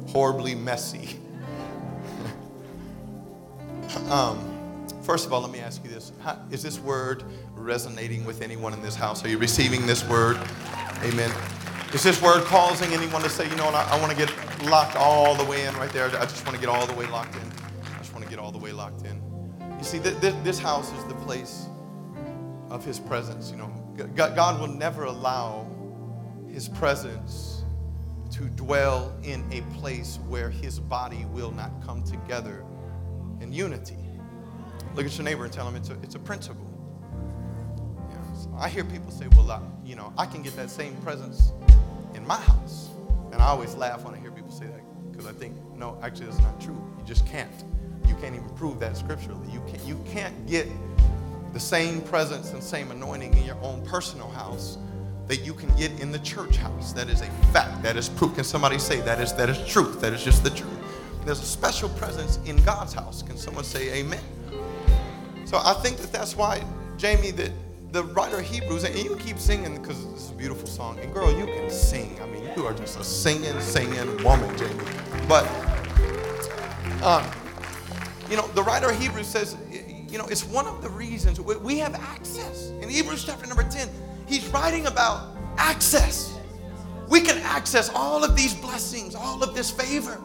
horribly 0.09 0.53
messy. 0.53 1.19
um, 4.09 4.87
first 5.01 5.25
of 5.25 5.33
all, 5.33 5.41
let 5.41 5.51
me 5.51 5.59
ask 5.59 5.83
you 5.83 5.89
this. 5.89 6.11
How, 6.21 6.39
is 6.51 6.61
this 6.61 6.79
word 6.79 7.23
resonating 7.55 8.25
with 8.25 8.41
anyone 8.41 8.73
in 8.73 8.81
this 8.81 8.95
house? 8.95 9.23
Are 9.23 9.29
you 9.29 9.37
receiving 9.37 9.85
this 9.85 10.07
word? 10.07 10.37
Amen. 11.03 11.31
Is 11.93 12.03
this 12.03 12.21
word 12.21 12.43
causing 12.45 12.91
anyone 12.93 13.21
to 13.21 13.29
say, 13.29 13.49
you 13.49 13.55
know 13.55 13.65
what, 13.65 13.75
I, 13.75 13.95
I 13.95 13.99
want 13.99 14.11
to 14.11 14.17
get 14.17 14.29
locked 14.65 14.95
all 14.95 15.35
the 15.35 15.45
way 15.45 15.65
in 15.65 15.73
right 15.75 15.89
there? 15.91 16.07
I 16.07 16.25
just 16.25 16.45
want 16.45 16.55
to 16.55 16.59
get 16.59 16.69
all 16.69 16.85
the 16.85 16.93
way 16.93 17.07
locked 17.07 17.35
in. 17.35 17.51
I 17.93 17.97
just 17.99 18.11
want 18.11 18.23
to 18.25 18.29
get 18.29 18.39
all 18.39 18.51
the 18.51 18.57
way 18.57 18.71
locked 18.71 19.05
in. 19.05 19.21
You 19.77 19.83
see, 19.83 19.99
th- 19.99 20.19
th- 20.19 20.35
this 20.43 20.59
house 20.59 20.91
is 20.93 21.03
the 21.05 21.13
place 21.15 21.67
of 22.69 22.83
His 22.83 22.99
presence. 22.99 23.51
You 23.51 23.57
know, 23.57 23.67
God, 24.15 24.59
will 24.59 24.67
never 24.67 25.05
allow 25.05 25.67
His 26.49 26.67
presence 26.67 27.63
to 28.31 28.43
dwell 28.45 29.15
in 29.23 29.45
a 29.51 29.61
place 29.77 30.19
where 30.27 30.49
His 30.49 30.79
body 30.79 31.25
will 31.31 31.51
not 31.51 31.71
come 31.85 32.03
together 32.03 32.65
unity. 33.55 33.97
Look 34.95 35.05
at 35.05 35.17
your 35.17 35.25
neighbor 35.25 35.45
and 35.45 35.53
tell 35.53 35.67
him 35.67 35.75
it's 35.75 35.89
a, 35.89 35.93
it's 36.03 36.15
a 36.15 36.19
principle. 36.19 36.67
You 38.09 38.15
know, 38.15 38.37
so 38.37 38.49
I 38.57 38.69
hear 38.69 38.83
people 38.83 39.11
say, 39.11 39.27
well, 39.35 39.49
I, 39.49 39.61
you 39.83 39.95
know, 39.95 40.13
I 40.17 40.25
can 40.25 40.41
get 40.41 40.55
that 40.57 40.69
same 40.69 40.95
presence 40.97 41.51
in 42.13 42.25
my 42.27 42.37
house. 42.37 42.89
And 43.31 43.41
I 43.41 43.47
always 43.47 43.75
laugh 43.75 44.03
when 44.03 44.13
I 44.13 44.19
hear 44.19 44.31
people 44.31 44.51
say 44.51 44.65
that 44.65 44.81
because 45.11 45.25
I 45.27 45.33
think, 45.33 45.55
no, 45.75 45.97
actually, 46.01 46.27
that's 46.27 46.39
not 46.39 46.59
true. 46.59 46.81
You 46.97 47.05
just 47.05 47.25
can't. 47.27 47.63
You 48.07 48.15
can't 48.15 48.35
even 48.35 48.49
prove 48.49 48.79
that 48.79 48.95
scripturally. 48.97 49.49
You 49.51 49.61
can't, 49.67 49.83
you 49.83 49.99
can't 50.07 50.47
get 50.47 50.67
the 51.53 51.59
same 51.59 52.01
presence 52.01 52.51
and 52.51 52.61
same 52.61 52.91
anointing 52.91 53.35
in 53.37 53.45
your 53.45 53.57
own 53.61 53.85
personal 53.85 54.29
house 54.29 54.77
that 55.27 55.37
you 55.37 55.53
can 55.53 55.73
get 55.75 55.91
in 55.99 56.11
the 56.11 56.19
church 56.19 56.57
house. 56.57 56.93
That 56.93 57.09
is 57.09 57.21
a 57.21 57.25
fact. 57.51 57.81
That 57.81 57.97
is 57.97 58.09
proof. 58.09 58.35
Can 58.35 58.43
somebody 58.43 58.77
say 58.77 59.01
that 59.01 59.19
is 59.19 59.33
that 59.33 59.49
is 59.49 59.65
truth? 59.67 60.01
That 60.01 60.13
is 60.13 60.23
just 60.23 60.43
the 60.43 60.49
truth. 60.49 60.74
There's 61.25 61.41
a 61.41 61.45
special 61.45 61.89
presence 61.89 62.39
in 62.45 62.63
God's 62.63 62.93
house. 62.93 63.23
Can 63.23 63.35
someone 63.35 63.63
say 63.63 63.91
amen? 63.95 64.21
So 65.45 65.59
I 65.63 65.73
think 65.73 65.97
that 65.97 66.11
that's 66.11 66.35
why, 66.35 66.63
Jamie, 66.97 67.31
that 67.31 67.51
the 67.91 68.03
writer 68.03 68.37
of 68.37 68.45
Hebrews, 68.45 68.83
and 68.83 68.95
you 68.95 69.15
keep 69.15 69.39
singing 69.39 69.81
because 69.81 70.05
it's 70.13 70.29
a 70.29 70.33
beautiful 70.33 70.67
song. 70.67 70.99
And 70.99 71.11
girl, 71.11 71.35
you 71.35 71.45
can 71.45 71.71
sing. 71.71 72.19
I 72.21 72.27
mean, 72.27 72.47
you 72.55 72.67
are 72.67 72.73
just 72.73 72.99
a 72.99 73.03
singing, 73.03 73.59
singing 73.59 74.23
woman, 74.23 74.55
Jamie. 74.55 74.83
But, 75.27 75.47
um, 77.01 77.25
you 78.29 78.37
know, 78.37 78.47
the 78.49 78.61
writer 78.61 78.89
of 78.91 78.99
Hebrews 78.99 79.27
says, 79.27 79.57
you 80.07 80.19
know, 80.19 80.27
it's 80.27 80.45
one 80.45 80.67
of 80.67 80.83
the 80.83 80.89
reasons 80.89 81.41
we 81.41 81.79
have 81.79 81.95
access. 81.95 82.69
In 82.81 82.89
Hebrews 82.89 83.25
chapter 83.25 83.47
number 83.47 83.63
10, 83.63 83.89
he's 84.27 84.47
writing 84.49 84.85
about 84.85 85.35
access. 85.57 86.37
We 87.09 87.21
can 87.21 87.37
access 87.39 87.89
all 87.95 88.23
of 88.23 88.35
these 88.35 88.53
blessings, 88.53 89.15
all 89.15 89.41
of 89.41 89.55
this 89.55 89.71
favor. 89.71 90.21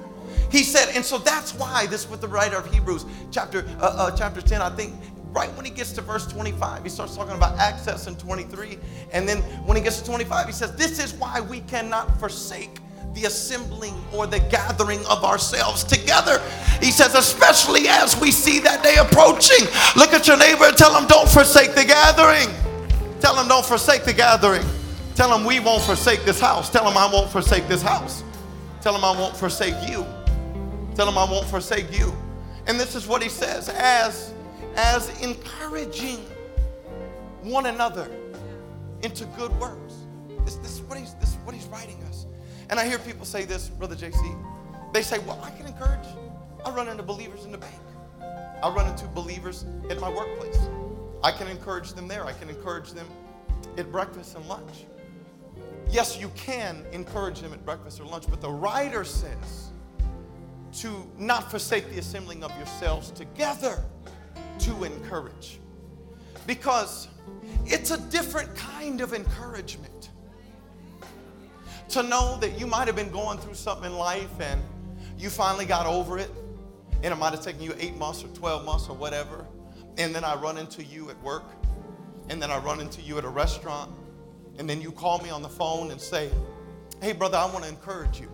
He 0.50 0.64
said, 0.64 0.94
and 0.94 1.04
so 1.04 1.18
that's 1.18 1.54
why 1.54 1.86
this 1.86 2.08
with 2.08 2.20
the 2.20 2.28
writer 2.28 2.56
of 2.56 2.72
Hebrews, 2.72 3.06
chapter 3.30 3.64
uh, 3.80 3.84
uh, 3.84 4.16
chapter 4.16 4.40
10, 4.40 4.60
I 4.60 4.70
think 4.70 4.94
right 5.32 5.54
when 5.56 5.64
he 5.64 5.70
gets 5.70 5.92
to 5.92 6.00
verse 6.00 6.26
25, 6.26 6.82
he 6.82 6.88
starts 6.88 7.16
talking 7.16 7.36
about 7.36 7.58
access 7.58 8.06
in 8.06 8.16
23. 8.16 8.78
And 9.12 9.28
then 9.28 9.38
when 9.64 9.76
he 9.76 9.82
gets 9.82 10.00
to 10.00 10.06
25, 10.06 10.46
he 10.46 10.52
says, 10.52 10.74
This 10.76 11.02
is 11.02 11.14
why 11.14 11.40
we 11.40 11.60
cannot 11.60 12.18
forsake 12.18 12.78
the 13.14 13.24
assembling 13.24 13.94
or 14.12 14.26
the 14.26 14.38
gathering 14.38 15.00
of 15.06 15.24
ourselves 15.24 15.82
together. 15.82 16.40
He 16.80 16.90
says, 16.90 17.14
especially 17.14 17.88
as 17.88 18.18
we 18.20 18.30
see 18.30 18.60
that 18.60 18.82
day 18.82 18.96
approaching. 18.96 19.66
Look 19.96 20.12
at 20.12 20.26
your 20.28 20.38
neighbor 20.38 20.64
and 20.64 20.76
tell 20.76 20.96
him, 20.96 21.06
Don't 21.06 21.28
forsake 21.28 21.74
the 21.74 21.84
gathering. 21.84 22.48
Tell 23.20 23.36
him, 23.36 23.48
Don't 23.48 23.64
forsake 23.64 24.04
the 24.04 24.12
gathering. 24.12 24.64
Tell 25.14 25.36
him, 25.36 25.44
We 25.44 25.60
won't 25.60 25.82
forsake 25.82 26.24
this 26.24 26.40
house. 26.40 26.70
Tell 26.70 26.88
him, 26.88 26.96
I 26.96 27.10
won't 27.12 27.30
forsake 27.30 27.68
this 27.68 27.82
house. 27.82 28.24
Tell 28.80 28.96
him, 28.96 29.04
I 29.04 29.12
won't 29.18 29.36
forsake 29.36 29.74
you. 29.88 30.06
Tell 31.00 31.08
him, 31.08 31.16
I 31.16 31.24
won't 31.24 31.46
forsake 31.46 31.98
you. 31.98 32.14
And 32.66 32.78
this 32.78 32.94
is 32.94 33.06
what 33.06 33.22
he 33.22 33.30
says 33.30 33.70
as 33.70 34.34
as 34.76 35.08
encouraging 35.22 36.18
one 37.40 37.64
another 37.64 38.10
into 39.02 39.24
good 39.24 39.50
works. 39.58 39.94
This, 40.44 40.56
this, 40.56 40.74
is 40.74 40.82
what 40.82 40.98
he's, 40.98 41.14
this 41.14 41.30
is 41.30 41.36
what 41.36 41.54
he's 41.54 41.64
writing 41.68 41.96
us. 42.02 42.26
And 42.68 42.78
I 42.78 42.86
hear 42.86 42.98
people 42.98 43.24
say 43.24 43.46
this, 43.46 43.70
Brother 43.70 43.96
JC. 43.96 44.22
They 44.92 45.00
say, 45.00 45.20
Well, 45.20 45.40
I 45.42 45.48
can 45.52 45.66
encourage. 45.66 46.06
I 46.66 46.70
run 46.70 46.86
into 46.86 47.02
believers 47.02 47.46
in 47.46 47.52
the 47.52 47.56
bank, 47.56 47.80
I 48.62 48.68
run 48.68 48.86
into 48.86 49.06
believers 49.06 49.64
at 49.88 49.98
my 50.00 50.10
workplace. 50.10 50.58
I 51.24 51.32
can 51.32 51.48
encourage 51.48 51.94
them 51.94 52.08
there, 52.08 52.26
I 52.26 52.34
can 52.34 52.50
encourage 52.50 52.92
them 52.92 53.06
at 53.78 53.90
breakfast 53.90 54.36
and 54.36 54.46
lunch. 54.46 54.84
Yes, 55.88 56.20
you 56.20 56.30
can 56.36 56.84
encourage 56.92 57.40
them 57.40 57.54
at 57.54 57.64
breakfast 57.64 58.00
or 58.00 58.04
lunch, 58.04 58.26
but 58.28 58.42
the 58.42 58.50
writer 58.50 59.02
says 59.02 59.69
to 60.74 61.10
not 61.18 61.50
forsake 61.50 61.90
the 61.90 61.98
assembling 61.98 62.44
of 62.44 62.56
yourselves 62.56 63.10
together 63.10 63.82
to 64.60 64.84
encourage. 64.84 65.58
Because 66.46 67.08
it's 67.66 67.90
a 67.90 67.98
different 68.10 68.54
kind 68.54 69.00
of 69.00 69.14
encouragement. 69.14 70.10
To 71.90 72.02
know 72.02 72.38
that 72.40 72.58
you 72.58 72.66
might 72.66 72.86
have 72.86 72.96
been 72.96 73.10
going 73.10 73.38
through 73.38 73.54
something 73.54 73.90
in 73.90 73.98
life 73.98 74.30
and 74.40 74.62
you 75.18 75.28
finally 75.28 75.66
got 75.66 75.86
over 75.86 76.18
it, 76.18 76.30
and 77.02 77.12
it 77.12 77.16
might 77.16 77.32
have 77.32 77.42
taken 77.42 77.60
you 77.60 77.74
eight 77.78 77.96
months 77.96 78.24
or 78.24 78.28
12 78.28 78.64
months 78.64 78.88
or 78.88 78.96
whatever, 78.96 79.46
and 79.98 80.14
then 80.14 80.24
I 80.24 80.34
run 80.34 80.56
into 80.56 80.82
you 80.82 81.10
at 81.10 81.22
work, 81.22 81.44
and 82.30 82.40
then 82.40 82.50
I 82.50 82.58
run 82.58 82.80
into 82.80 83.02
you 83.02 83.18
at 83.18 83.24
a 83.24 83.28
restaurant, 83.28 83.92
and 84.58 84.68
then 84.68 84.80
you 84.80 84.92
call 84.92 85.18
me 85.18 85.30
on 85.30 85.42
the 85.42 85.48
phone 85.48 85.90
and 85.90 86.00
say, 86.00 86.30
Hey, 87.02 87.12
brother, 87.12 87.36
I 87.36 87.46
want 87.46 87.64
to 87.64 87.70
encourage 87.70 88.20
you. 88.20 88.30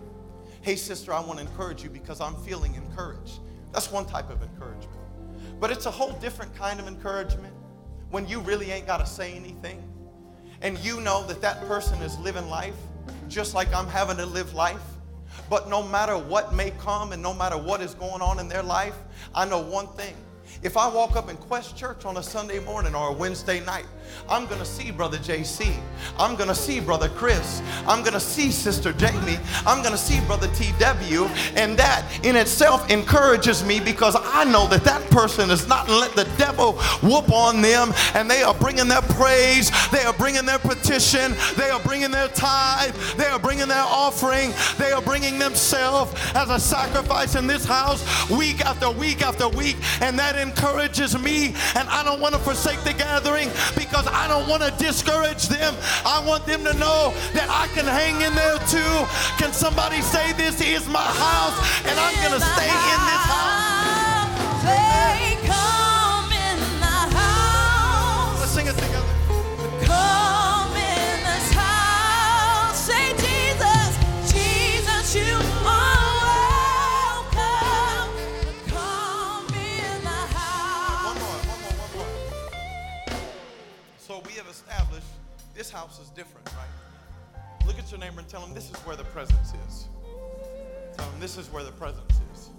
Hey, 0.61 0.75
sister, 0.75 1.13
I 1.13 1.19
want 1.19 1.39
to 1.39 1.45
encourage 1.45 1.83
you 1.83 1.89
because 1.89 2.21
I'm 2.21 2.35
feeling 2.43 2.75
encouraged. 2.75 3.39
That's 3.71 3.91
one 3.91 4.05
type 4.05 4.29
of 4.29 4.41
encouragement. 4.41 4.91
But 5.59 5.71
it's 5.71 5.85
a 5.85 5.91
whole 5.91 6.13
different 6.13 6.55
kind 6.55 6.79
of 6.79 6.87
encouragement 6.87 7.53
when 8.09 8.27
you 8.27 8.39
really 8.39 8.71
ain't 8.71 8.87
got 8.87 8.97
to 8.97 9.05
say 9.05 9.33
anything 9.33 9.83
and 10.61 10.77
you 10.79 11.01
know 11.01 11.25
that 11.27 11.41
that 11.41 11.65
person 11.67 12.01
is 12.01 12.17
living 12.19 12.49
life 12.49 12.75
just 13.27 13.53
like 13.53 13.73
I'm 13.73 13.87
having 13.87 14.17
to 14.17 14.25
live 14.25 14.53
life. 14.53 14.81
But 15.49 15.69
no 15.69 15.83
matter 15.83 16.17
what 16.17 16.53
may 16.53 16.71
come 16.71 17.11
and 17.11 17.21
no 17.21 17.33
matter 17.33 17.57
what 17.57 17.81
is 17.81 17.93
going 17.93 18.21
on 18.21 18.39
in 18.39 18.47
their 18.47 18.63
life, 18.63 18.95
I 19.35 19.45
know 19.45 19.59
one 19.59 19.87
thing 19.87 20.15
if 20.63 20.75
I 20.75 20.87
walk 20.87 21.15
up 21.15 21.29
in 21.29 21.37
Quest 21.37 21.77
Church 21.77 22.05
on 22.05 22.17
a 22.17 22.23
Sunday 22.23 22.59
morning 22.59 22.95
or 22.95 23.09
a 23.09 23.13
Wednesday 23.13 23.63
night, 23.65 23.85
I'm 24.29 24.45
going 24.47 24.59
to 24.59 24.65
see 24.65 24.91
Brother 24.91 25.17
JC. 25.17 25.73
I'm 26.17 26.35
going 26.35 26.49
to 26.49 26.55
see 26.55 26.79
Brother 26.79 27.09
Chris. 27.09 27.61
I'm 27.87 28.01
going 28.01 28.13
to 28.13 28.19
see 28.19 28.51
Sister 28.51 28.93
Jamie. 28.93 29.37
I'm 29.65 29.81
going 29.81 29.91
to 29.91 29.97
see 29.97 30.19
Brother 30.25 30.47
TW. 30.47 31.25
And 31.55 31.77
that 31.77 32.05
in 32.23 32.35
itself 32.35 32.89
encourages 32.89 33.63
me 33.63 33.79
because 33.79 34.15
I 34.19 34.43
know 34.45 34.67
that 34.67 34.83
that 34.83 35.09
person 35.11 35.49
is 35.49 35.67
not 35.67 35.87
let 35.89 36.11
the 36.13 36.25
devil 36.37 36.73
whoop 37.01 37.31
on 37.31 37.61
them 37.61 37.93
and 38.15 38.29
they 38.29 38.43
are 38.43 38.53
bringing 38.53 38.87
their 38.87 39.01
praise. 39.01 39.71
They 39.89 40.03
are 40.03 40.13
bringing 40.13 40.45
their 40.45 40.59
petition. 40.59 41.35
They 41.55 41.69
are 41.69 41.79
bringing 41.81 42.11
their 42.11 42.29
tithe. 42.29 42.95
They 43.17 43.27
are 43.27 43.39
bringing 43.39 43.67
their 43.67 43.83
offering. 43.83 44.53
They 44.77 44.91
are 44.91 45.01
bringing 45.01 45.39
themselves 45.39 46.13
as 46.33 46.49
a 46.49 46.59
sacrifice 46.59 47.35
in 47.35 47.47
this 47.47 47.65
house 47.65 48.29
week 48.29 48.61
after 48.61 48.89
week 48.89 49.21
after 49.21 49.47
week. 49.49 49.77
And 50.01 50.17
that 50.19 50.35
encourages 50.47 51.17
me, 51.19 51.53
and 51.75 51.87
I 51.89 52.03
don't 52.03 52.19
want 52.19 52.33
to 52.33 52.39
forsake 52.39 52.81
the 52.83 52.93
gathering 52.93 53.49
because 53.75 54.07
I 54.07 54.27
don't 54.27 54.47
want 54.47 54.63
to 54.63 54.71
discourage 54.83 55.47
them. 55.47 55.75
I 56.05 56.23
want 56.25 56.45
them 56.45 56.63
to 56.63 56.73
know 56.77 57.13
that 57.33 57.47
I 57.49 57.67
can 57.75 57.85
hang 57.85 58.21
in 58.21 58.33
there 58.33 58.59
too. 58.71 58.95
Can 59.37 59.51
somebody 59.53 60.01
say, 60.01 60.33
This 60.33 60.61
is 60.61 60.87
my 60.87 61.03
house, 61.03 61.57
and 61.85 61.99
I'm 61.99 62.15
going 62.23 62.39
to 62.39 62.45
stay 62.55 62.71
in 62.71 62.99
this 63.11 63.25
house? 63.27 63.67
Let's 64.63 65.96
this 85.67 85.73
house 85.73 85.99
is 85.99 86.09
different, 86.11 86.49
right? 86.55 87.67
Look 87.67 87.77
at 87.77 87.91
your 87.91 87.99
neighbor 87.99 88.19
and 88.19 88.29
tell 88.29 88.41
him 88.41 88.53
this 88.53 88.69
is 88.69 88.77
where 88.85 88.95
the 88.95 89.03
presence 89.03 89.53
is. 89.67 89.87
Tell 90.95 91.05
him 91.09 91.19
this 91.19 91.37
is 91.37 91.51
where 91.51 91.61
the 91.63 91.73
presence 91.73 92.13
is. 92.33 92.51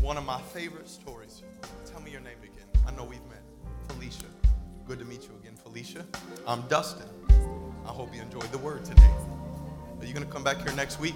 One 0.00 0.16
of 0.16 0.24
my 0.24 0.40
favorite 0.40 0.88
stories. 0.88 1.44
Tell 1.86 2.00
me 2.00 2.10
your 2.10 2.20
name 2.20 2.38
again. 2.42 2.66
I 2.84 2.90
know 2.96 3.04
we've 3.04 3.24
met. 3.28 3.42
Felicia. 3.86 4.26
Good 4.88 4.98
to 4.98 5.04
meet 5.04 5.22
you 5.22 5.30
again, 5.40 5.54
Felicia. 5.54 6.04
I'm 6.48 6.62
Dustin. 6.62 7.06
I 7.86 7.90
hope 7.90 8.12
you 8.12 8.22
enjoyed 8.22 8.50
the 8.50 8.58
word 8.58 8.84
today. 8.84 9.14
Are 10.00 10.04
you 10.04 10.12
going 10.12 10.26
to 10.26 10.32
come 10.32 10.42
back 10.42 10.56
here 10.56 10.74
next 10.74 10.98
week? 10.98 11.14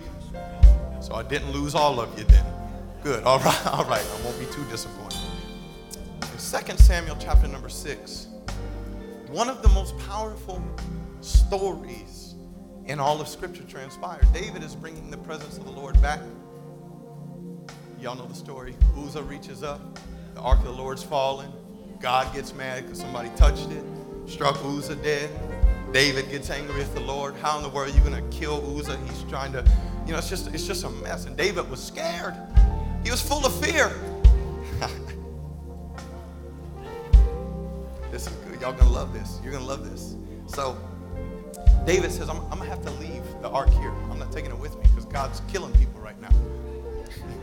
So 1.01 1.15
I 1.15 1.25
didn't 1.25 1.51
lose 1.51 1.75
all 1.75 1.99
of 1.99 2.17
you 2.17 2.25
then. 2.27 2.47
Good. 3.03 3.25
All 3.25 3.41
right. 3.41 3.67
All 3.73 3.85
right. 3.87 4.07
I 4.07 4.25
won't 4.25 4.39
be 4.39 4.47
too 4.47 4.65
disappointed. 4.71 5.19
In 6.23 6.29
2 6.29 6.77
Samuel 6.77 7.17
chapter 7.19 7.49
number 7.49 7.69
6, 7.69 8.29
one 9.33 9.49
of 9.49 9.63
the 9.63 9.69
most 9.71 9.97
powerful 10.01 10.63
stories 11.23 12.35
in 12.85 13.01
all 13.01 13.19
of 13.19 13.27
Scripture 13.27 13.63
transpired. 13.63 14.31
David 14.35 14.63
is 14.63 14.75
bringing 14.75 15.11
the 15.11 15.17
presence 15.17 15.57
of 15.57 15.65
the 15.65 15.71
Lord 15.71 16.01
back. 16.03 16.21
Y'all 17.99 18.15
know 18.15 18.27
the 18.27 18.35
story. 18.35 18.75
Uzzah 18.99 19.23
reaches 19.23 19.63
up, 19.63 19.99
the 20.35 20.41
ark 20.43 20.59
of 20.59 20.67
the 20.67 20.73
Lord's 20.73 21.03
fallen. 21.03 21.51
God 21.99 22.35
gets 22.35 22.53
mad 22.53 22.83
because 22.83 23.01
somebody 23.01 23.31
touched 23.37 23.71
it, 23.71 23.83
struck 24.27 24.63
Uzzah 24.63 24.97
dead. 24.97 25.31
David 25.95 26.29
gets 26.31 26.51
angry 26.51 26.77
with 26.77 26.93
the 26.93 27.01
Lord. 27.01 27.35
How 27.37 27.57
in 27.57 27.63
the 27.63 27.71
world 27.71 27.91
are 27.91 27.97
you 27.97 28.01
going 28.01 28.31
to 28.31 28.37
kill 28.37 28.79
Uzzah? 28.79 28.99
He's 29.07 29.23
trying 29.31 29.53
to, 29.53 29.65
you 30.05 30.13
know, 30.13 30.19
it's 30.19 30.29
just, 30.29 30.49
it's 30.49 30.67
just 30.67 30.85
a 30.85 30.91
mess. 30.91 31.25
And 31.25 31.39
David 31.39 31.71
was 31.71 31.83
scared. 31.83 32.35
He 33.03 33.11
was 33.11 33.23
full 33.23 33.47
of 33.47 33.65
fear. 33.65 33.91
Y'all 38.63 38.73
gonna 38.73 38.89
love 38.91 39.13
this. 39.13 39.41
You're 39.43 39.53
gonna 39.53 39.65
love 39.65 39.91
this. 39.91 40.15
So 40.47 40.79
David 41.85 42.13
says, 42.13 42.29
I'm, 42.29 42.37
I'm 42.43 42.59
gonna 42.59 42.67
have 42.67 42.85
to 42.85 42.93
leave 42.93 43.25
the 43.43 43.49
ark 43.51 43.71
here. 43.71 43.91
I'm 44.09 44.21
not 44.21 44.31
taking 44.31 44.53
it 44.53 44.57
with 44.57 44.77
me 44.77 44.83
because 44.83 45.05
God's 45.07 45.43
killing 45.49 45.73
people 45.73 46.01
right 46.01 46.15
now. 46.21 46.31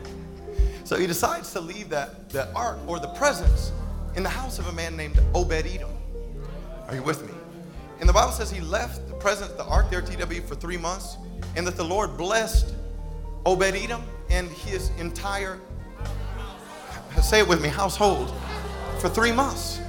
so 0.84 0.96
he 0.96 1.06
decides 1.06 1.52
to 1.52 1.60
leave 1.60 1.90
that, 1.90 2.30
that 2.30 2.48
ark 2.56 2.78
or 2.86 2.98
the 2.98 3.08
presence 3.08 3.70
in 4.16 4.22
the 4.22 4.30
house 4.30 4.58
of 4.58 4.68
a 4.68 4.72
man 4.72 4.96
named 4.96 5.20
Obed 5.34 5.52
Edom. 5.52 5.90
Are 6.88 6.94
you 6.94 7.02
with 7.02 7.22
me? 7.26 7.34
And 8.00 8.08
the 8.08 8.14
Bible 8.14 8.32
says 8.32 8.50
he 8.50 8.62
left 8.62 9.06
the 9.06 9.14
presence, 9.16 9.52
the 9.52 9.66
ark 9.66 9.90
there, 9.90 10.00
TW, 10.00 10.40
for 10.46 10.54
three 10.54 10.78
months, 10.78 11.18
and 11.54 11.66
that 11.66 11.76
the 11.76 11.84
Lord 11.84 12.16
blessed 12.16 12.74
Obed 13.44 13.74
Edom 13.74 14.02
and 14.30 14.48
his 14.48 14.88
entire, 14.98 15.60
say 17.22 17.40
it 17.40 17.46
with 17.46 17.60
me, 17.60 17.68
household 17.68 18.32
for 19.00 19.10
three 19.10 19.32
months. 19.32 19.82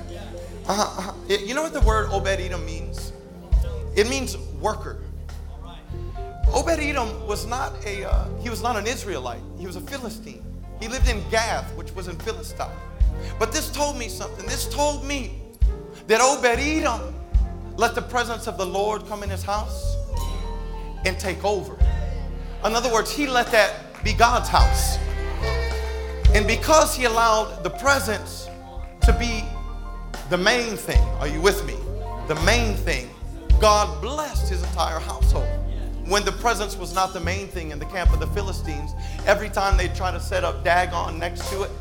Uh-huh. 0.72 1.11
You 1.28 1.53
know 1.53 1.63
what 1.63 1.74
the 1.74 1.82
word 1.82 2.07
Obed 2.11 2.28
Edom 2.28 2.65
means? 2.65 3.11
It 3.97 4.09
means 4.09 4.38
worker. 4.61 5.03
Obed 6.47 6.80
Edom 6.80 7.28
was 7.28 7.45
not 7.45 7.74
a 7.86 8.09
uh, 8.09 8.30
he 8.39 8.49
was 8.49 8.63
not 8.63 8.78
an 8.78 8.88
Israelite. 8.88 9.41
He 9.59 9.67
was 9.67 9.76
a 9.76 9.82
Philistine. 9.82 10.45
He 10.80 10.88
lived 10.88 11.09
in 11.09 11.22
Gath, 11.30 11.76
which 11.76 11.93
was 11.93 12.07
in 12.07 12.15
Philistine. 12.19 12.72
But 13.38 13.51
this 13.51 13.69
told 13.69 13.97
me 13.97 14.07
something. 14.07 14.45
This 14.45 14.74
told 14.74 15.03
me 15.03 15.41
that 16.07 16.22
Obed 16.22 16.45
Edom 16.45 17.15
let 17.76 17.93
the 17.93 18.01
presence 18.01 18.47
of 18.47 18.57
the 18.57 18.65
Lord 18.65 19.05
come 19.07 19.24
in 19.24 19.30
his 19.30 19.43
house 19.43 19.97
and 21.03 21.19
take 21.19 21.43
over. 21.43 21.78
In 22.63 22.76
other 22.76 22.93
words, 22.93 23.11
he 23.11 23.28
let 23.28 23.47
that 23.47 24.01
be 24.05 24.13
God's 24.13 24.47
house. 24.47 24.97
And 26.34 26.47
because 26.47 26.95
he 26.95 27.03
allowed 27.03 27.61
the 27.61 27.72
presence 27.72 28.47
to 29.01 29.11
be 29.11 29.43
the 30.32 30.38
main 30.38 30.78
thing, 30.78 31.02
are 31.20 31.28
you 31.28 31.42
with 31.42 31.66
me? 31.66 31.76
The 32.30 32.36
main 32.46 32.74
thing, 32.78 33.10
God 33.60 34.02
blessed 34.02 34.48
his 34.48 34.64
entire 34.64 34.98
household. 34.98 35.46
When 36.08 36.24
the 36.24 36.32
presence 36.32 36.78
was 36.78 36.96
not 36.96 37.12
the 37.12 37.20
main 37.20 37.48
thing 37.48 37.72
in 37.72 37.80
the 37.80 37.86
camp 37.88 38.14
of 38.14 38.22
the 38.22 38.28
Philistines, 38.28 38.94
every 39.26 39.50
time 39.50 39.76
they 39.76 39.90
try 39.90 40.10
to 40.10 40.22
set 40.22 40.46
up 40.46 40.64
Dagon 40.64 41.20
next 41.20 41.50
to 41.50 41.64
it, 41.64 41.72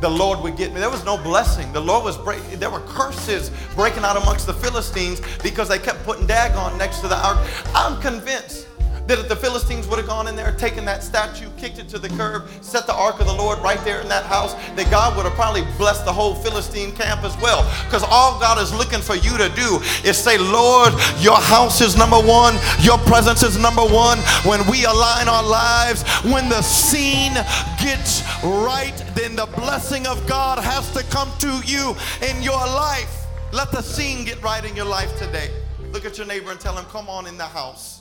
the 0.00 0.08
Lord 0.08 0.40
would 0.40 0.56
get 0.56 0.72
me. 0.72 0.80
There 0.80 0.88
was 0.88 1.04
no 1.04 1.18
blessing. 1.18 1.70
The 1.74 1.82
Lord 1.82 2.02
was 2.02 2.16
breaking. 2.16 2.58
There 2.58 2.70
were 2.70 2.80
curses 2.80 3.50
breaking 3.74 4.04
out 4.04 4.16
amongst 4.16 4.46
the 4.46 4.54
Philistines 4.54 5.20
because 5.42 5.68
they 5.68 5.78
kept 5.78 6.02
putting 6.04 6.26
Dagon 6.26 6.78
next 6.78 7.00
to 7.00 7.08
the 7.08 7.22
ark. 7.22 7.46
I'm 7.74 8.00
convinced 8.00 8.68
that 9.10 9.18
if 9.18 9.28
the 9.28 9.34
Philistines 9.34 9.88
would 9.88 9.98
have 9.98 10.06
gone 10.06 10.28
in 10.28 10.36
there, 10.36 10.52
taken 10.52 10.84
that 10.84 11.02
statue, 11.02 11.48
kicked 11.56 11.80
it 11.80 11.88
to 11.88 11.98
the 11.98 12.08
curb, 12.10 12.48
set 12.60 12.86
the 12.86 12.94
ark 12.94 13.18
of 13.18 13.26
the 13.26 13.32
Lord 13.32 13.58
right 13.58 13.82
there 13.84 14.00
in 14.00 14.06
that 14.06 14.24
house, 14.24 14.54
that 14.76 14.88
God 14.88 15.16
would 15.16 15.26
have 15.26 15.34
probably 15.34 15.62
blessed 15.76 16.04
the 16.04 16.12
whole 16.12 16.36
Philistine 16.36 16.92
camp 16.92 17.24
as 17.24 17.36
well. 17.42 17.64
Because 17.86 18.04
all 18.04 18.38
God 18.38 18.62
is 18.62 18.72
looking 18.72 19.00
for 19.00 19.16
you 19.16 19.36
to 19.36 19.48
do 19.56 19.80
is 20.08 20.16
say, 20.16 20.38
Lord, 20.38 20.92
your 21.18 21.34
house 21.34 21.80
is 21.80 21.96
number 21.98 22.18
one, 22.18 22.54
your 22.78 22.98
presence 22.98 23.42
is 23.42 23.58
number 23.58 23.82
one. 23.82 24.18
When 24.46 24.64
we 24.70 24.84
align 24.84 25.26
our 25.26 25.42
lives, 25.42 26.04
when 26.22 26.48
the 26.48 26.62
scene 26.62 27.34
gets 27.82 28.22
right, 28.44 28.94
then 29.16 29.34
the 29.34 29.46
blessing 29.56 30.06
of 30.06 30.24
God 30.28 30.60
has 30.60 30.88
to 30.94 31.02
come 31.10 31.28
to 31.40 31.60
you 31.66 31.96
in 32.22 32.40
your 32.44 32.64
life. 32.64 33.26
Let 33.52 33.72
the 33.72 33.82
scene 33.82 34.24
get 34.24 34.40
right 34.40 34.64
in 34.64 34.76
your 34.76 34.86
life 34.86 35.18
today. 35.18 35.50
Look 35.92 36.04
at 36.04 36.16
your 36.16 36.28
neighbor 36.28 36.52
and 36.52 36.60
tell 36.60 36.76
him, 36.76 36.84
come 36.84 37.08
on 37.08 37.26
in 37.26 37.36
the 37.36 37.46
house. 37.46 37.99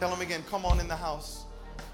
Tell 0.00 0.08
them 0.08 0.22
again, 0.22 0.42
come 0.48 0.64
on 0.64 0.80
in 0.80 0.88
the 0.88 0.96
house. 0.96 1.44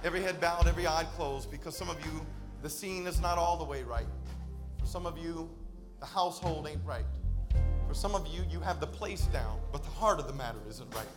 Every 0.05 0.23
head 0.23 0.41
bowed, 0.41 0.69
every 0.69 0.87
eye 0.87 1.05
closed, 1.17 1.51
because 1.51 1.77
some 1.77 1.91
of 1.91 1.97
you, 2.05 2.25
the 2.63 2.71
scene 2.71 3.05
is 3.05 3.21
not 3.21 3.37
all 3.37 3.57
the 3.57 3.65
way 3.65 3.83
right. 3.83 4.07
For 4.79 4.87
some 4.87 5.07
of 5.07 5.19
you, 5.19 5.51
the 5.99 6.07
household 6.07 6.69
ain't 6.69 6.85
right. 6.85 7.05
For 7.89 7.95
some 7.95 8.15
of 8.15 8.29
you, 8.29 8.45
you 8.49 8.61
have 8.61 8.79
the 8.79 8.87
place 8.87 9.23
down, 9.33 9.59
but 9.73 9.83
the 9.83 9.91
heart 9.91 10.21
of 10.21 10.29
the 10.29 10.35
matter 10.35 10.61
isn't 10.69 10.95
right. 10.95 11.09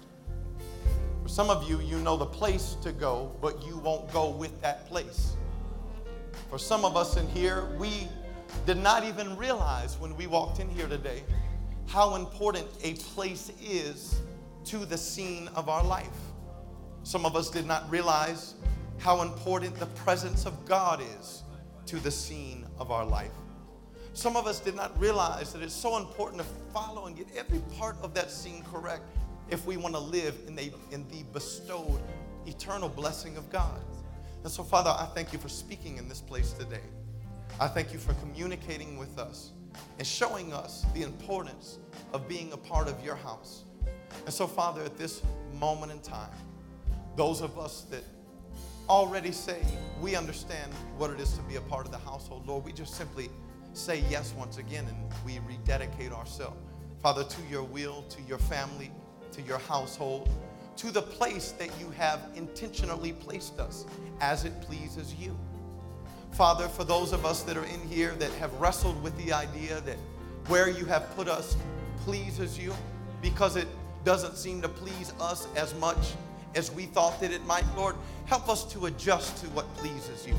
For 1.22 1.30
some 1.30 1.52
of 1.52 1.70
you, 1.70 1.80
you 1.80 2.00
know 2.00 2.18
the 2.18 2.26
place 2.26 2.76
to 2.82 2.92
go, 2.92 3.36
but 3.40 3.64
you 3.64 3.78
won't 3.78 4.12
go 4.12 4.32
with 4.32 4.60
that 4.64 4.88
place. 4.88 5.36
For 6.50 6.58
some 6.58 6.84
of 6.86 6.98
us 6.98 7.18
in 7.18 7.28
here, 7.28 7.68
we 7.78 8.08
did 8.66 8.78
not 8.78 9.04
even 9.04 9.38
realize 9.38 10.00
when 10.00 10.18
we 10.18 10.26
walked 10.26 10.60
in 10.60 10.68
here 10.68 10.88
today 10.88 11.22
how 11.86 12.16
important 12.16 12.66
a 12.84 12.96
place 12.96 13.52
is 13.62 14.22
to 14.66 14.88
the 14.88 14.98
scene 14.98 15.50
of 15.50 15.70
our 15.70 15.84
life. 15.84 16.08
Some 17.04 17.26
of 17.26 17.36
us 17.36 17.50
did 17.50 17.66
not 17.66 17.89
realize 17.89 18.56
how 18.97 19.22
important 19.22 19.80
the 19.80 19.86
presence 19.88 20.45
of 20.45 20.66
God 20.66 21.02
is 21.20 21.43
to 21.86 21.97
the 21.97 22.12
scene 22.12 22.66
of 22.78 22.91
our 22.91 23.06
life. 23.06 23.32
Some 24.14 24.36
of 24.36 24.47
us 24.47 24.60
did 24.60 24.76
not 24.76 25.00
realize 25.00 25.54
that 25.54 25.62
it's 25.62 25.74
so 25.74 25.97
important 25.97 26.41
to 26.41 26.47
follow 26.74 27.06
and 27.06 27.16
get 27.16 27.28
every 27.36 27.60
part 27.78 27.95
of 28.02 28.14
that 28.16 28.30
scene 28.30 28.64
correct 28.72 29.04
if 29.50 29.66
we 29.66 29.78
want 29.78 29.95
to 29.95 30.02
live 30.02 30.36
in 30.47 30.56
the, 30.56 30.72
in 30.91 31.08
the 31.10 31.24
bestowed 31.34 32.00
eternal 32.45 32.89
blessing 32.89 33.38
of 33.38 33.50
God. 33.50 33.80
And 34.43 34.52
so, 34.52 34.64
Father, 34.64 34.89
I 34.89 35.06
thank 35.14 35.34
you 35.34 35.39
for 35.39 35.50
speaking 35.50 35.97
in 35.97 36.08
this 36.08 36.22
place 36.22 36.54
today. 36.54 36.84
I 37.60 37.68
thank 37.68 37.93
you 37.93 38.00
for 38.00 38.14
communicating 38.16 38.97
with 38.97 39.18
us 39.18 39.52
and 39.97 40.08
showing 40.08 40.54
us 40.54 40.86
the 40.93 41.04
importance 41.04 41.78
of 42.14 42.28
being 42.28 42.52
a 42.54 42.58
part 42.58 42.88
of 42.88 43.04
your 43.04 43.16
house. 43.16 43.64
And 44.26 44.34
so, 44.34 44.47
Father, 44.47 44.82
at 44.82 44.97
this 44.97 45.22
moment 45.60 45.91
in 45.91 46.00
time, 46.00 46.32
those 47.20 47.41
of 47.41 47.59
us 47.59 47.82
that 47.91 48.01
already 48.88 49.34
say 49.34 49.61
we 49.99 50.15
understand 50.15 50.72
what 50.97 51.09
it 51.09 51.20
is 51.20 51.34
to 51.34 51.41
be 51.41 51.57
a 51.57 51.61
part 51.61 51.86
of 51.86 51.91
the 51.91 51.97
household, 51.97 52.47
Lord, 52.47 52.63
we 52.63 52.72
just 52.72 52.95
simply 52.95 53.30
say 53.74 54.01
yes 54.09 54.34
once 54.38 54.57
again 54.57 54.86
and 54.88 54.97
we 55.26 55.39
rededicate 55.45 56.13
ourselves, 56.13 56.55
Father, 57.01 57.26
to 57.26 57.41
your 57.51 57.63
will, 57.63 58.03
to 58.03 58.22
your 58.22 58.38
family, 58.38 58.89
to 59.34 59.41
your 59.41 59.57
household, 59.57 60.30
to 60.78 60.91
the 60.91 61.01
place 61.01 61.51
that 61.51 61.70
you 61.78 61.89
have 61.89 62.22
intentionally 62.38 63.11
placed 63.11 63.59
us 63.59 63.86
as 64.22 64.45
it 64.45 64.61
pleases 64.61 65.13
you. 65.15 65.38
Father, 66.32 66.70
for 66.70 66.86
those 66.86 67.11
of 67.11 67.26
us 67.26 67.43
that 67.43 67.57
are 67.57 67.65
in 67.65 67.82
here 67.89 68.11
that 68.11 68.32
have 68.36 68.53
wrestled 68.61 69.03
with 69.03 69.17
the 69.17 69.34
idea 69.34 69.82
that 69.82 69.97
where 70.47 70.70
you 70.70 70.86
have 70.86 71.13
put 71.17 71.28
us 71.28 71.57
pleases 72.05 72.57
you 72.57 72.74
because 73.22 73.57
it 73.57 73.67
doesn't 74.05 74.38
seem 74.38 74.61
to 74.61 74.70
please 74.70 75.11
us 75.20 75.49
as 75.57 75.76
much 75.76 76.13
as 76.56 76.72
we 76.72 76.86
thought 76.86 77.20
that 77.22 77.32
it 77.32 77.45
might. 77.45 77.64
Lord, 77.76 77.95
help 78.26 78.50
us 78.50 78.64
to 78.74 78.88
adjust 78.88 79.38
to 79.43 79.50
what 79.50 79.72
pleases 79.76 80.28
you. 80.28 80.36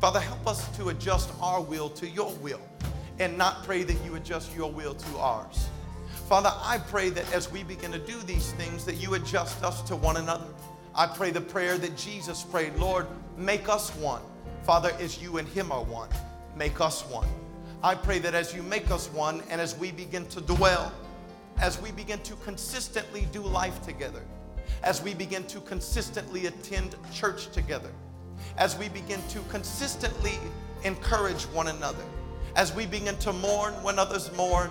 Father, 0.00 0.20
help 0.20 0.46
us 0.46 0.76
to 0.76 0.88
adjust 0.88 1.30
our 1.40 1.60
will 1.60 1.88
to 1.90 2.08
your 2.08 2.32
will 2.34 2.60
and 3.18 3.38
not 3.38 3.64
pray 3.64 3.82
that 3.82 3.96
you 4.04 4.16
adjust 4.16 4.54
your 4.54 4.70
will 4.70 4.94
to 4.94 5.18
ours. 5.18 5.68
Father, 6.28 6.52
I 6.62 6.78
pray 6.78 7.10
that 7.10 7.32
as 7.32 7.50
we 7.50 7.62
begin 7.62 7.92
to 7.92 7.98
do 7.98 8.18
these 8.20 8.52
things, 8.52 8.84
that 8.86 8.96
you 8.96 9.14
adjust 9.14 9.62
us 9.62 9.82
to 9.82 9.96
one 9.96 10.16
another. 10.16 10.46
I 10.94 11.06
pray 11.06 11.30
the 11.30 11.40
prayer 11.40 11.76
that 11.78 11.96
Jesus 11.96 12.42
prayed, 12.42 12.74
Lord, 12.76 13.06
make 13.36 13.68
us 13.68 13.90
one. 13.96 14.22
Father, 14.62 14.92
as 15.00 15.20
you 15.20 15.38
and 15.38 15.46
him 15.48 15.70
are 15.70 15.84
one, 15.84 16.08
make 16.56 16.80
us 16.80 17.02
one. 17.08 17.28
I 17.82 17.94
pray 17.94 18.18
that 18.20 18.34
as 18.34 18.54
you 18.54 18.62
make 18.62 18.90
us 18.90 19.08
one 19.12 19.42
and 19.50 19.60
as 19.60 19.76
we 19.76 19.92
begin 19.92 20.26
to 20.28 20.40
dwell, 20.40 20.92
as 21.58 21.80
we 21.80 21.92
begin 21.92 22.18
to 22.20 22.34
consistently 22.36 23.28
do 23.30 23.42
life 23.42 23.82
together, 23.82 24.22
as 24.82 25.02
we 25.02 25.14
begin 25.14 25.44
to 25.44 25.60
consistently 25.60 26.46
attend 26.46 26.96
church 27.12 27.50
together, 27.52 27.90
as 28.58 28.76
we 28.76 28.88
begin 28.88 29.20
to 29.28 29.40
consistently 29.48 30.32
encourage 30.84 31.44
one 31.44 31.68
another, 31.68 32.04
as 32.56 32.74
we 32.74 32.86
begin 32.86 33.16
to 33.18 33.32
mourn 33.32 33.72
when 33.82 33.98
others 33.98 34.30
mourn, 34.36 34.70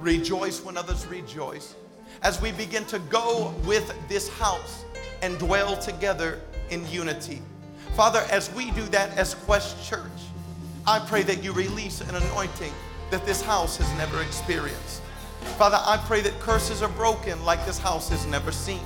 rejoice 0.00 0.62
when 0.62 0.76
others 0.76 1.06
rejoice, 1.06 1.74
as 2.22 2.40
we 2.40 2.52
begin 2.52 2.84
to 2.84 2.98
go 2.98 3.54
with 3.64 3.92
this 4.08 4.28
house 4.28 4.84
and 5.22 5.38
dwell 5.38 5.76
together 5.76 6.40
in 6.70 6.86
unity. 6.90 7.40
Father, 7.96 8.24
as 8.30 8.52
we 8.54 8.70
do 8.72 8.82
that 8.86 9.16
as 9.16 9.34
Quest 9.34 9.88
Church, 9.88 10.10
I 10.86 10.98
pray 10.98 11.22
that 11.22 11.42
you 11.42 11.52
release 11.52 12.00
an 12.02 12.14
anointing 12.14 12.72
that 13.10 13.24
this 13.24 13.40
house 13.40 13.76
has 13.76 13.98
never 13.98 14.20
experienced. 14.20 15.00
Father, 15.56 15.78
I 15.80 15.96
pray 15.96 16.20
that 16.22 16.38
curses 16.40 16.82
are 16.82 16.88
broken 16.90 17.42
like 17.44 17.64
this 17.64 17.78
house 17.78 18.08
has 18.08 18.26
never 18.26 18.50
seen. 18.50 18.80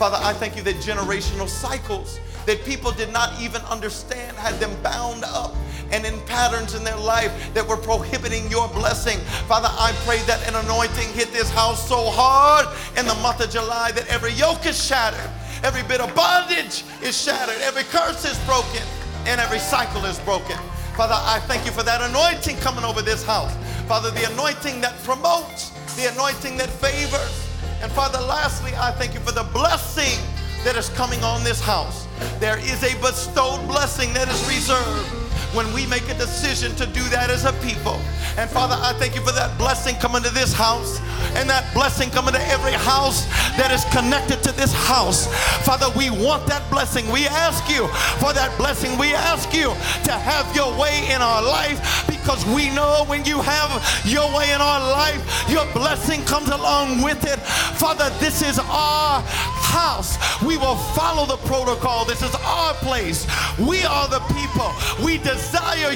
Father, 0.00 0.16
I 0.22 0.32
thank 0.32 0.56
you 0.56 0.62
that 0.62 0.76
generational 0.76 1.46
cycles 1.46 2.20
that 2.46 2.64
people 2.64 2.90
did 2.90 3.12
not 3.12 3.38
even 3.38 3.60
understand 3.68 4.34
had 4.38 4.58
them 4.58 4.74
bound 4.82 5.24
up 5.24 5.54
and 5.92 6.06
in 6.06 6.18
patterns 6.20 6.74
in 6.74 6.82
their 6.82 6.96
life 6.96 7.52
that 7.52 7.68
were 7.68 7.76
prohibiting 7.76 8.50
your 8.50 8.66
blessing. 8.68 9.18
Father, 9.46 9.68
I 9.70 9.92
pray 10.06 10.16
that 10.20 10.40
an 10.48 10.54
anointing 10.64 11.12
hit 11.12 11.34
this 11.34 11.50
house 11.50 11.86
so 11.86 11.98
hard 12.08 12.66
in 12.96 13.06
the 13.06 13.14
month 13.16 13.44
of 13.44 13.50
July 13.50 13.92
that 13.92 14.08
every 14.08 14.32
yoke 14.32 14.64
is 14.64 14.82
shattered, 14.82 15.20
every 15.62 15.82
bit 15.82 16.00
of 16.00 16.14
bondage 16.14 16.82
is 17.02 17.14
shattered, 17.14 17.60
every 17.60 17.82
curse 17.82 18.24
is 18.24 18.38
broken, 18.46 18.80
and 19.26 19.38
every 19.38 19.58
cycle 19.58 20.06
is 20.06 20.18
broken. 20.20 20.56
Father, 20.96 21.12
I 21.14 21.40
thank 21.40 21.66
you 21.66 21.72
for 21.72 21.82
that 21.82 22.00
anointing 22.00 22.56
coming 22.64 22.84
over 22.84 23.02
this 23.02 23.22
house. 23.22 23.54
Father, 23.86 24.10
the 24.12 24.32
anointing 24.32 24.80
that 24.80 24.96
promotes, 25.04 25.68
the 25.96 26.10
anointing 26.10 26.56
that 26.56 26.70
favors, 26.70 27.49
and 27.82 27.90
Father, 27.92 28.20
lastly, 28.20 28.72
I 28.76 28.90
thank 28.92 29.14
you 29.14 29.20
for 29.20 29.32
the 29.32 29.44
blessing 29.52 30.18
that 30.64 30.76
is 30.76 30.90
coming 30.90 31.22
on 31.24 31.42
this 31.42 31.60
house. 31.60 32.06
There 32.38 32.58
is 32.58 32.82
a 32.82 32.94
bestowed 33.00 33.66
blessing 33.66 34.12
that 34.12 34.28
is 34.28 34.48
reserved 34.48 35.29
when 35.54 35.72
we 35.72 35.86
make 35.86 36.08
a 36.08 36.14
decision 36.14 36.74
to 36.76 36.86
do 36.86 37.02
that 37.10 37.30
as 37.30 37.44
a 37.44 37.52
people. 37.64 38.00
And 38.38 38.48
Father, 38.48 38.76
I 38.78 38.92
thank 38.94 39.14
you 39.14 39.22
for 39.22 39.32
that 39.32 39.56
blessing 39.58 39.96
coming 39.96 40.22
to 40.22 40.32
this 40.32 40.52
house 40.52 41.00
and 41.34 41.50
that 41.50 41.66
blessing 41.74 42.10
coming 42.10 42.34
to 42.34 42.42
every 42.48 42.72
house 42.72 43.26
that 43.58 43.70
is 43.74 43.84
connected 43.90 44.42
to 44.44 44.52
this 44.52 44.72
house. 44.72 45.26
Father, 45.66 45.86
we 45.96 46.10
want 46.10 46.46
that 46.46 46.62
blessing. 46.70 47.10
We 47.10 47.26
ask 47.26 47.68
you 47.68 47.88
for 48.22 48.32
that 48.32 48.54
blessing. 48.56 48.96
We 48.98 49.12
ask 49.12 49.52
you 49.52 49.74
to 50.06 50.12
have 50.12 50.46
your 50.54 50.70
way 50.78 51.10
in 51.10 51.20
our 51.20 51.42
life 51.42 52.06
because 52.06 52.46
we 52.54 52.70
know 52.70 53.04
when 53.06 53.24
you 53.24 53.40
have 53.42 53.70
your 54.06 54.30
way 54.36 54.52
in 54.54 54.60
our 54.60 54.80
life, 54.80 55.20
your 55.50 55.66
blessing 55.72 56.22
comes 56.24 56.48
along 56.48 57.02
with 57.02 57.24
it. 57.26 57.38
Father, 57.76 58.10
this 58.20 58.42
is 58.42 58.58
our 58.58 59.22
house. 59.58 60.18
We 60.42 60.56
will 60.56 60.76
follow 60.94 61.26
the 61.26 61.38
protocol. 61.46 62.04
This 62.04 62.22
is 62.22 62.34
our 62.46 62.74
place. 62.74 63.26
We 63.58 63.82
are 63.84 64.08
the 64.08 64.20
people. 64.30 64.70
We 65.04 65.18
desire 65.18 65.39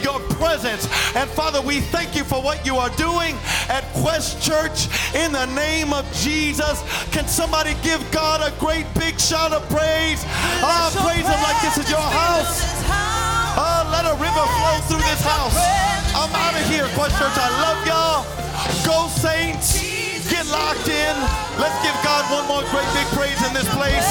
your 0.03 0.18
presence. 0.36 0.86
And 1.14 1.28
Father, 1.30 1.61
we 1.61 1.80
thank 1.80 2.16
you 2.16 2.24
for 2.24 2.42
what 2.42 2.64
you 2.66 2.76
are 2.76 2.90
doing 2.97 3.36
at 3.68 3.84
Quest 3.95 4.42
Church 4.42 4.88
in 5.14 5.32
the 5.32 5.47
name 5.55 5.92
of 5.92 6.05
Jesus. 6.12 6.82
Can 7.11 7.26
somebody 7.28 7.74
give 7.82 8.01
God 8.11 8.40
a 8.42 8.51
great 8.59 8.86
big 8.95 9.20
shout 9.20 9.53
of 9.53 9.62
praise? 9.70 10.22
Ah, 10.64 10.90
Let 10.90 11.05
praise 11.05 11.26
Him 11.26 11.40
like 11.42 11.59
this 11.62 11.78
is 11.78 11.88
your 11.90 12.03
house. 12.03 12.62
Oh, 13.57 13.86
let 13.95 14.05
a 14.05 14.14
river 14.18 14.47
flow 14.59 14.76
through 14.90 15.05
this 15.07 15.22
house. 15.22 15.55
I'm 16.14 16.32
out 16.34 16.55
of 16.59 16.66
here, 16.68 16.88
Quest 16.99 17.14
Church. 17.18 17.36
I 17.38 17.51
love 17.62 17.80
y'all. 17.86 18.26
Go 18.82 19.09
Saints. 19.09 19.78
Get 20.28 20.47
locked 20.51 20.88
in. 20.88 21.14
Let's 21.61 21.78
give 21.86 21.95
God 22.03 22.26
one 22.34 22.47
more 22.51 22.64
great 22.74 22.88
big 22.99 23.07
praise 23.14 23.38
in 23.47 23.55
this 23.55 23.68
place. 23.74 24.05